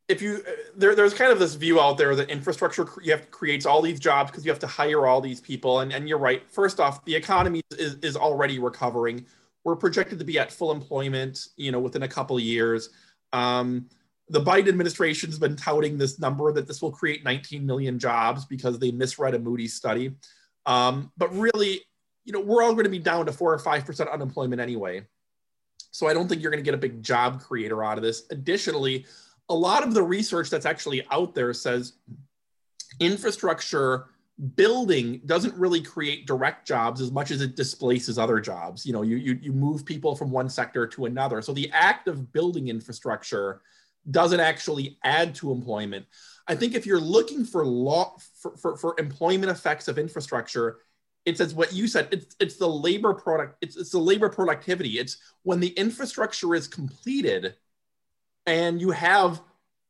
if 0.07 0.21
you 0.21 0.43
there, 0.75 0.95
there's 0.95 1.13
kind 1.13 1.31
of 1.31 1.39
this 1.39 1.55
view 1.55 1.79
out 1.79 1.97
there 1.97 2.15
that 2.15 2.29
infrastructure 2.29 2.87
you 3.01 3.11
have 3.11 3.29
creates 3.31 3.65
all 3.65 3.81
these 3.81 3.99
jobs 3.99 4.31
because 4.31 4.45
you 4.45 4.51
have 4.51 4.59
to 4.59 4.67
hire 4.67 5.05
all 5.05 5.19
these 5.19 5.41
people 5.41 5.81
and, 5.81 5.91
and 5.91 6.07
you're 6.07 6.17
right 6.17 6.49
first 6.49 6.79
off 6.79 7.03
the 7.03 7.13
economy 7.13 7.61
is, 7.71 7.95
is 7.95 8.15
already 8.15 8.57
recovering 8.57 9.25
we're 9.65 9.75
projected 9.75 10.17
to 10.17 10.23
be 10.23 10.39
at 10.39 10.49
full 10.49 10.71
employment 10.71 11.47
you 11.57 11.73
know 11.73 11.79
within 11.79 12.03
a 12.03 12.07
couple 12.07 12.39
years 12.39 12.89
um, 13.33 13.89
the 14.29 14.41
Biden 14.41 14.67
administration's 14.67 15.39
been 15.39 15.55
touting 15.55 15.97
this 15.97 16.19
number 16.19 16.51
that 16.51 16.67
this 16.67 16.81
will 16.81 16.91
create 16.91 17.23
19 17.23 17.65
million 17.65 17.97
jobs 17.97 18.45
because 18.45 18.77
they 18.77 18.91
misread 18.91 19.33
a 19.33 19.39
Moody's 19.39 19.73
study. 19.73 20.15
Um, 20.65 21.11
but 21.17 21.33
really, 21.33 21.81
you 22.27 22.33
know, 22.33 22.41
we're 22.41 22.61
all 22.61 22.73
going 22.73 22.83
to 22.83 22.89
be 22.89 22.99
down 22.99 23.25
to 23.25 23.31
four 23.31 23.53
or 23.53 23.57
five 23.57 23.85
percent 23.85 24.09
unemployment 24.09 24.61
anyway. 24.61 25.01
So 25.91 26.07
I 26.07 26.13
don't 26.13 26.27
think 26.27 26.41
you're 26.41 26.51
going 26.51 26.63
to 26.63 26.65
get 26.65 26.73
a 26.73 26.77
big 26.77 27.01
job 27.01 27.41
creator 27.41 27.83
out 27.85 27.97
of 27.97 28.03
this. 28.03 28.23
Additionally, 28.29 29.05
a 29.47 29.55
lot 29.55 29.87
of 29.87 29.93
the 29.93 30.03
research 30.03 30.49
that's 30.49 30.65
actually 30.65 31.07
out 31.09 31.33
there 31.33 31.53
says 31.53 31.93
infrastructure 32.99 34.07
building 34.55 35.21
doesn't 35.25 35.55
really 35.55 35.81
create 35.81 36.27
direct 36.27 36.67
jobs 36.67 36.99
as 36.99 37.11
much 37.11 37.31
as 37.31 37.41
it 37.41 37.55
displaces 37.55 38.19
other 38.19 38.41
jobs. 38.41 38.85
You 38.85 38.91
know, 38.91 39.03
you, 39.03 39.15
you, 39.15 39.39
you 39.41 39.53
move 39.53 39.85
people 39.85 40.13
from 40.13 40.29
one 40.29 40.49
sector 40.49 40.85
to 40.85 41.05
another. 41.05 41.41
So 41.41 41.53
the 41.53 41.71
act 41.71 42.09
of 42.09 42.33
building 42.33 42.67
infrastructure 42.67 43.61
doesn't 44.11 44.41
actually 44.41 44.99
add 45.03 45.33
to 45.35 45.51
employment. 45.53 46.05
I 46.45 46.55
think 46.55 46.75
if 46.75 46.85
you're 46.85 46.99
looking 46.99 47.45
for 47.45 47.65
law 47.65 48.17
for, 48.41 48.57
for, 48.57 48.77
for 48.77 48.95
employment 48.99 49.49
effects 49.49 49.87
of 49.87 49.97
infrastructure, 49.97 50.79
it's 51.27 51.41
as 51.41 51.53
what 51.53 51.73
you 51.73 51.87
said, 51.87 52.07
it's 52.11 52.37
it's 52.39 52.55
the 52.55 52.69
labor 52.69 53.13
product, 53.13 53.57
it's 53.61 53.75
it's 53.75 53.91
the 53.91 53.99
labor 53.99 54.29
productivity. 54.29 54.97
It's 54.97 55.17
when 55.43 55.59
the 55.59 55.67
infrastructure 55.69 56.55
is 56.55 56.69
completed 56.69 57.55
and 58.45 58.79
you 58.79 58.91
have 58.91 59.41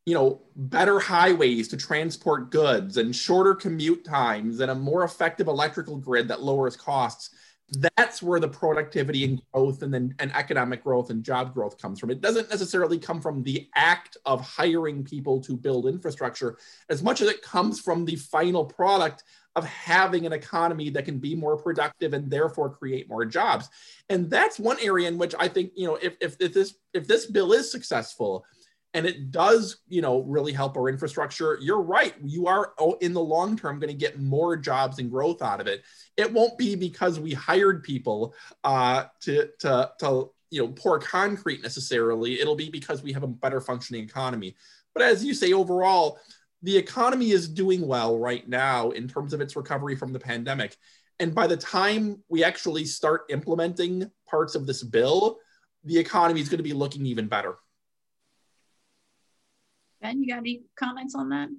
you 0.08 0.16
know 0.16 0.42
better 0.56 1.00
highways 1.00 1.68
to 1.68 1.78
transport 1.78 2.50
goods 2.50 2.98
and 2.98 3.16
shorter 3.16 3.54
commute 3.54 4.04
times 4.04 4.62
and 4.62 4.72
a 4.72 4.76
more 4.76 5.04
effective 5.04 5.48
electrical 5.48 5.98
grid 5.98 6.28
that 6.28 6.42
lowers 6.42 6.76
costs 6.76 7.30
that's 7.72 8.24
where 8.24 8.40
the 8.40 8.48
productivity 8.48 9.26
and 9.26 9.42
growth 9.52 9.82
and 9.82 9.94
then 9.94 10.16
and 10.20 10.34
economic 10.34 10.84
growth 10.84 11.10
and 11.10 11.24
job 11.24 11.54
growth 11.54 11.78
comes 11.78 12.00
from. 12.00 12.10
It 12.10 12.22
doesn't 12.22 12.50
necessarily 12.50 12.98
come 12.98 13.22
from 13.22 13.44
the 13.44 13.68
act 13.76 14.16
of 14.26 14.42
hiring 14.42 15.04
people 15.04 15.42
to 15.42 15.58
build 15.58 15.86
infrastructure 15.86 16.58
as 16.90 17.04
much 17.04 17.22
as 17.22 17.28
it 17.28 17.42
comes 17.42 17.80
from 17.80 18.06
the 18.06 18.16
final 18.16 18.64
product 18.64 19.24
of 19.58 19.66
having 19.66 20.28
an 20.28 20.34
economy 20.34 20.92
that 20.92 21.04
can 21.04 21.18
be 21.18 21.36
more 21.36 21.58
productive 21.58 22.14
and 22.14 22.30
therefore 22.30 22.70
create 22.70 23.10
more 23.10 23.26
jobs. 23.26 23.70
And 24.08 24.30
that's 24.30 24.60
one 24.60 24.78
area 24.80 25.08
in 25.08 25.18
which 25.18 25.34
I 25.40 25.48
think, 25.48 25.72
you 25.76 25.88
know, 25.88 25.96
if, 25.96 26.16
if, 26.22 26.38
if 26.40 26.54
this 26.54 26.76
if 26.94 27.08
this 27.08 27.26
bill 27.26 27.52
is 27.54 27.70
successful, 27.70 28.46
and 28.94 29.06
it 29.06 29.32
does 29.32 29.78
you 29.90 30.02
know 30.02 30.22
really 30.22 30.54
help 30.54 30.78
our 30.78 30.90
infrastructure 30.90 31.58
you're 31.62 31.82
right. 31.82 32.14
You 32.24 32.48
are 32.48 32.74
oh, 32.80 32.94
in 33.02 33.14
the 33.14 33.22
long 33.22 33.58
term 33.58 33.80
going 33.80 33.92
to 33.92 33.98
get 33.98 34.20
more 34.20 34.56
jobs 34.56 35.00
and 35.00 35.12
growth 35.12 35.42
out 35.42 35.60
of 35.60 35.68
it. 35.68 35.84
It 36.16 36.32
won't 36.32 36.58
be 36.58 36.76
because 36.76 37.20
we 37.20 37.34
hired 37.34 37.84
people 37.84 38.34
uh, 38.64 39.06
to, 39.22 39.50
to, 39.60 39.92
to 40.00 40.30
you 40.52 40.62
know 40.62 40.70
pour 40.70 41.00
concrete 41.00 41.64
necessarily. 41.64 42.40
It'll 42.40 42.56
be 42.56 42.70
because 42.70 43.04
we 43.04 43.12
have 43.12 43.24
a 43.24 43.28
better 43.28 43.60
functioning 43.60 44.04
economy. 44.04 44.56
But 44.94 45.04
as 45.04 45.26
you 45.26 45.34
say 45.34 45.52
overall 45.54 46.20
the 46.68 46.76
economy 46.78 47.32
is 47.32 47.48
doing 47.48 47.88
well 47.88 48.20
right 48.20 48.48
now 48.50 48.90
in 48.90 49.08
terms 49.08 49.32
of 49.32 49.40
its 49.40 49.56
recovery 49.56 49.96
from 49.96 50.12
the 50.12 50.20
pandemic 50.20 50.76
and 51.20 51.34
by 51.34 51.48
the 51.48 51.58
time 51.58 52.22
we 52.28 52.44
actually 52.44 52.84
start 52.84 53.22
implementing 53.30 54.12
parts 54.30 54.54
of 54.54 54.68
this 54.68 54.84
bill 54.84 55.40
the 55.86 55.98
economy 55.98 56.42
is 56.42 56.50
going 56.50 56.58
to 56.58 56.64
be 56.64 56.74
looking 56.74 57.06
even 57.06 57.28
better 57.28 57.56
Ben, 60.02 60.22
you 60.22 60.30
got 60.30 60.40
any 60.40 60.64
comments 60.76 61.16
on 61.16 61.30
that? 61.30 61.50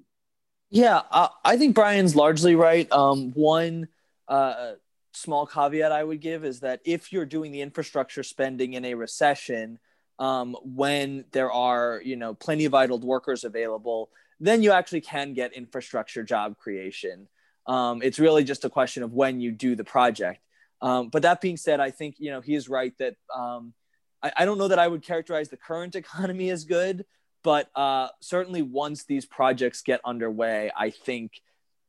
Yeah, 0.71 1.03
uh, 1.11 1.29
I 1.45 1.57
think 1.57 1.75
Brian's 1.75 2.15
largely 2.15 2.55
right. 2.55 2.91
Um, 2.93 3.33
one 3.33 3.89
uh, 4.29 4.73
small 5.13 5.47
caveat 5.47 5.93
I 5.93 6.05
would 6.05 6.21
give 6.21 6.45
is 6.45 6.61
that 6.61 6.81
if 6.85 7.13
you're 7.13 7.27
doing 7.27 7.53
the 7.53 7.63
infrastructure 7.63 8.23
spending 8.23 8.75
in 8.75 8.85
a 8.85 8.95
recession, 8.95 9.79
um, 10.19 10.57
when 10.63 11.25
there 11.33 11.51
are 11.51 12.01
you 12.05 12.17
know 12.17 12.35
plenty 12.35 12.65
of 12.65 12.75
idled 12.75 13.05
workers 13.05 13.45
available, 13.45 14.11
then 14.41 14.63
you 14.63 14.73
actually 14.73 15.01
can 15.01 15.35
get 15.35 15.53
infrastructure 15.53 16.23
job 16.23 16.57
creation. 16.59 17.29
Um, 17.67 18.01
it's 18.03 18.19
really 18.19 18.45
just 18.45 18.65
a 18.65 18.71
question 18.71 19.03
of 19.03 19.13
when 19.13 19.41
you 19.41 19.53
do 19.53 19.77
the 19.77 19.85
project. 19.85 20.41
Um, 20.81 21.09
but 21.09 21.23
that 21.23 21.41
being 21.41 21.57
said, 21.57 21.81
I 21.81 21.91
think 21.91 22.17
you 22.19 22.31
know 22.31 22.41
he 22.41 22.55
is 22.55 22.69
right 22.69 22.97
that 22.99 23.17
um, 23.35 23.75
I, 24.23 24.33
I, 24.39 24.45
don't 24.45 24.59
know 24.59 24.69
that 24.69 24.79
I 24.79 24.87
would 24.87 25.03
characterize 25.03 25.49
the 25.49 25.57
current 25.57 25.97
economy 26.03 26.51
as 26.51 26.65
good, 26.65 27.05
but 27.43 27.69
uh, 27.75 28.09
certainly 28.21 28.63
once 28.63 29.05
these 29.05 29.27
projects 29.27 29.83
get 29.83 30.01
underway, 30.05 30.71
I 30.77 30.91
think 30.91 31.33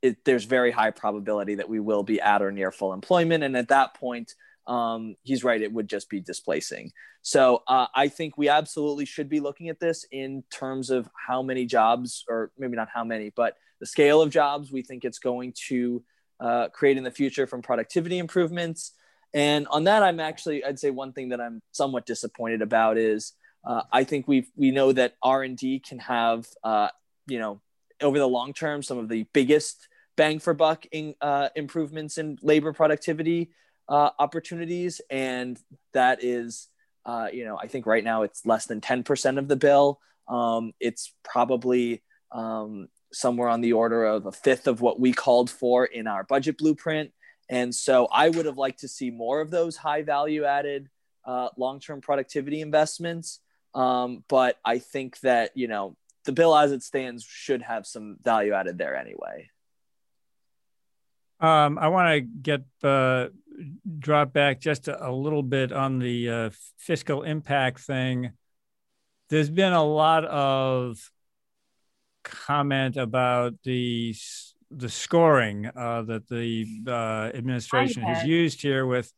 it, 0.02 0.24
there's 0.26 0.46
very 0.46 0.72
high 0.72 0.92
probability 0.92 1.56
that 1.56 1.70
we 1.70 1.80
will 1.80 2.04
be 2.04 2.20
at 2.22 2.42
or 2.42 2.52
near 2.52 2.72
full 2.72 2.94
employment. 2.94 3.44
And 3.44 3.56
at 3.56 3.68
that 3.70 3.94
point, 3.94 4.34
um, 4.70 5.16
he's 5.24 5.44
right, 5.44 5.62
it 5.62 5.74
would 5.74 5.90
just 5.90 6.10
be 6.10 6.22
displacing. 6.22 6.92
So 7.24 7.64
uh, 7.68 7.88
I 7.96 8.08
think 8.08 8.38
we 8.38 8.50
absolutely 8.50 9.06
should 9.06 9.28
be 9.28 9.40
looking 9.40 9.68
at 9.70 9.80
this 9.80 10.06
in 10.12 10.44
terms 10.52 10.92
of 10.92 11.10
how 11.28 11.42
many 11.42 11.66
jobs, 11.66 12.24
or 12.30 12.52
maybe 12.58 12.76
not 12.76 12.88
how 12.94 13.04
many, 13.04 13.32
but 13.36 13.58
the 13.80 13.88
scale 13.88 14.22
of 14.22 14.30
jobs 14.30 14.72
we 14.72 14.84
think 14.84 15.04
it's 15.04 15.20
going 15.20 15.54
to 15.68 16.04
uh, 16.40 16.70
create 16.70 16.98
in 16.98 17.04
the 17.04 17.12
future 17.12 17.48
from 17.48 17.64
productivity 17.64 18.20
improvements. 18.20 18.94
And 19.34 19.68
on 19.68 19.86
that, 19.86 20.04
I'm 20.04 20.20
actually, 20.20 20.64
I'd 20.64 20.80
say 20.80 20.92
one 20.92 21.14
thing 21.14 21.30
that 21.30 21.42
I'm 21.42 21.62
somewhat 21.72 22.06
disappointed 22.06 22.62
about 22.62 22.98
is 22.98 23.34
uh, 23.66 23.82
I 23.92 24.04
think 24.04 24.28
we 24.28 24.48
we 24.56 24.72
know 24.72 24.92
that 24.92 25.16
R 25.22 25.44
and 25.44 25.58
D 25.58 25.80
can 25.80 26.00
have 26.00 26.46
uh, 26.64 26.90
you 27.28 27.40
know 27.40 27.60
over 28.02 28.18
the 28.18 28.28
long 28.28 28.54
term 28.54 28.84
some 28.84 28.98
of 28.98 29.10
the 29.10 29.26
biggest 29.34 29.88
bang 30.16 30.40
for 30.40 30.54
buck 30.54 30.86
in, 30.92 31.16
uh, 31.22 31.50
improvements 31.56 32.18
in 32.18 32.38
labor 32.42 32.72
productivity 32.72 33.52
uh, 33.90 34.12
opportunities, 34.18 35.02
and 35.10 35.60
that 35.94 36.24
is 36.24 36.70
uh, 37.06 37.28
you 37.34 37.44
know 37.44 37.58
I 37.58 37.68
think 37.68 37.86
right 37.86 38.04
now 38.04 38.22
it's 38.22 38.46
less 38.46 38.66
than 38.68 38.80
ten 38.80 39.04
percent 39.04 39.38
of 39.38 39.48
the 39.50 39.58
bill. 39.58 40.00
Um, 40.30 40.74
it's 40.80 41.14
probably 41.24 42.04
um, 42.32 42.88
somewhere 43.12 43.50
on 43.50 43.62
the 43.62 43.74
order 43.74 44.06
of 44.06 44.26
a 44.26 44.32
fifth 44.32 44.68
of 44.68 44.82
what 44.82 45.00
we 45.00 45.12
called 45.12 45.50
for 45.50 45.86
in 45.86 46.08
our 46.08 46.24
budget 46.24 46.58
blueprint. 46.58 47.12
And 47.50 47.74
so 47.74 48.08
I 48.12 48.30
would 48.30 48.46
have 48.46 48.58
liked 48.58 48.82
to 48.82 48.88
see 48.88 49.10
more 49.10 49.42
of 49.42 49.50
those 49.50 49.76
high 49.76 50.04
value 50.04 50.46
added 50.46 50.88
uh, 51.26 51.50
long 51.58 51.80
term 51.80 52.02
productivity 52.02 52.62
investments. 52.62 53.40
Um, 53.74 54.24
but 54.28 54.58
I 54.64 54.80
think 54.80 55.20
that, 55.22 55.52
you 55.56 55.68
know, 55.68 55.96
the 56.26 56.32
bill 56.32 56.56
as 56.56 56.72
it 56.72 56.84
stands 56.84 57.24
should 57.24 57.62
have 57.64 57.88
some 57.88 58.18
value 58.24 58.54
added 58.54 58.78
there 58.78 58.96
anyway. 58.96 59.50
Um, 61.40 61.78
I 61.78 61.88
want 61.88 62.14
to 62.14 62.22
get 62.22 62.62
uh, 62.84 63.28
drop 63.98 64.34
back 64.34 64.60
just 64.60 64.88
a, 64.88 65.10
a 65.10 65.12
little 65.12 65.44
bit 65.44 65.72
on 65.72 66.00
the 66.00 66.30
uh, 66.30 66.50
fiscal 66.78 67.24
impact 67.24 67.80
thing. 67.82 68.32
There's 69.30 69.50
been 69.50 69.74
a 69.74 69.84
lot 69.84 70.26
of 70.26 70.98
comment 72.24 72.98
about 72.98 73.54
the 73.64 74.16
the 74.72 74.90
scoring 74.90 75.66
uh, 75.76 76.04
that 76.04 76.28
the 76.28 76.66
uh, 76.88 77.36
administration 77.36 78.04
has 78.04 78.24
used 78.24 78.62
here 78.62 78.86
with 78.86 79.12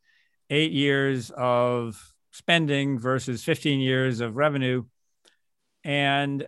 eight 0.50 0.72
years 0.72 1.30
of 1.32 2.02
spending 2.32 2.98
versus 2.98 3.44
15 3.44 3.80
years 3.80 4.22
of 4.22 4.38
revenue. 4.38 4.84
And 5.84 6.48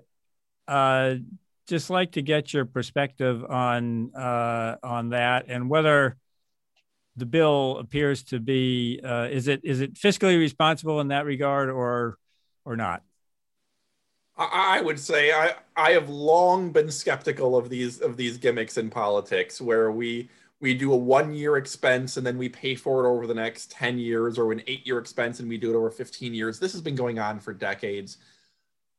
uh, 0.68 1.16
just 1.68 1.90
like 1.90 2.14
to 2.14 2.22
get 2.22 2.54
your 2.54 2.66
perspective 2.66 3.44
on 3.44 4.14
uh, 4.16 4.78
on 4.84 5.10
that 5.10 5.46
and 5.48 5.70
whether 5.70 6.18
the 7.16 7.26
bill 7.26 7.78
appears 7.80 8.24
to 8.24 8.40
be 8.40 9.00
uh, 9.04 9.28
is 9.32 9.48
it 9.48 9.62
is 9.64 9.82
it 9.82 9.94
fiscally 9.94 10.38
responsible 10.38 11.00
in 11.00 11.10
that 11.10 11.26
regard 11.26 11.70
or 11.70 12.18
or 12.66 12.76
not? 12.76 13.04
I 14.36 14.82
would 14.82 15.00
say 15.00 15.32
I 15.32 15.56
I 15.76 15.92
have 15.92 16.10
long 16.10 16.72
been 16.72 16.90
skeptical 16.90 17.56
of 17.56 17.70
these 17.70 18.02
of 18.02 18.18
these 18.18 18.38
gimmicks 18.38 18.78
in 18.78 18.90
politics 18.90 19.62
where 19.62 19.92
we 19.92 20.30
we 20.60 20.74
do 20.74 20.94
a 20.94 20.98
one 20.98 21.34
year 21.34 21.58
expense 21.58 22.18
and 22.18 22.26
then 22.26 22.38
we 22.38 22.50
pay 22.50 22.74
for 22.74 23.06
it 23.06 23.10
over 23.10 23.28
the 23.28 23.34
next 23.34 23.70
10 23.72 24.00
years 24.00 24.40
or 24.40 24.52
an 24.54 24.64
eight 24.66 24.88
year 24.88 24.98
expense 24.98 25.40
and 25.40 25.50
we 25.50 25.58
do 25.58 25.70
it 25.72 25.76
over 25.76 25.92
15 25.92 26.34
years. 26.34 26.58
This 26.58 26.72
has 26.72 26.82
been 26.82 26.96
going 26.96 27.20
on 27.20 27.40
for 27.40 27.54
decades. 27.54 28.18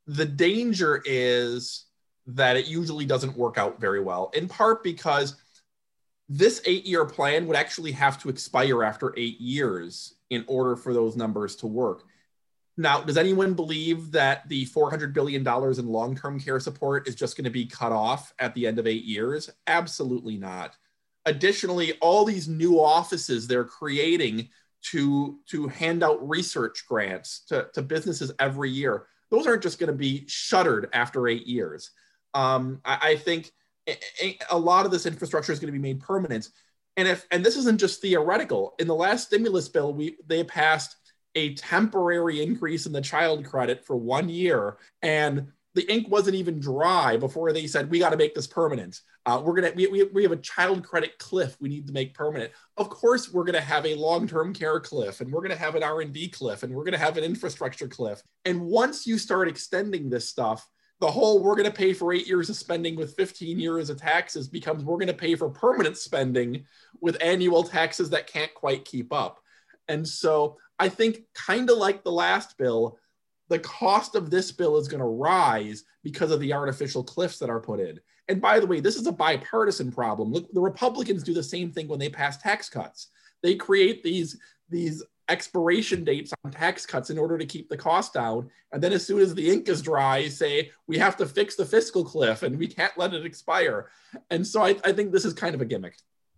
The 0.06 0.26
danger 0.26 1.02
is 1.06 1.86
that 2.26 2.56
it 2.56 2.66
usually 2.66 3.06
doesn't 3.06 3.36
work 3.36 3.56
out 3.56 3.80
very 3.80 4.00
well, 4.00 4.30
in 4.34 4.46
part 4.46 4.84
because 4.84 5.36
this 6.28 6.62
eight 6.64 6.86
year 6.86 7.04
plan 7.04 7.46
would 7.46 7.56
actually 7.56 7.92
have 7.92 8.20
to 8.22 8.28
expire 8.28 8.82
after 8.82 9.14
eight 9.16 9.40
years 9.40 10.14
in 10.30 10.44
order 10.46 10.76
for 10.76 10.94
those 10.94 11.16
numbers 11.16 11.56
to 11.56 11.66
work. 11.66 12.04
Now, 12.76 13.02
does 13.02 13.16
anyone 13.16 13.54
believe 13.54 14.10
that 14.12 14.48
the 14.48 14.66
$400 14.66 15.12
billion 15.12 15.46
in 15.46 15.86
long 15.86 16.16
term 16.16 16.40
care 16.40 16.58
support 16.58 17.06
is 17.06 17.14
just 17.14 17.36
going 17.36 17.44
to 17.44 17.50
be 17.50 17.66
cut 17.66 17.92
off 17.92 18.32
at 18.38 18.54
the 18.54 18.66
end 18.66 18.78
of 18.78 18.86
eight 18.86 19.04
years? 19.04 19.50
Absolutely 19.66 20.36
not 20.36 20.76
additionally, 21.26 21.94
all 22.00 22.24
these 22.24 22.48
new 22.48 22.80
offices 22.80 23.46
they're 23.46 23.64
creating 23.64 24.48
to, 24.90 25.38
to 25.48 25.68
hand 25.68 26.02
out 26.02 26.28
research 26.28 26.84
grants 26.86 27.40
to, 27.48 27.68
to 27.72 27.82
businesses 27.82 28.32
every 28.38 28.70
year, 28.70 29.06
those 29.30 29.46
aren't 29.46 29.62
just 29.62 29.78
going 29.78 29.88
to 29.88 29.96
be 29.96 30.24
shuttered 30.28 30.88
after 30.92 31.26
eight 31.26 31.46
years. 31.46 31.90
Um, 32.34 32.80
I, 32.84 32.98
I 33.02 33.16
think 33.16 33.52
a, 34.50 34.58
lot 34.58 34.86
of 34.86 34.92
this 34.92 35.06
infrastructure 35.06 35.52
is 35.52 35.58
going 35.58 35.72
to 35.72 35.78
be 35.78 35.82
made 35.82 36.00
permanent. 36.00 36.48
And 36.96 37.08
if 37.08 37.26
and 37.30 37.44
this 37.44 37.56
isn't 37.56 37.80
just 37.80 38.00
theoretical. 38.00 38.74
In 38.78 38.86
the 38.86 38.94
last 38.94 39.26
stimulus 39.26 39.68
bill, 39.68 39.92
we 39.92 40.16
they 40.26 40.44
passed 40.44 40.96
a 41.34 41.54
temporary 41.54 42.42
increase 42.42 42.86
in 42.86 42.92
the 42.92 43.00
child 43.00 43.44
credit 43.44 43.84
for 43.84 43.96
one 43.96 44.28
year, 44.28 44.78
and 45.02 45.48
the 45.74 45.92
ink 45.92 46.08
wasn't 46.08 46.36
even 46.36 46.60
dry 46.60 47.16
before 47.16 47.52
they 47.52 47.66
said 47.66 47.90
we 47.90 47.98
got 47.98 48.10
to 48.10 48.16
make 48.16 48.34
this 48.34 48.46
permanent. 48.46 49.00
Uh, 49.26 49.42
we're 49.44 49.54
gonna 49.54 49.72
we, 49.74 49.86
we, 49.88 50.04
we 50.04 50.22
have 50.22 50.32
a 50.32 50.36
child 50.36 50.84
credit 50.84 51.18
cliff 51.18 51.56
we 51.60 51.68
need 51.68 51.86
to 51.86 51.92
make 51.92 52.14
permanent. 52.14 52.52
Of 52.76 52.90
course, 52.90 53.32
we're 53.32 53.44
gonna 53.44 53.60
have 53.60 53.86
a 53.86 53.94
long-term 53.96 54.54
care 54.54 54.78
cliff, 54.78 55.20
and 55.20 55.32
we're 55.32 55.42
gonna 55.42 55.56
have 55.56 55.74
an 55.74 55.82
R&D 55.82 56.28
cliff, 56.28 56.62
and 56.62 56.72
we're 56.72 56.84
gonna 56.84 56.98
have 56.98 57.16
an 57.16 57.24
infrastructure 57.24 57.88
cliff. 57.88 58.22
And 58.44 58.60
once 58.60 59.06
you 59.06 59.18
start 59.18 59.48
extending 59.48 60.10
this 60.10 60.28
stuff, 60.28 60.68
the 61.00 61.10
whole 61.10 61.42
we're 61.42 61.56
gonna 61.56 61.70
pay 61.70 61.92
for 61.92 62.12
eight 62.12 62.26
years 62.26 62.48
of 62.48 62.56
spending 62.56 62.96
with 62.96 63.16
15 63.16 63.58
years 63.58 63.90
of 63.90 63.98
taxes 63.98 64.48
becomes 64.48 64.84
we're 64.84 64.98
gonna 64.98 65.12
pay 65.12 65.34
for 65.34 65.48
permanent 65.48 65.96
spending 65.96 66.64
with 67.00 67.16
annual 67.20 67.62
taxes 67.62 68.10
that 68.10 68.26
can't 68.26 68.54
quite 68.54 68.84
keep 68.84 69.12
up. 69.12 69.40
And 69.88 70.06
so 70.06 70.56
I 70.78 70.88
think 70.88 71.22
kind 71.34 71.68
of 71.70 71.78
like 71.78 72.02
the 72.02 72.12
last 72.12 72.56
bill, 72.58 72.98
the 73.48 73.58
cost 73.58 74.14
of 74.14 74.30
this 74.30 74.50
bill 74.52 74.76
is 74.76 74.88
going 74.88 75.00
to 75.00 75.06
rise 75.06 75.84
because 76.02 76.30
of 76.30 76.40
the 76.40 76.52
artificial 76.52 77.04
cliffs 77.04 77.38
that 77.38 77.50
are 77.50 77.60
put 77.60 77.80
in. 77.80 78.00
And 78.28 78.40
by 78.40 78.58
the 78.58 78.66
way, 78.66 78.80
this 78.80 78.96
is 78.96 79.06
a 79.06 79.12
bipartisan 79.12 79.92
problem. 79.92 80.32
Look, 80.32 80.50
the 80.52 80.60
Republicans 80.60 81.22
do 81.22 81.34
the 81.34 81.42
same 81.42 81.70
thing 81.70 81.88
when 81.88 81.98
they 81.98 82.08
pass 82.08 82.38
tax 82.38 82.68
cuts. 82.68 83.08
They 83.42 83.54
create 83.54 84.02
these 84.02 84.38
these 84.70 85.04
expiration 85.28 86.04
dates 86.04 86.32
on 86.44 86.50
tax 86.50 86.84
cuts 86.84 87.10
in 87.10 87.18
order 87.18 87.38
to 87.38 87.46
keep 87.46 87.68
the 87.68 87.76
cost 87.76 88.12
down. 88.12 88.50
And 88.72 88.82
then 88.82 88.92
as 88.92 89.06
soon 89.06 89.20
as 89.20 89.34
the 89.34 89.50
ink 89.50 89.68
is 89.68 89.82
dry, 89.82 90.28
say 90.28 90.70
we 90.86 90.98
have 90.98 91.16
to 91.18 91.26
fix 91.26 91.56
the 91.56 91.64
fiscal 91.64 92.04
cliff 92.04 92.42
and 92.42 92.58
we 92.58 92.66
can't 92.66 92.96
let 92.96 93.14
it 93.14 93.24
expire. 93.24 93.90
And 94.30 94.46
so 94.46 94.62
I, 94.62 94.76
I 94.84 94.92
think 94.92 95.12
this 95.12 95.24
is 95.24 95.32
kind 95.32 95.54
of 95.54 95.60
a 95.60 95.64
gimmick. 95.64 95.96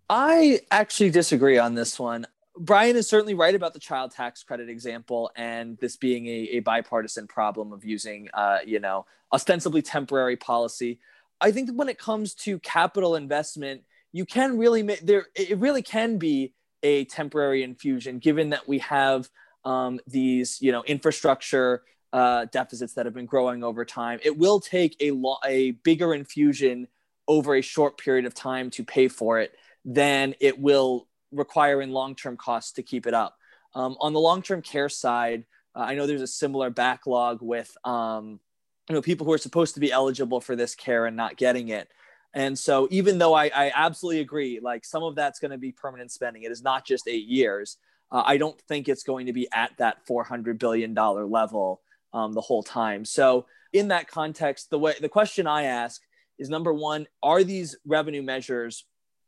I 0.08 0.60
actually 0.70 1.10
disagree 1.10 1.58
on 1.58 1.74
this 1.74 1.98
one. 1.98 2.26
Brian 2.58 2.96
is 2.96 3.08
certainly 3.08 3.34
right 3.34 3.54
about 3.54 3.74
the 3.74 3.80
child 3.80 4.12
tax 4.12 4.42
credit 4.42 4.68
example 4.70 5.30
and 5.36 5.76
this 5.78 5.96
being 5.96 6.26
a, 6.26 6.48
a 6.52 6.60
bipartisan 6.60 7.26
problem 7.26 7.72
of 7.72 7.84
using, 7.84 8.28
uh, 8.32 8.58
you 8.64 8.80
know, 8.80 9.04
ostensibly 9.32 9.82
temporary 9.82 10.36
policy. 10.36 10.98
I 11.40 11.50
think 11.50 11.70
when 11.74 11.88
it 11.88 11.98
comes 11.98 12.34
to 12.34 12.58
capital 12.60 13.16
investment, 13.16 13.82
you 14.12 14.24
can 14.24 14.56
really 14.56 14.82
make 14.82 15.00
there, 15.00 15.26
it 15.34 15.58
really 15.58 15.82
can 15.82 16.16
be 16.16 16.54
a 16.82 17.04
temporary 17.06 17.62
infusion 17.62 18.18
given 18.18 18.50
that 18.50 18.68
we 18.68 18.78
have 18.78 19.28
um, 19.64 19.98
these, 20.06 20.60
you 20.60 20.72
know, 20.72 20.84
infrastructure 20.84 21.82
uh, 22.12 22.46
deficits 22.52 22.94
that 22.94 23.06
have 23.06 23.14
been 23.14 23.26
growing 23.26 23.64
over 23.64 23.84
time. 23.84 24.20
It 24.22 24.38
will 24.38 24.60
take 24.60 24.96
a, 25.00 25.10
lo- 25.10 25.38
a 25.44 25.72
bigger 25.72 26.14
infusion 26.14 26.88
over 27.28 27.56
a 27.56 27.62
short 27.62 27.98
period 27.98 28.24
of 28.24 28.34
time 28.34 28.70
to 28.70 28.84
pay 28.84 29.08
for 29.08 29.40
it 29.40 29.52
than 29.84 30.34
it 30.40 30.58
will 30.58 31.08
require 31.32 31.82
in 31.82 31.90
long-term 31.90 32.36
costs 32.36 32.72
to 32.72 32.82
keep 32.82 33.06
it 33.06 33.14
up. 33.14 33.36
Um, 33.74 33.96
on 34.00 34.12
the 34.12 34.20
long-term 34.20 34.62
care 34.62 34.88
side, 34.88 35.44
uh, 35.74 35.80
I 35.80 35.94
know 35.94 36.06
there's 36.06 36.22
a 36.22 36.26
similar 36.26 36.70
backlog 36.70 37.42
with 37.42 37.76
um, 37.84 38.40
you 38.88 38.94
know 38.94 39.02
people 39.02 39.26
who 39.26 39.32
are 39.32 39.38
supposed 39.38 39.74
to 39.74 39.80
be 39.80 39.92
eligible 39.92 40.40
for 40.40 40.56
this 40.56 40.74
care 40.74 41.06
and 41.06 41.16
not 41.16 41.36
getting 41.36 41.68
it. 41.68 41.88
And 42.36 42.56
so, 42.56 42.86
even 42.90 43.16
though 43.16 43.32
I, 43.32 43.46
I 43.46 43.72
absolutely 43.74 44.20
agree, 44.20 44.60
like 44.62 44.84
some 44.84 45.02
of 45.02 45.14
that's 45.14 45.40
going 45.40 45.52
to 45.52 45.58
be 45.58 45.72
permanent 45.72 46.12
spending, 46.12 46.42
it 46.42 46.52
is 46.52 46.62
not 46.62 46.86
just 46.86 47.08
eight 47.08 47.26
years. 47.26 47.78
Uh, 48.12 48.22
I 48.24 48.36
don't 48.36 48.60
think 48.68 48.88
it's 48.88 49.02
going 49.02 49.26
to 49.26 49.32
be 49.32 49.48
at 49.52 49.72
that 49.78 50.06
400 50.06 50.58
billion 50.58 50.92
dollar 50.92 51.24
level 51.24 51.80
um, 52.12 52.34
the 52.34 52.42
whole 52.42 52.62
time. 52.62 53.06
So, 53.06 53.46
in 53.72 53.88
that 53.88 54.06
context, 54.06 54.68
the 54.70 54.78
way 54.78 54.94
the 55.00 55.08
question 55.08 55.46
I 55.46 55.64
ask 55.64 56.02
is 56.38 56.50
number 56.50 56.74
one: 56.74 57.06
Are 57.22 57.42
these 57.42 57.74
revenue 57.86 58.22
measures 58.22 58.84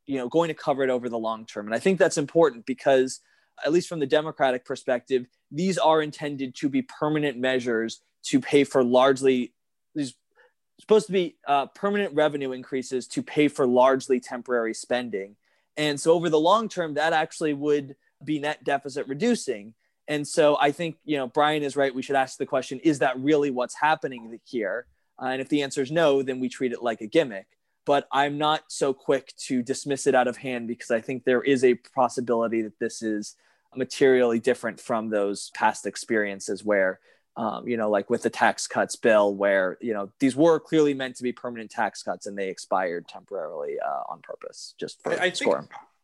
you 0.09 0.17
know 0.17 0.29
going 0.29 0.49
to 0.49 0.55
cover 0.55 0.83
it 0.83 0.91
over 0.91 1.09
the 1.09 1.19
long 1.19 1.47
term 1.47 1.67
and 1.67 1.75
i 1.75 1.79
think 1.79 1.99
that's 1.99 2.19
important 2.19 2.67
because 2.67 3.21
at 3.65 3.73
least 3.73 3.89
from 3.89 4.01
the 4.01 4.07
democratic 4.07 4.65
perspective 4.65 5.27
these 5.53 5.79
are 5.79 6.03
intended 6.03 6.55
to 6.57 6.69
be 6.69 6.83
permanent 6.83 7.39
measures 7.39 8.01
to 8.25 8.41
pay 8.41 8.65
for 8.65 8.83
largely 8.83 9.53
these 9.95 10.15
supposed 10.79 11.07
to 11.07 11.13
be 11.13 11.37
uh, 11.47 11.67
permanent 11.67 12.15
revenue 12.15 12.53
increases 12.53 13.07
to 13.09 13.23
pay 13.23 13.49
for 13.49 13.67
largely 13.67 14.21
temporary 14.21 14.75
spending. 14.75 15.37
And 15.77 16.01
so 16.01 16.13
over 16.13 16.29
the 16.29 16.41
long 16.41 16.69
term 16.69 16.95
that 16.95 17.13
actually 17.13 17.55
would 17.55 17.97
be 18.25 18.39
net 18.39 18.65
deficit 18.65 19.07
reducing. 19.09 19.75
And 20.09 20.27
so 20.27 20.57
i 20.61 20.71
think 20.73 20.97
you 21.05 21.17
know 21.17 21.27
brian 21.27 21.63
is 21.63 21.77
right. 21.77 21.95
We 21.95 22.03
should 22.03 22.17
ask 22.17 22.39
the 22.39 22.47
question 22.47 22.81
is 22.81 23.01
that 23.01 23.19
really 23.21 23.51
what's 23.51 23.75
happening 23.75 24.39
here? 24.45 24.87
Uh, 25.21 25.27
and 25.27 25.41
if 25.41 25.49
the 25.49 25.63
answer 25.63 25.83
is 25.83 25.91
no 25.91 26.23
then 26.23 26.41
we 26.41 26.49
treat 26.49 26.73
it 26.73 26.83
like 26.83 27.01
a 27.01 27.07
gimmick. 27.07 27.47
But 27.85 28.07
I'm 28.13 28.37
not 28.37 28.65
so 28.69 28.93
quick 28.93 29.33
to 29.47 29.63
dismiss 29.63 30.07
it 30.07 30.15
out 30.15 30.29
of 30.29 30.37
hand 30.37 30.69
because 30.69 30.91
I 30.91 31.01
think 31.01 31.25
there 31.25 31.43
is 31.43 31.65
a 31.65 31.75
possibility 31.95 32.61
that 32.63 32.79
this 32.79 33.03
is 33.03 33.35
materially 33.75 34.41
different 34.41 34.81
from 34.81 35.11
those 35.11 35.51
past 35.55 35.87
experiences 35.87 36.65
where, 36.65 37.01
um, 37.39 37.69
you 37.69 37.77
know, 37.77 37.89
like 37.89 38.11
with 38.11 38.23
the 38.23 38.31
tax 38.31 38.67
cuts 38.67 38.97
bill, 38.97 39.33
where, 39.33 39.79
you 39.81 39.95
know, 39.95 40.11
these 40.19 40.35
were 40.35 40.59
clearly 40.59 40.93
meant 40.93 41.15
to 41.17 41.23
be 41.23 41.33
permanent 41.33 41.71
tax 41.71 42.03
cuts 42.03 42.27
and 42.27 42.37
they 42.37 42.49
expired 42.49 43.07
temporarily 43.07 43.77
uh, 43.81 44.03
on 44.13 44.21
purpose 44.21 44.75
just 44.77 45.01
for 45.01 45.13
I, 45.13 45.27
I 45.27 45.31
think, 45.31 45.55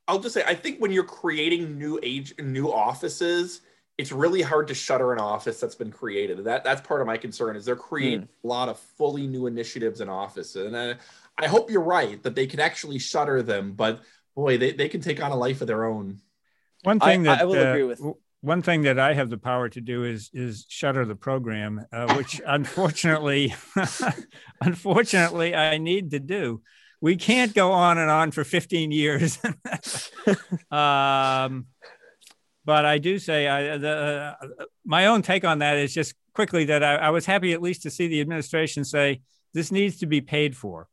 I'll 0.07 0.21
just 0.21 0.35
say, 0.35 0.45
I 0.47 0.55
think 0.55 0.79
when 0.79 0.93
you're 0.93 1.03
creating 1.03 1.77
new 1.77 1.99
age, 2.05 2.35
new 2.39 2.73
offices, 2.73 3.63
it's 3.99 4.13
really 4.13 4.43
hard 4.43 4.69
to 4.69 4.75
shutter 4.75 5.13
an 5.13 5.19
office 5.19 5.59
that's 5.59 5.75
been 5.75 5.91
created. 5.91 6.45
That 6.45 6.63
that's 6.63 6.81
part 6.81 7.01
of 7.01 7.09
my 7.09 7.17
concern 7.17 7.57
is 7.57 7.65
they're 7.65 7.75
creating 7.75 8.23
mm. 8.23 8.29
a 8.45 8.47
lot 8.47 8.69
of 8.69 8.79
fully 8.79 9.27
new 9.27 9.47
initiatives 9.47 10.01
and 10.01 10.09
offices. 10.09 10.67
And 10.67 10.77
uh, 10.77 10.95
I 11.37 11.49
hope 11.49 11.69
you're 11.69 11.83
right 11.83 12.23
that 12.23 12.37
they 12.37 12.47
can 12.47 12.61
actually 12.61 13.01
shutter 13.01 13.43
them, 13.43 13.73
but 13.73 14.03
boy, 14.37 14.57
they, 14.57 14.71
they 14.71 14.89
can 14.89 15.01
take 15.01 15.21
on 15.21 15.33
a 15.33 15.37
life 15.37 15.61
of 15.61 15.67
their 15.67 15.85
own. 15.85 16.21
One 16.85 17.01
thing 17.01 17.25
that 17.25 17.41
I 17.41 17.45
will 17.45 17.59
uh, 17.59 17.71
agree 17.71 17.85
with. 17.85 18.01
One 18.45 18.61
thing 18.61 18.83
that 18.83 18.99
I 18.99 19.15
have 19.15 19.31
the 19.31 19.39
power 19.39 19.71
to 19.71 19.81
do 19.81 20.05
is 20.05 20.29
is 20.35 20.67
shutter 20.69 21.07
the 21.07 21.15
program, 21.17 21.87
uh, 21.91 22.13
which 22.15 22.43
unfortunately, 22.47 23.55
unfortunately, 24.61 25.55
I 25.55 25.79
need 25.79 26.11
to 26.11 26.21
do. 26.21 26.61
We 27.01 27.17
can't 27.17 27.55
go 27.55 27.73
on 27.73 27.97
and 27.97 28.11
on 28.11 28.33
for 28.33 28.45
15 28.45 28.91
years. 28.91 29.39
um, 30.71 31.67
but 32.67 32.85
I 32.85 32.99
do 32.99 33.19
say 33.19 33.49
I, 33.49 33.79
the, 33.79 34.37
uh, 34.39 34.47
my 34.85 35.07
own 35.07 35.23
take 35.23 35.47
on 35.47 35.61
that 35.61 35.79
is 35.79 35.95
just 35.95 36.15
quickly 36.35 36.67
that 36.67 36.85
I, 36.85 36.97
I 36.97 37.11
was 37.11 37.25
happy 37.25 37.55
at 37.55 37.63
least 37.63 37.85
to 37.85 37.91
see 37.91 38.09
the 38.09 38.21
administration 38.21 38.85
say 38.85 39.23
this 39.55 39.73
needs 39.73 40.01
to 40.01 40.07
be 40.07 40.21
paid 40.21 40.55
for. 40.55 40.87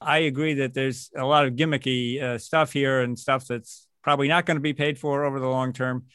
I 0.00 0.20
agree 0.20 0.54
that 0.54 0.72
there's 0.72 1.10
a 1.14 1.24
lot 1.24 1.44
of 1.44 1.52
gimmicky 1.52 2.22
uh, 2.22 2.38
stuff 2.38 2.72
here 2.72 3.02
and 3.02 3.18
stuff 3.18 3.46
that's 3.46 3.86
probably 4.02 4.28
not 4.28 4.46
going 4.46 4.56
to 4.56 4.62
be 4.62 4.72
paid 4.72 4.98
for 4.98 5.26
over 5.26 5.38
the 5.38 5.48
long 5.48 5.74
term. 5.74 6.06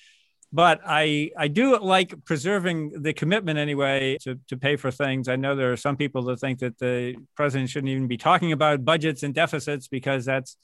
But 0.55 0.81
I, 0.85 1.31
I 1.35 1.47
do 1.47 1.79
like 1.79 2.13
preserving 2.25 3.01
the 3.01 3.11
commitment 3.11 3.57
anyway 3.57 4.19
to, 4.21 4.39
to 4.49 4.55
pay 4.55 4.75
for 4.75 4.91
things. 4.91 5.27
I 5.27 5.35
know 5.35 5.55
there 5.55 5.71
are 5.71 5.77
some 5.77 5.97
people 5.97 6.21
that 6.25 6.39
think 6.39 6.59
that 6.59 6.77
the 6.77 7.15
president 7.35 7.71
shouldn't 7.71 7.89
even 7.89 8.07
be 8.07 8.17
talking 8.17 8.51
about 8.51 8.85
budgets 8.85 9.23
and 9.23 9.33
deficits 9.33 9.87
because 9.87 10.25
that's 10.25 10.55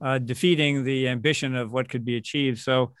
uh, 0.00 0.18
defeating 0.18 0.82
the 0.82 1.06
ambition 1.06 1.54
of 1.54 1.72
what 1.72 1.88
could 1.88 2.04
be 2.04 2.16
achieved. 2.16 2.58
So 2.58 2.94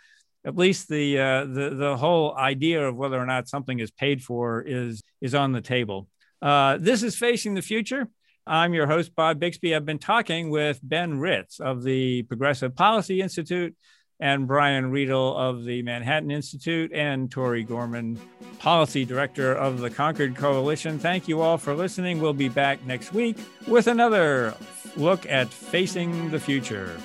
at 0.46 0.56
least 0.56 0.88
the, 0.88 1.18
uh, 1.18 1.44
the, 1.44 1.74
the 1.74 1.96
whole 1.96 2.36
idea 2.36 2.86
of 2.86 2.96
whether 2.96 3.18
or 3.18 3.26
not 3.26 3.48
something 3.48 3.80
is 3.80 3.90
paid 3.90 4.22
for 4.22 4.62
is, 4.62 5.02
is 5.20 5.34
on 5.34 5.50
the 5.50 5.60
table. 5.60 6.06
Uh, 6.40 6.78
this 6.80 7.02
is 7.02 7.16
Facing 7.16 7.54
the 7.54 7.62
Future. 7.62 8.08
I'm 8.46 8.74
your 8.74 8.86
host, 8.86 9.14
Bob 9.16 9.40
Bixby. 9.40 9.74
I've 9.74 9.84
been 9.84 9.98
talking 9.98 10.50
with 10.50 10.78
Ben 10.84 11.18
Ritz 11.18 11.58
of 11.58 11.82
the 11.82 12.22
Progressive 12.22 12.76
Policy 12.76 13.20
Institute 13.20 13.74
and 14.20 14.46
Brian 14.46 14.90
Riedl 14.90 15.36
of 15.36 15.64
the 15.64 15.82
Manhattan 15.82 16.30
Institute 16.30 16.92
and 16.92 17.30
Tori 17.30 17.62
Gorman, 17.62 18.18
Policy 18.58 19.04
Director 19.04 19.54
of 19.54 19.78
the 19.80 19.90
Concord 19.90 20.34
Coalition. 20.34 20.98
Thank 20.98 21.28
you 21.28 21.40
all 21.40 21.58
for 21.58 21.74
listening. 21.74 22.20
We'll 22.20 22.32
be 22.32 22.48
back 22.48 22.84
next 22.84 23.12
week 23.12 23.36
with 23.66 23.86
another 23.86 24.54
look 24.96 25.24
at 25.26 25.48
facing 25.48 26.30
the 26.30 26.40
future. 26.40 26.98